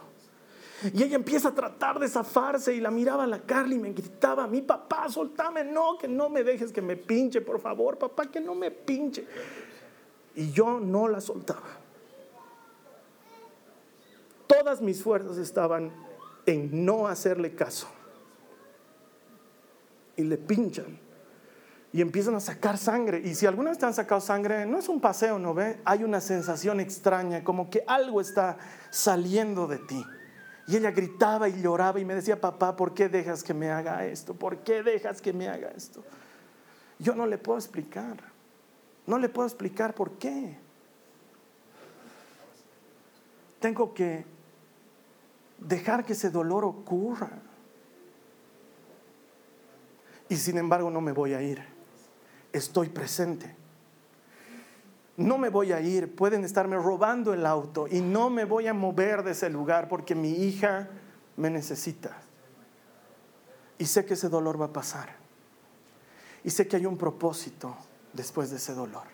Y 0.94 1.02
ella 1.02 1.16
empieza 1.16 1.48
a 1.48 1.54
tratar 1.54 1.98
de 1.98 2.08
zafarse 2.08 2.74
y 2.74 2.80
la 2.80 2.90
miraba 2.90 3.24
a 3.24 3.26
la 3.26 3.40
Carly 3.40 3.76
y 3.76 3.78
me 3.78 3.92
gritaba, 3.92 4.46
mi 4.46 4.62
papá, 4.62 5.08
soltame, 5.10 5.62
no, 5.62 5.98
que 5.98 6.08
no 6.08 6.30
me 6.30 6.42
dejes 6.42 6.72
que 6.72 6.80
me 6.80 6.96
pinche, 6.96 7.40
por 7.42 7.60
favor, 7.60 7.98
papá, 7.98 8.26
que 8.26 8.40
no 8.40 8.54
me 8.54 8.70
pinche. 8.70 9.26
Y 10.34 10.52
yo 10.52 10.80
no 10.80 11.06
la 11.06 11.20
soltaba. 11.20 11.68
Todas 14.46 14.80
mis 14.80 15.02
fuerzas 15.02 15.36
estaban 15.36 15.92
en 16.46 16.84
no 16.84 17.06
hacerle 17.06 17.54
caso. 17.54 17.86
Y 20.16 20.22
le 20.22 20.38
pinchan 20.38 20.98
y 21.92 22.00
empiezan 22.00 22.34
a 22.36 22.40
sacar 22.40 22.78
sangre. 22.78 23.20
Y 23.24 23.34
si 23.34 23.46
alguna 23.46 23.70
vez 23.70 23.78
te 23.78 23.86
han 23.86 23.94
sacado 23.94 24.20
sangre, 24.20 24.64
no 24.64 24.78
es 24.78 24.88
un 24.88 25.00
paseo, 25.00 25.38
¿no 25.38 25.54
ve? 25.54 25.80
Hay 25.84 26.04
una 26.04 26.20
sensación 26.20 26.78
extraña, 26.78 27.42
como 27.42 27.68
que 27.68 27.82
algo 27.86 28.20
está 28.20 28.58
saliendo 28.90 29.66
de 29.66 29.78
ti. 29.78 30.04
Y 30.68 30.76
ella 30.76 30.92
gritaba 30.92 31.48
y 31.48 31.60
lloraba 31.60 31.98
y 31.98 32.04
me 32.04 32.14
decía, 32.14 32.40
papá, 32.40 32.76
¿por 32.76 32.94
qué 32.94 33.08
dejas 33.08 33.42
que 33.42 33.54
me 33.54 33.70
haga 33.70 34.06
esto? 34.06 34.34
¿Por 34.34 34.58
qué 34.58 34.84
dejas 34.84 35.20
que 35.20 35.32
me 35.32 35.48
haga 35.48 35.70
esto? 35.70 36.04
Yo 37.00 37.14
no 37.16 37.26
le 37.26 37.38
puedo 37.38 37.58
explicar. 37.58 38.18
No 39.06 39.18
le 39.18 39.28
puedo 39.28 39.48
explicar 39.48 39.94
por 39.94 40.12
qué. 40.12 40.56
Tengo 43.58 43.92
que 43.92 44.24
dejar 45.58 46.04
que 46.04 46.12
ese 46.12 46.30
dolor 46.30 46.64
ocurra. 46.64 47.30
Y 50.28 50.36
sin 50.36 50.56
embargo 50.56 50.88
no 50.88 51.00
me 51.00 51.10
voy 51.10 51.34
a 51.34 51.42
ir 51.42 51.69
estoy 52.52 52.88
presente. 52.88 53.54
No 55.16 55.36
me 55.36 55.50
voy 55.50 55.72
a 55.72 55.80
ir, 55.80 56.14
pueden 56.14 56.44
estarme 56.44 56.76
robando 56.76 57.34
el 57.34 57.44
auto 57.44 57.86
y 57.86 58.00
no 58.00 58.30
me 58.30 58.44
voy 58.44 58.66
a 58.66 58.74
mover 58.74 59.22
de 59.22 59.32
ese 59.32 59.50
lugar 59.50 59.88
porque 59.88 60.14
mi 60.14 60.30
hija 60.30 60.88
me 61.36 61.50
necesita. 61.50 62.16
Y 63.78 63.86
sé 63.86 64.04
que 64.04 64.14
ese 64.14 64.28
dolor 64.28 64.60
va 64.60 64.66
a 64.66 64.72
pasar. 64.72 65.16
Y 66.42 66.50
sé 66.50 66.66
que 66.66 66.76
hay 66.76 66.86
un 66.86 66.96
propósito 66.96 67.76
después 68.12 68.50
de 68.50 68.56
ese 68.56 68.72
dolor. 68.72 69.04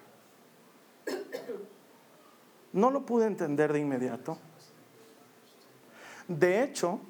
No 2.72 2.91
lo 2.91 3.07
pude 3.07 3.26
entender 3.26 3.72
de 3.72 3.80
inmediato. 3.80 4.39
De 6.28 6.62
hecho, 6.62 7.01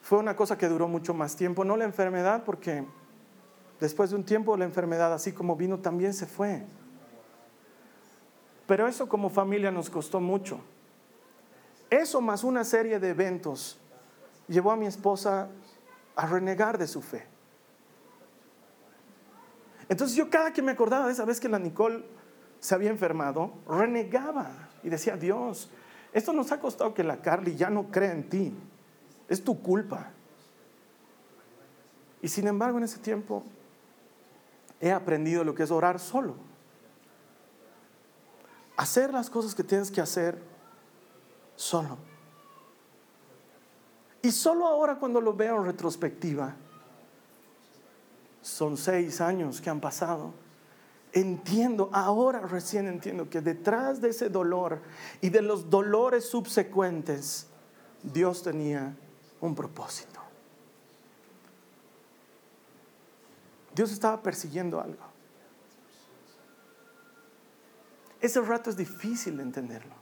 fue 0.00 0.18
una 0.18 0.34
cosa 0.34 0.56
que 0.56 0.68
duró 0.68 0.88
mucho 0.88 1.12
más 1.12 1.36
tiempo, 1.36 1.64
no 1.64 1.76
la 1.76 1.84
enfermedad, 1.84 2.44
porque 2.44 2.86
Después 3.80 4.10
de 4.10 4.16
un 4.16 4.24
tiempo 4.24 4.56
la 4.56 4.64
enfermedad, 4.64 5.12
así 5.12 5.32
como 5.32 5.56
vino, 5.56 5.78
también 5.78 6.12
se 6.12 6.26
fue. 6.26 6.64
Pero 8.66 8.86
eso 8.86 9.08
como 9.08 9.30
familia 9.30 9.70
nos 9.70 9.88
costó 9.88 10.20
mucho. 10.20 10.60
Eso 11.90 12.20
más 12.20 12.44
una 12.44 12.64
serie 12.64 12.98
de 12.98 13.10
eventos 13.10 13.78
llevó 14.46 14.72
a 14.72 14.76
mi 14.76 14.86
esposa 14.86 15.48
a 16.16 16.26
renegar 16.26 16.76
de 16.76 16.86
su 16.86 17.00
fe. 17.00 17.26
Entonces 19.88 20.16
yo 20.16 20.28
cada 20.28 20.52
que 20.52 20.60
me 20.60 20.72
acordaba 20.72 21.06
de 21.06 21.12
esa 21.12 21.24
vez 21.24 21.40
que 21.40 21.48
la 21.48 21.58
Nicole 21.58 22.04
se 22.60 22.74
había 22.74 22.90
enfermado, 22.90 23.54
renegaba 23.66 24.50
y 24.82 24.90
decía, 24.90 25.16
Dios, 25.16 25.70
esto 26.12 26.32
nos 26.32 26.52
ha 26.52 26.60
costado 26.60 26.92
que 26.92 27.04
la 27.04 27.22
Carly 27.22 27.56
ya 27.56 27.70
no 27.70 27.90
crea 27.90 28.12
en 28.12 28.28
ti. 28.28 28.54
Es 29.28 29.42
tu 29.42 29.62
culpa. 29.62 30.10
Y 32.20 32.28
sin 32.28 32.48
embargo 32.48 32.78
en 32.78 32.84
ese 32.84 32.98
tiempo 32.98 33.44
he 34.80 34.92
aprendido 34.92 35.44
lo 35.44 35.54
que 35.54 35.62
es 35.62 35.70
orar 35.70 35.98
solo. 35.98 36.34
Hacer 38.76 39.12
las 39.12 39.28
cosas 39.28 39.54
que 39.54 39.64
tienes 39.64 39.90
que 39.90 40.00
hacer 40.00 40.40
solo. 41.56 41.98
Y 44.22 44.30
solo 44.30 44.66
ahora 44.66 44.98
cuando 44.98 45.20
lo 45.20 45.34
veo 45.34 45.56
en 45.56 45.64
retrospectiva, 45.64 46.54
son 48.42 48.76
seis 48.76 49.20
años 49.20 49.60
que 49.60 49.70
han 49.70 49.80
pasado, 49.80 50.32
entiendo, 51.12 51.90
ahora 51.92 52.40
recién 52.40 52.86
entiendo 52.88 53.28
que 53.28 53.40
detrás 53.40 54.00
de 54.00 54.10
ese 54.10 54.28
dolor 54.28 54.80
y 55.20 55.30
de 55.30 55.42
los 55.42 55.70
dolores 55.70 56.28
subsecuentes, 56.28 57.46
Dios 58.02 58.42
tenía 58.42 58.96
un 59.40 59.54
propósito. 59.54 60.17
Dios 63.78 63.92
estaba 63.92 64.20
persiguiendo 64.20 64.80
algo. 64.80 65.04
Ese 68.20 68.40
rato 68.40 68.70
es 68.70 68.76
difícil 68.76 69.36
de 69.36 69.44
entenderlo. 69.44 69.94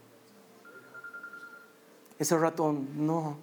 Ese 2.19 2.39
rato 2.39 2.73
no. 2.73 3.37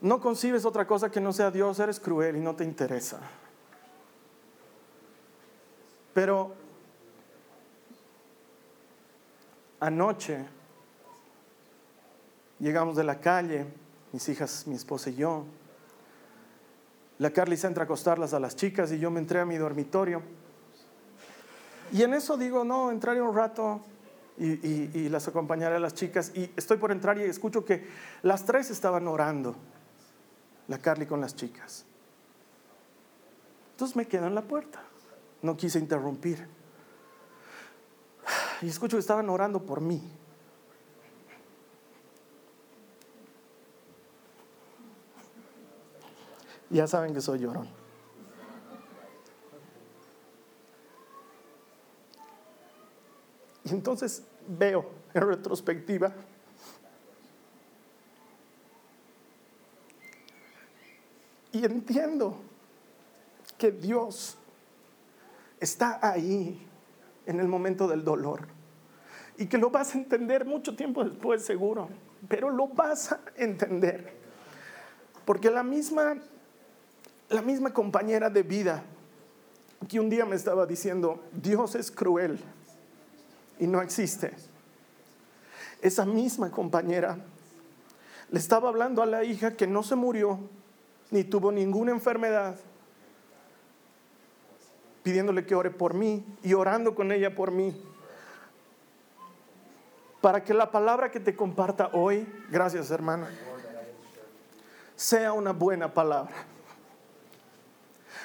No 0.00 0.18
concibes 0.18 0.64
otra 0.64 0.86
cosa 0.86 1.10
que 1.10 1.20
no 1.20 1.30
sea 1.34 1.50
Dios, 1.50 1.78
eres 1.78 2.00
cruel 2.00 2.36
y 2.36 2.40
no 2.40 2.56
te 2.56 2.64
interesa. 2.64 3.20
Pero 6.14 6.54
anoche 9.78 10.42
llegamos 12.60 12.96
de 12.96 13.04
la 13.04 13.20
calle, 13.20 13.66
mis 14.10 14.26
hijas, 14.30 14.66
mi 14.66 14.74
esposa 14.76 15.10
y 15.10 15.16
yo, 15.16 15.44
la 17.18 17.30
Carly 17.30 17.56
se 17.56 17.66
entra 17.66 17.82
a 17.82 17.84
acostarlas 17.84 18.34
a 18.34 18.40
las 18.40 18.56
chicas 18.56 18.92
y 18.92 18.98
yo 18.98 19.10
me 19.10 19.20
entré 19.20 19.40
a 19.40 19.44
mi 19.44 19.56
dormitorio. 19.56 20.22
Y 21.92 22.02
en 22.02 22.14
eso 22.14 22.36
digo, 22.36 22.64
no, 22.64 22.90
entraré 22.90 23.22
un 23.22 23.34
rato 23.34 23.80
y, 24.38 25.08
las 25.08 25.28
acompañaré 25.28 25.76
a 25.76 25.80
las 25.80 25.94
chicas. 25.94 26.32
Y 26.34 26.50
estoy 26.56 26.76
por 26.76 26.92
entrar 26.92 27.18
y 27.18 27.22
escucho 27.22 27.64
que 27.64 27.86
las 28.22 28.44
tres 28.44 28.70
estaban 28.70 29.06
orando, 29.08 29.56
la 30.68 30.78
Carly 30.78 31.06
con 31.06 31.20
las 31.20 31.34
chicas. 31.34 31.86
Entonces 33.72 33.96
me 33.96 34.06
quedo 34.06 34.26
en 34.26 34.34
la 34.34 34.42
puerta. 34.42 34.82
No 35.42 35.56
quise 35.56 35.78
interrumpir. 35.78 36.46
Y 38.62 38.68
escucho 38.68 38.96
que 38.96 39.00
estaban 39.00 39.28
orando 39.30 39.62
por 39.62 39.80
mí. 39.80 40.02
Ya 46.70 46.86
saben 46.86 47.14
que 47.14 47.20
soy 47.20 47.40
llorón. 47.40 47.68
Y 53.64 53.70
entonces 53.70 54.24
veo 54.46 54.88
en 55.12 55.26
retrospectiva 55.26 56.12
y 61.50 61.64
entiendo 61.64 62.38
que 63.58 63.72
Dios 63.72 64.36
está 65.58 65.98
ahí 66.02 66.64
en 67.24 67.40
el 67.40 67.48
momento 67.48 67.88
del 67.88 68.04
dolor 68.04 68.46
y 69.36 69.46
que 69.46 69.58
lo 69.58 69.70
vas 69.70 69.94
a 69.94 69.98
entender 69.98 70.44
mucho 70.44 70.76
tiempo 70.76 71.02
después 71.02 71.44
seguro, 71.44 71.88
pero 72.28 72.50
lo 72.50 72.68
vas 72.68 73.12
a 73.12 73.20
entender. 73.36 74.14
Porque 75.24 75.50
la 75.50 75.62
misma 75.62 76.18
la 77.28 77.42
misma 77.42 77.72
compañera 77.72 78.30
de 78.30 78.42
vida 78.42 78.84
que 79.88 80.00
un 80.00 80.08
día 80.08 80.24
me 80.24 80.36
estaba 80.36 80.66
diciendo, 80.66 81.22
Dios 81.32 81.74
es 81.74 81.90
cruel 81.90 82.38
y 83.58 83.66
no 83.66 83.82
existe. 83.82 84.32
Esa 85.82 86.04
misma 86.06 86.50
compañera 86.50 87.18
le 88.30 88.38
estaba 88.38 88.68
hablando 88.68 89.02
a 89.02 89.06
la 89.06 89.24
hija 89.24 89.56
que 89.56 89.66
no 89.66 89.82
se 89.82 89.94
murió 89.94 90.38
ni 91.10 91.22
tuvo 91.22 91.52
ninguna 91.52 91.92
enfermedad, 91.92 92.56
pidiéndole 95.02 95.46
que 95.46 95.54
ore 95.54 95.70
por 95.70 95.94
mí 95.94 96.24
y 96.42 96.54
orando 96.54 96.94
con 96.94 97.12
ella 97.12 97.34
por 97.34 97.50
mí. 97.50 97.80
Para 100.20 100.42
que 100.42 100.54
la 100.54 100.72
palabra 100.72 101.10
que 101.10 101.20
te 101.20 101.36
comparta 101.36 101.90
hoy, 101.92 102.26
gracias 102.50 102.90
hermana, 102.90 103.28
sea 104.96 105.32
una 105.32 105.52
buena 105.52 105.92
palabra 105.92 106.34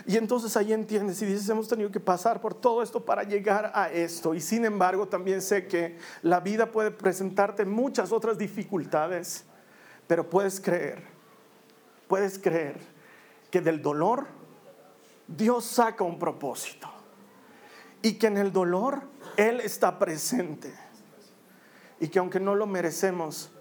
y 0.06 0.18
entonces 0.18 0.56
ahí 0.58 0.74
entiendes 0.74 1.22
y 1.22 1.26
dices, 1.26 1.48
hemos 1.50 1.68
tenido 1.68 1.92
que 1.92 2.00
pasar 2.00 2.42
por 2.42 2.54
todo 2.54 2.82
esto 2.82 3.04
para 3.04 3.24
llegar 3.24 3.72
a 3.76 3.90
esto. 3.90 4.34
Y 4.34 4.42
sin 4.42 4.66
embargo, 4.66 5.08
también 5.08 5.42
sé 5.42 5.68
que 5.68 5.98
la 6.22 6.40
vida 6.40 6.72
puede 6.72 6.92
presentarte 6.92 7.66
muchas 7.66 8.12
otras 8.12 8.38
dificultades, 8.38 9.46
pero 10.08 10.30
puedes 10.30 10.60
creer, 10.60 11.04
puedes 12.08 12.40
creer 12.40 12.80
que 13.50 13.62
del 13.62 13.82
dolor 13.82 14.28
Dios 15.28 15.66
saca 15.66 16.04
un 16.04 16.18
propósito. 16.18 16.90
Y 18.02 18.14
que 18.14 18.28
en 18.28 18.38
el 18.38 18.52
dolor 18.52 19.04
Él 19.38 19.60
está 19.60 20.00
presente. 20.00 20.74
Y 22.00 22.08
que 22.08 22.18
aunque 22.18 22.40
no 22.40 22.56
lo 22.56 22.66
merecemos, 22.66 23.52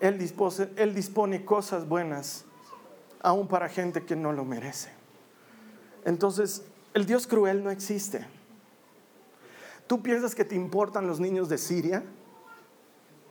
Él 0.00 0.18
dispone, 0.18 0.70
Él 0.76 0.94
dispone 0.94 1.44
cosas 1.44 1.86
buenas 1.86 2.44
aún 3.20 3.46
para 3.46 3.68
gente 3.68 4.04
que 4.04 4.16
no 4.16 4.32
lo 4.32 4.44
merece. 4.44 4.95
Entonces, 6.06 6.62
el 6.94 7.04
Dios 7.04 7.26
cruel 7.26 7.62
no 7.62 7.70
existe. 7.70 8.24
¿Tú 9.88 10.02
piensas 10.02 10.34
que 10.34 10.44
te 10.44 10.54
importan 10.54 11.06
los 11.06 11.20
niños 11.20 11.48
de 11.48 11.58
Siria? 11.58 12.04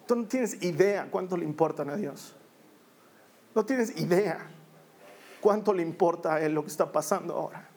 Tú 0.05 0.15
no 0.15 0.25
tienes 0.25 0.61
idea 0.61 1.07
cuánto 1.09 1.37
le 1.37 1.45
importan 1.45 1.89
a 1.89 1.95
Dios. 1.95 2.35
No 3.55 3.65
tienes 3.65 3.97
idea 3.97 4.45
cuánto 5.39 5.73
le 5.73 5.81
importa 5.81 6.35
a 6.35 6.41
Él 6.41 6.53
lo 6.53 6.63
que 6.63 6.69
está 6.69 6.91
pasando 6.91 7.33
ahora. 7.33 7.69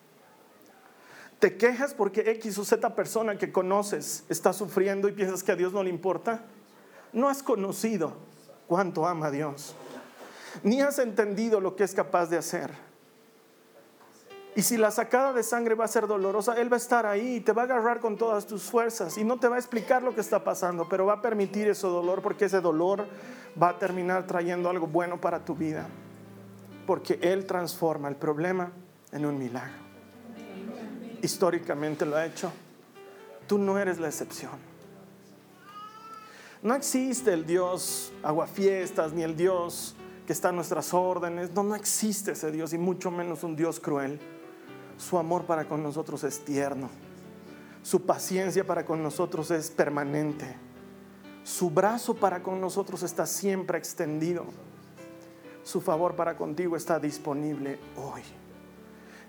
¿Te 1.38 1.56
quejas 1.56 1.94
porque 1.94 2.32
X 2.32 2.58
o 2.58 2.64
Z 2.64 2.96
persona 2.96 3.38
que 3.38 3.52
conoces 3.52 4.24
está 4.28 4.52
sufriendo 4.52 5.08
y 5.08 5.12
piensas 5.12 5.44
que 5.44 5.52
a 5.52 5.56
Dios 5.56 5.72
no 5.72 5.84
le 5.84 5.90
importa? 5.90 6.42
No 7.12 7.28
has 7.28 7.44
conocido 7.44 8.14
cuánto 8.66 9.06
ama 9.06 9.28
a 9.28 9.30
Dios. 9.30 9.76
Ni 10.64 10.80
has 10.80 10.98
entendido 10.98 11.60
lo 11.60 11.76
que 11.76 11.84
es 11.84 11.94
capaz 11.94 12.26
de 12.26 12.36
hacer. 12.36 12.87
Y 14.56 14.62
si 14.62 14.76
la 14.76 14.90
sacada 14.90 15.32
de 15.32 15.42
sangre 15.42 15.74
va 15.74 15.84
a 15.84 15.88
ser 15.88 16.06
dolorosa, 16.06 16.54
Él 16.60 16.72
va 16.72 16.76
a 16.76 16.78
estar 16.78 17.06
ahí 17.06 17.36
y 17.36 17.40
te 17.40 17.52
va 17.52 17.62
a 17.62 17.64
agarrar 17.66 18.00
con 18.00 18.16
todas 18.16 18.46
tus 18.46 18.64
fuerzas 18.64 19.16
y 19.16 19.24
no 19.24 19.38
te 19.38 19.46
va 19.46 19.56
a 19.56 19.58
explicar 19.58 20.02
lo 20.02 20.14
que 20.14 20.20
está 20.20 20.42
pasando, 20.42 20.88
pero 20.88 21.06
va 21.06 21.14
a 21.14 21.22
permitir 21.22 21.68
ese 21.68 21.86
dolor 21.86 22.22
porque 22.22 22.46
ese 22.46 22.60
dolor 22.60 23.06
va 23.60 23.70
a 23.70 23.78
terminar 23.78 24.26
trayendo 24.26 24.68
algo 24.68 24.86
bueno 24.86 25.20
para 25.20 25.44
tu 25.44 25.54
vida. 25.54 25.86
Porque 26.86 27.18
Él 27.22 27.46
transforma 27.46 28.08
el 28.08 28.16
problema 28.16 28.72
en 29.12 29.26
un 29.26 29.38
milagro. 29.38 29.88
Históricamente 31.22 32.06
lo 32.06 32.16
ha 32.16 32.26
hecho. 32.26 32.50
Tú 33.46 33.58
no 33.58 33.78
eres 33.78 33.98
la 33.98 34.08
excepción. 34.08 34.52
No 36.62 36.74
existe 36.74 37.32
el 37.32 37.46
Dios 37.46 38.12
aguafiestas 38.22 39.12
ni 39.12 39.22
el 39.22 39.36
Dios 39.36 39.94
que 40.26 40.32
está 40.32 40.48
a 40.48 40.52
nuestras 40.52 40.92
órdenes. 40.92 41.52
No, 41.52 41.62
no 41.62 41.74
existe 41.74 42.32
ese 42.32 42.50
Dios 42.50 42.72
y 42.72 42.78
mucho 42.78 43.10
menos 43.10 43.44
un 43.44 43.54
Dios 43.54 43.78
cruel. 43.78 44.18
Su 44.98 45.16
amor 45.16 45.44
para 45.44 45.66
con 45.66 45.82
nosotros 45.82 46.24
es 46.24 46.44
tierno. 46.44 46.90
Su 47.82 48.04
paciencia 48.04 48.66
para 48.66 48.84
con 48.84 49.02
nosotros 49.02 49.50
es 49.50 49.70
permanente. 49.70 50.56
Su 51.44 51.70
brazo 51.70 52.14
para 52.14 52.42
con 52.42 52.60
nosotros 52.60 53.02
está 53.02 53.24
siempre 53.24 53.78
extendido. 53.78 54.44
Su 55.62 55.80
favor 55.80 56.16
para 56.16 56.36
contigo 56.36 56.76
está 56.76 56.98
disponible 56.98 57.78
hoy. 57.96 58.22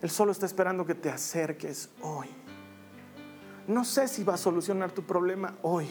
Él 0.02 0.10
solo 0.10 0.32
está 0.32 0.46
esperando 0.46 0.86
que 0.86 0.96
te 0.96 1.10
acerques 1.10 1.90
hoy. 2.02 2.28
No 3.68 3.86
sé 3.86 4.08
si 4.08 4.24
va 4.24 4.34
a 4.34 4.38
solucionar 4.38 4.92
tu 4.92 5.04
problema 5.04 5.56
hoy, 5.62 5.88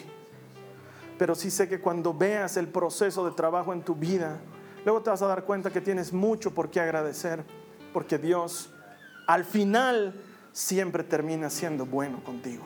pero 1.19 1.35
sí 1.35 1.51
sé 1.51 1.69
que 1.69 1.81
cuando 1.81 2.13
veas 2.13 2.57
el 2.57 2.67
proceso 2.69 3.25
de 3.25 3.33
trabajo 3.33 3.73
en 3.73 3.83
tu 3.83 3.95
vida, 3.95 4.41
luego 4.85 5.03
te 5.03 5.11
vas 5.11 5.23
a 5.23 5.29
dar 5.29 5.45
cuenta 5.45 5.71
que 5.71 5.81
tienes 5.81 6.13
mucho 6.13 6.53
por 6.53 6.71
qué 6.71 6.81
agradecer, 6.81 7.45
porque 7.93 8.19
Dios 8.19 8.73
al 9.29 9.45
final 9.45 10.15
siempre 10.53 11.05
termina 11.05 11.51
siendo 11.51 11.85
bueno 11.85 12.25
contigo. 12.25 12.65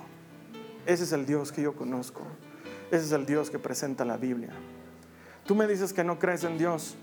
Ese 0.86 1.02
es 1.02 1.12
el 1.12 1.26
Dios 1.26 1.50
que 1.50 1.60
yo 1.60 1.74
conozco. 1.74 2.22
Ese 2.92 3.06
es 3.06 3.12
el 3.12 3.26
Dios 3.26 3.50
que 3.50 3.58
presenta 3.58 4.04
la 4.04 4.16
Biblia. 4.16 4.50
Tú 5.44 5.56
me 5.56 5.66
dices 5.66 5.92
que 5.92 6.04
no 6.04 6.20
crees 6.20 6.44
en 6.44 6.58
Dios. 6.58 6.94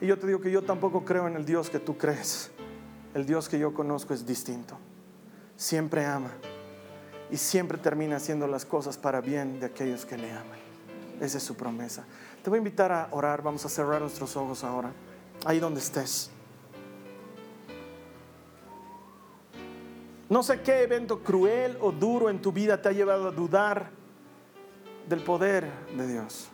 Y 0.00 0.06
yo 0.06 0.16
te 0.16 0.28
digo 0.28 0.40
que 0.40 0.52
yo 0.52 0.62
tampoco 0.62 1.04
creo 1.04 1.26
en 1.26 1.34
el 1.34 1.44
Dios 1.44 1.70
que 1.70 1.80
tú 1.80 1.98
crees. 1.98 2.52
El 3.14 3.26
Dios 3.26 3.48
que 3.48 3.58
yo 3.58 3.74
conozco 3.74 4.14
es 4.14 4.24
distinto. 4.24 4.78
Siempre 5.56 6.06
ama. 6.06 6.30
Y 7.32 7.36
siempre 7.36 7.78
termina 7.78 8.16
haciendo 8.16 8.46
las 8.46 8.64
cosas 8.64 8.96
para 8.96 9.20
bien 9.20 9.58
de 9.58 9.66
aquellos 9.66 10.06
que 10.06 10.16
le 10.16 10.30
aman. 10.30 10.58
Esa 11.20 11.38
es 11.38 11.42
su 11.42 11.56
promesa. 11.56 12.04
Te 12.44 12.48
voy 12.48 12.58
a 12.58 12.60
invitar 12.60 12.92
a 12.92 13.08
orar. 13.10 13.42
Vamos 13.42 13.64
a 13.66 13.68
cerrar 13.68 14.00
nuestros 14.00 14.36
ojos 14.36 14.62
ahora. 14.62 14.92
Ahí 15.44 15.58
donde 15.58 15.80
estés. 15.80 16.30
No 20.28 20.42
sé 20.42 20.62
qué 20.62 20.82
evento 20.82 21.20
cruel 21.20 21.76
o 21.80 21.92
duro 21.92 22.30
en 22.30 22.40
tu 22.40 22.52
vida 22.52 22.80
te 22.80 22.88
ha 22.88 22.92
llevado 22.92 23.28
a 23.28 23.30
dudar 23.30 23.90
del 25.08 25.20
poder 25.20 25.70
de 25.96 26.06
Dios. 26.06 26.48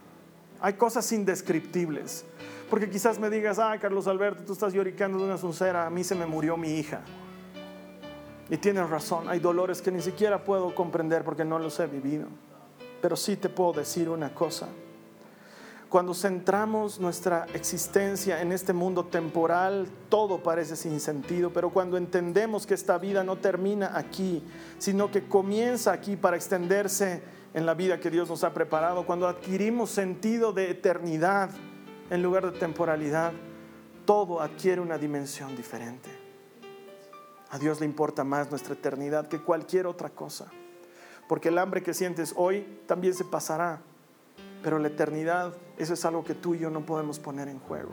Hay 0.61 0.75
cosas 0.75 1.11
indescriptibles. 1.13 2.25
Porque 2.69 2.89
quizás 2.89 3.19
me 3.19 3.29
digas, 3.31 3.59
ah, 3.59 3.77
Carlos 3.81 4.07
Alberto, 4.07 4.45
tú 4.45 4.53
estás 4.53 4.73
lloricando 4.73 5.19
de 5.19 5.25
una 5.25 5.37
sincera, 5.37 5.87
a 5.87 5.91
mí 5.91 6.05
se 6.05 6.15
me 6.15 6.25
murió 6.25 6.57
mi 6.57 6.79
hija. 6.79 7.01
Y 8.49 8.57
tienes 8.57 8.89
razón, 8.89 9.29
hay 9.29 9.41
dolores 9.41 9.83
que 9.83 9.91
ni 9.91 10.01
siquiera 10.01 10.45
puedo 10.45 10.73
comprender 10.75 11.25
porque 11.25 11.45
no 11.45 11.59
los 11.59 11.79
he 11.81 11.87
vivido. 11.87 12.29
Pero 13.03 13.17
sí 13.17 13.37
te 13.37 13.49
puedo 13.49 13.73
decir 13.73 14.09
una 14.09 14.33
cosa. 14.33 14.69
Cuando 15.91 16.15
centramos 16.15 17.01
nuestra 17.01 17.49
existencia 17.53 18.41
en 18.41 18.53
este 18.53 18.73
mundo 18.73 19.07
temporal, 19.07 19.89
todo 20.09 20.41
parece 20.41 20.77
sin 20.77 21.01
sentido, 21.01 21.53
pero 21.53 21.71
cuando 21.71 21.97
entendemos 21.97 22.65
que 22.65 22.75
esta 22.75 22.97
vida 22.97 23.25
no 23.25 23.39
termina 23.39 23.99
aquí, 23.99 24.45
sino 24.79 25.11
que 25.11 25.27
comienza 25.27 25.91
aquí 25.91 26.15
para 26.15 26.37
extenderse 26.37 27.25
en 27.55 27.67
la 27.67 27.75
vida 27.75 27.99
que 27.99 28.09
Dios 28.09 28.29
nos 28.29 28.45
ha 28.45 28.55
preparado, 28.55 29.05
cuando 29.05 29.27
adquirimos 29.27 29.91
sentido 29.91 30.53
de 30.53 30.71
eternidad 30.71 31.51
en 32.09 32.23
lugar 32.23 32.53
de 32.53 32.57
temporalidad, 32.57 33.33
todo 34.07 34.41
adquiere 34.41 34.81
una 34.81 34.97
dimensión 34.97 35.57
diferente. 35.57 36.09
A 37.51 37.59
Dios 37.59 37.81
le 37.81 37.87
importa 37.87 38.23
más 38.23 38.49
nuestra 38.49 38.75
eternidad 38.75 39.27
que 39.27 39.43
cualquier 39.43 39.89
otra 39.89 40.11
cosa, 40.11 40.53
porque 41.29 41.49
el 41.49 41.59
hambre 41.59 41.83
que 41.83 41.95
sientes 41.95 42.33
hoy 42.37 42.79
también 42.87 43.13
se 43.13 43.25
pasará 43.25 43.83
pero 44.63 44.79
la 44.79 44.89
eternidad, 44.89 45.55
eso 45.79 45.95
es 45.95 46.05
algo 46.05 46.25
que 46.25 46.35
tú 46.35 46.55
y 46.55 46.59
yo 46.59 46.71
no 46.71 46.85
podemos 46.85 47.19
poner 47.19 47.49
en 47.49 47.59
juego. 47.59 47.91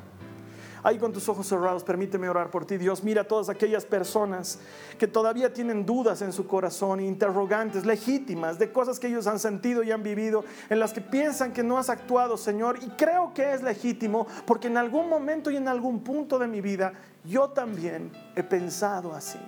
Ahí 0.83 0.97
con 0.99 1.11
tus 1.11 1.27
ojos 1.27 1.47
cerrados, 1.47 1.83
permíteme 1.83 2.29
orar 2.29 2.51
por 2.51 2.65
ti. 2.65 2.77
Dios, 2.77 3.03
mira 3.03 3.23
a 3.23 3.27
todas 3.27 3.49
aquellas 3.49 3.83
personas 3.83 4.59
que 4.97 5.07
todavía 5.07 5.51
tienen 5.51 5.85
dudas 5.85 6.21
en 6.21 6.31
su 6.31 6.47
corazón, 6.47 6.99
interrogantes 6.99 7.85
legítimas 7.85 8.59
de 8.59 8.71
cosas 8.71 8.99
que 8.99 9.07
ellos 9.07 9.27
han 9.27 9.39
sentido 9.39 9.83
y 9.83 9.91
han 9.91 10.03
vivido, 10.03 10.45
en 10.69 10.79
las 10.79 10.93
que 10.93 11.01
piensan 11.01 11.51
que 11.51 11.63
no 11.63 11.77
has 11.77 11.89
actuado, 11.89 12.37
Señor. 12.37 12.79
Y 12.81 12.89
creo 12.91 13.33
que 13.33 13.51
es 13.53 13.63
legítimo 13.63 14.27
porque 14.45 14.67
en 14.67 14.77
algún 14.77 15.09
momento 15.09 15.51
y 15.51 15.57
en 15.57 15.67
algún 15.67 16.01
punto 16.01 16.37
de 16.39 16.47
mi 16.47 16.61
vida 16.61 16.93
yo 17.25 17.49
también 17.49 18.11
he 18.35 18.43
pensado 18.43 19.13
así. 19.13 19.39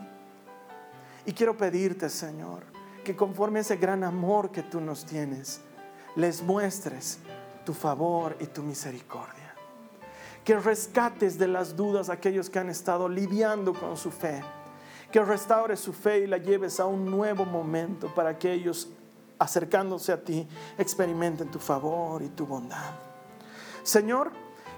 Y 1.26 1.34
quiero 1.34 1.55
pedirte, 1.55 2.09
Señor, 2.09 2.63
que 3.03 3.15
conforme 3.15 3.59
ese 3.59 3.78
gran 3.78 4.03
amor 4.03 4.51
que 4.51 4.63
tú 4.63 4.82
nos 4.82 5.05
tienes, 5.05 5.61
les 6.20 6.41
muestres 6.43 7.20
tu 7.65 7.74
favor 7.74 8.36
y 8.39 8.47
tu 8.47 8.61
misericordia. 8.61 9.55
Que 10.43 10.57
rescates 10.59 11.38
de 11.38 11.47
las 11.47 11.76
dudas 11.76 12.09
a 12.09 12.13
aquellos 12.13 12.49
que 12.49 12.59
han 12.59 12.70
estado 12.70 13.07
lidiando 13.07 13.74
con 13.74 13.95
su 13.97 14.11
fe. 14.11 14.41
Que 15.11 15.24
restaures 15.24 15.80
su 15.80 15.93
fe 15.93 16.20
y 16.20 16.28
la 16.28 16.38
lleves 16.38 16.80
a 16.80 16.86
un 16.86 17.05
nuevo 17.05 17.45
momento 17.45 18.13
para 18.13 18.38
que 18.38 18.51
ellos, 18.51 18.89
acercándose 19.38 20.11
a 20.11 20.24
ti, 20.24 20.47
experimenten 20.78 21.49
tu 21.49 21.59
favor 21.59 22.22
y 22.22 22.30
tu 22.30 22.45
bondad. 22.45 22.93
Señor, 23.84 24.32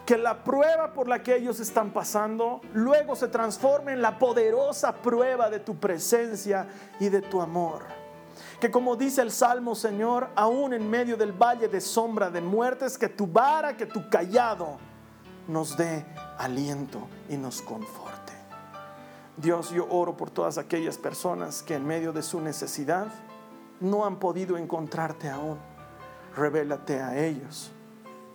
que 0.05 0.17
la 0.17 0.43
prueba 0.43 0.93
por 0.93 1.07
la 1.07 1.23
que 1.23 1.35
ellos 1.35 1.59
están 1.59 1.91
pasando 1.91 2.61
luego 2.73 3.15
se 3.15 3.27
transforme 3.27 3.93
en 3.93 4.01
la 4.01 4.19
poderosa 4.19 4.93
prueba 4.93 5.49
de 5.49 5.59
tu 5.59 5.75
presencia 5.77 6.67
y 6.99 7.09
de 7.09 7.21
tu 7.21 7.41
amor. 7.41 8.00
Que 8.61 8.69
como 8.69 8.95
dice 8.95 9.23
el 9.23 9.31
Salmo, 9.31 9.73
Señor, 9.73 10.29
aún 10.35 10.73
en 10.73 10.87
medio 10.87 11.17
del 11.17 11.31
valle 11.31 11.67
de 11.67 11.81
sombra 11.81 12.29
de 12.29 12.41
muertes, 12.41 12.95
que 12.95 13.09
tu 13.09 13.25
vara, 13.25 13.75
que 13.75 13.87
tu 13.87 14.07
callado 14.07 14.77
nos 15.47 15.75
dé 15.75 16.05
aliento 16.37 17.07
y 17.27 17.37
nos 17.37 17.59
conforte. 17.63 18.33
Dios, 19.35 19.71
yo 19.71 19.87
oro 19.89 20.15
por 20.15 20.29
todas 20.29 20.59
aquellas 20.59 20.99
personas 20.99 21.63
que 21.63 21.73
en 21.73 21.87
medio 21.87 22.13
de 22.13 22.21
su 22.21 22.39
necesidad 22.39 23.07
no 23.79 24.05
han 24.05 24.17
podido 24.17 24.55
encontrarte 24.57 25.27
aún. 25.27 25.57
Revélate 26.35 27.01
a 27.01 27.17
ellos 27.17 27.71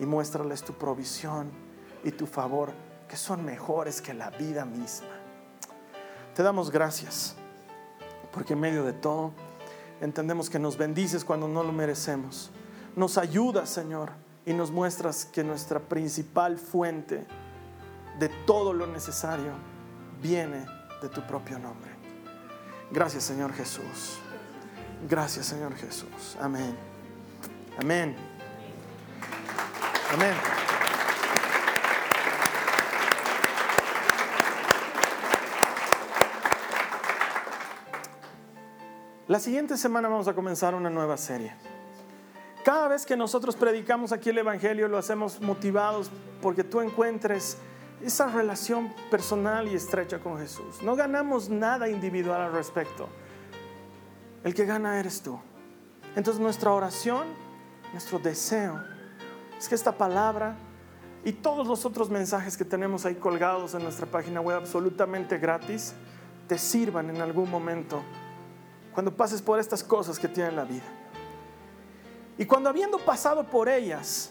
y 0.00 0.06
muéstrales 0.06 0.64
tu 0.64 0.72
provisión 0.72 1.52
y 2.02 2.10
tu 2.10 2.26
favor, 2.26 2.72
que 3.08 3.16
son 3.16 3.44
mejores 3.44 4.02
que 4.02 4.12
la 4.12 4.30
vida 4.30 4.64
misma. 4.64 5.20
Te 6.34 6.42
damos 6.42 6.72
gracias, 6.72 7.36
porque 8.32 8.54
en 8.54 8.60
medio 8.60 8.82
de 8.82 8.92
todo 8.92 9.30
entendemos 10.00 10.50
que 10.50 10.58
nos 10.58 10.76
bendices 10.76 11.24
cuando 11.24 11.48
no 11.48 11.62
lo 11.62 11.72
merecemos. 11.72 12.50
Nos 12.94 13.18
ayudas, 13.18 13.68
Señor, 13.68 14.10
y 14.44 14.52
nos 14.52 14.70
muestras 14.70 15.24
que 15.24 15.44
nuestra 15.44 15.80
principal 15.80 16.58
fuente 16.58 17.26
de 18.18 18.28
todo 18.46 18.72
lo 18.72 18.86
necesario 18.86 19.52
viene 20.22 20.66
de 21.02 21.08
tu 21.08 21.26
propio 21.26 21.58
nombre. 21.58 21.90
Gracias, 22.90 23.24
Señor 23.24 23.52
Jesús. 23.52 24.18
Gracias, 25.08 25.46
Señor 25.46 25.74
Jesús. 25.74 26.36
Amén. 26.40 26.76
Amén. 27.78 28.16
Amén. 30.12 30.75
La 39.28 39.40
siguiente 39.40 39.76
semana 39.76 40.06
vamos 40.06 40.28
a 40.28 40.34
comenzar 40.34 40.76
una 40.76 40.88
nueva 40.88 41.16
serie. 41.16 41.52
Cada 42.64 42.86
vez 42.86 43.04
que 43.04 43.16
nosotros 43.16 43.56
predicamos 43.56 44.12
aquí 44.12 44.30
el 44.30 44.38
Evangelio 44.38 44.86
lo 44.86 44.98
hacemos 44.98 45.40
motivados 45.40 46.12
porque 46.40 46.62
tú 46.62 46.80
encuentres 46.80 47.58
esa 48.00 48.28
relación 48.28 48.94
personal 49.10 49.66
y 49.66 49.74
estrecha 49.74 50.20
con 50.20 50.38
Jesús. 50.38 50.80
No 50.80 50.94
ganamos 50.94 51.48
nada 51.48 51.88
individual 51.88 52.40
al 52.40 52.52
respecto. 52.52 53.08
El 54.44 54.54
que 54.54 54.64
gana 54.64 55.00
eres 55.00 55.20
tú. 55.20 55.40
Entonces 56.14 56.40
nuestra 56.40 56.70
oración, 56.70 57.26
nuestro 57.90 58.20
deseo 58.20 58.80
es 59.58 59.68
que 59.68 59.74
esta 59.74 59.90
palabra 59.90 60.54
y 61.24 61.32
todos 61.32 61.66
los 61.66 61.84
otros 61.84 62.10
mensajes 62.10 62.56
que 62.56 62.64
tenemos 62.64 63.04
ahí 63.04 63.16
colgados 63.16 63.74
en 63.74 63.82
nuestra 63.82 64.06
página 64.06 64.40
web 64.40 64.58
absolutamente 64.58 65.36
gratis 65.38 65.94
te 66.46 66.58
sirvan 66.58 67.10
en 67.10 67.20
algún 67.20 67.50
momento 67.50 68.04
cuando 68.96 69.14
pases 69.14 69.42
por 69.42 69.60
estas 69.60 69.84
cosas 69.84 70.18
que 70.18 70.26
tiene 70.26 70.52
la 70.52 70.64
vida. 70.64 70.86
Y 72.38 72.46
cuando 72.46 72.70
habiendo 72.70 72.96
pasado 72.96 73.44
por 73.44 73.68
ellas, 73.68 74.30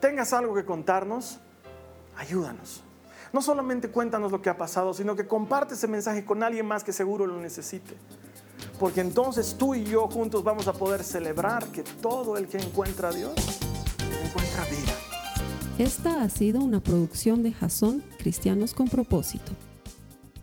tengas 0.00 0.32
algo 0.32 0.54
que 0.54 0.64
contarnos, 0.64 1.38
ayúdanos. 2.16 2.82
No 3.30 3.42
solamente 3.42 3.90
cuéntanos 3.90 4.32
lo 4.32 4.40
que 4.40 4.48
ha 4.48 4.56
pasado, 4.56 4.94
sino 4.94 5.14
que 5.14 5.26
comparte 5.26 5.74
ese 5.74 5.86
mensaje 5.86 6.24
con 6.24 6.42
alguien 6.42 6.64
más 6.64 6.82
que 6.82 6.94
seguro 6.94 7.26
lo 7.26 7.38
necesite. 7.42 7.94
Porque 8.80 9.02
entonces 9.02 9.54
tú 9.58 9.74
y 9.74 9.84
yo 9.84 10.08
juntos 10.08 10.42
vamos 10.42 10.66
a 10.66 10.72
poder 10.72 11.04
celebrar 11.04 11.66
que 11.66 11.82
todo 11.82 12.38
el 12.38 12.48
que 12.48 12.56
encuentra 12.56 13.10
a 13.10 13.12
Dios 13.12 13.34
encuentra 14.24 14.64
vida. 14.64 14.94
Esta 15.78 16.22
ha 16.22 16.30
sido 16.30 16.60
una 16.60 16.80
producción 16.80 17.42
de 17.42 17.52
Jason 17.52 18.02
Cristianos 18.16 18.72
con 18.72 18.88
Propósito. 18.88 19.52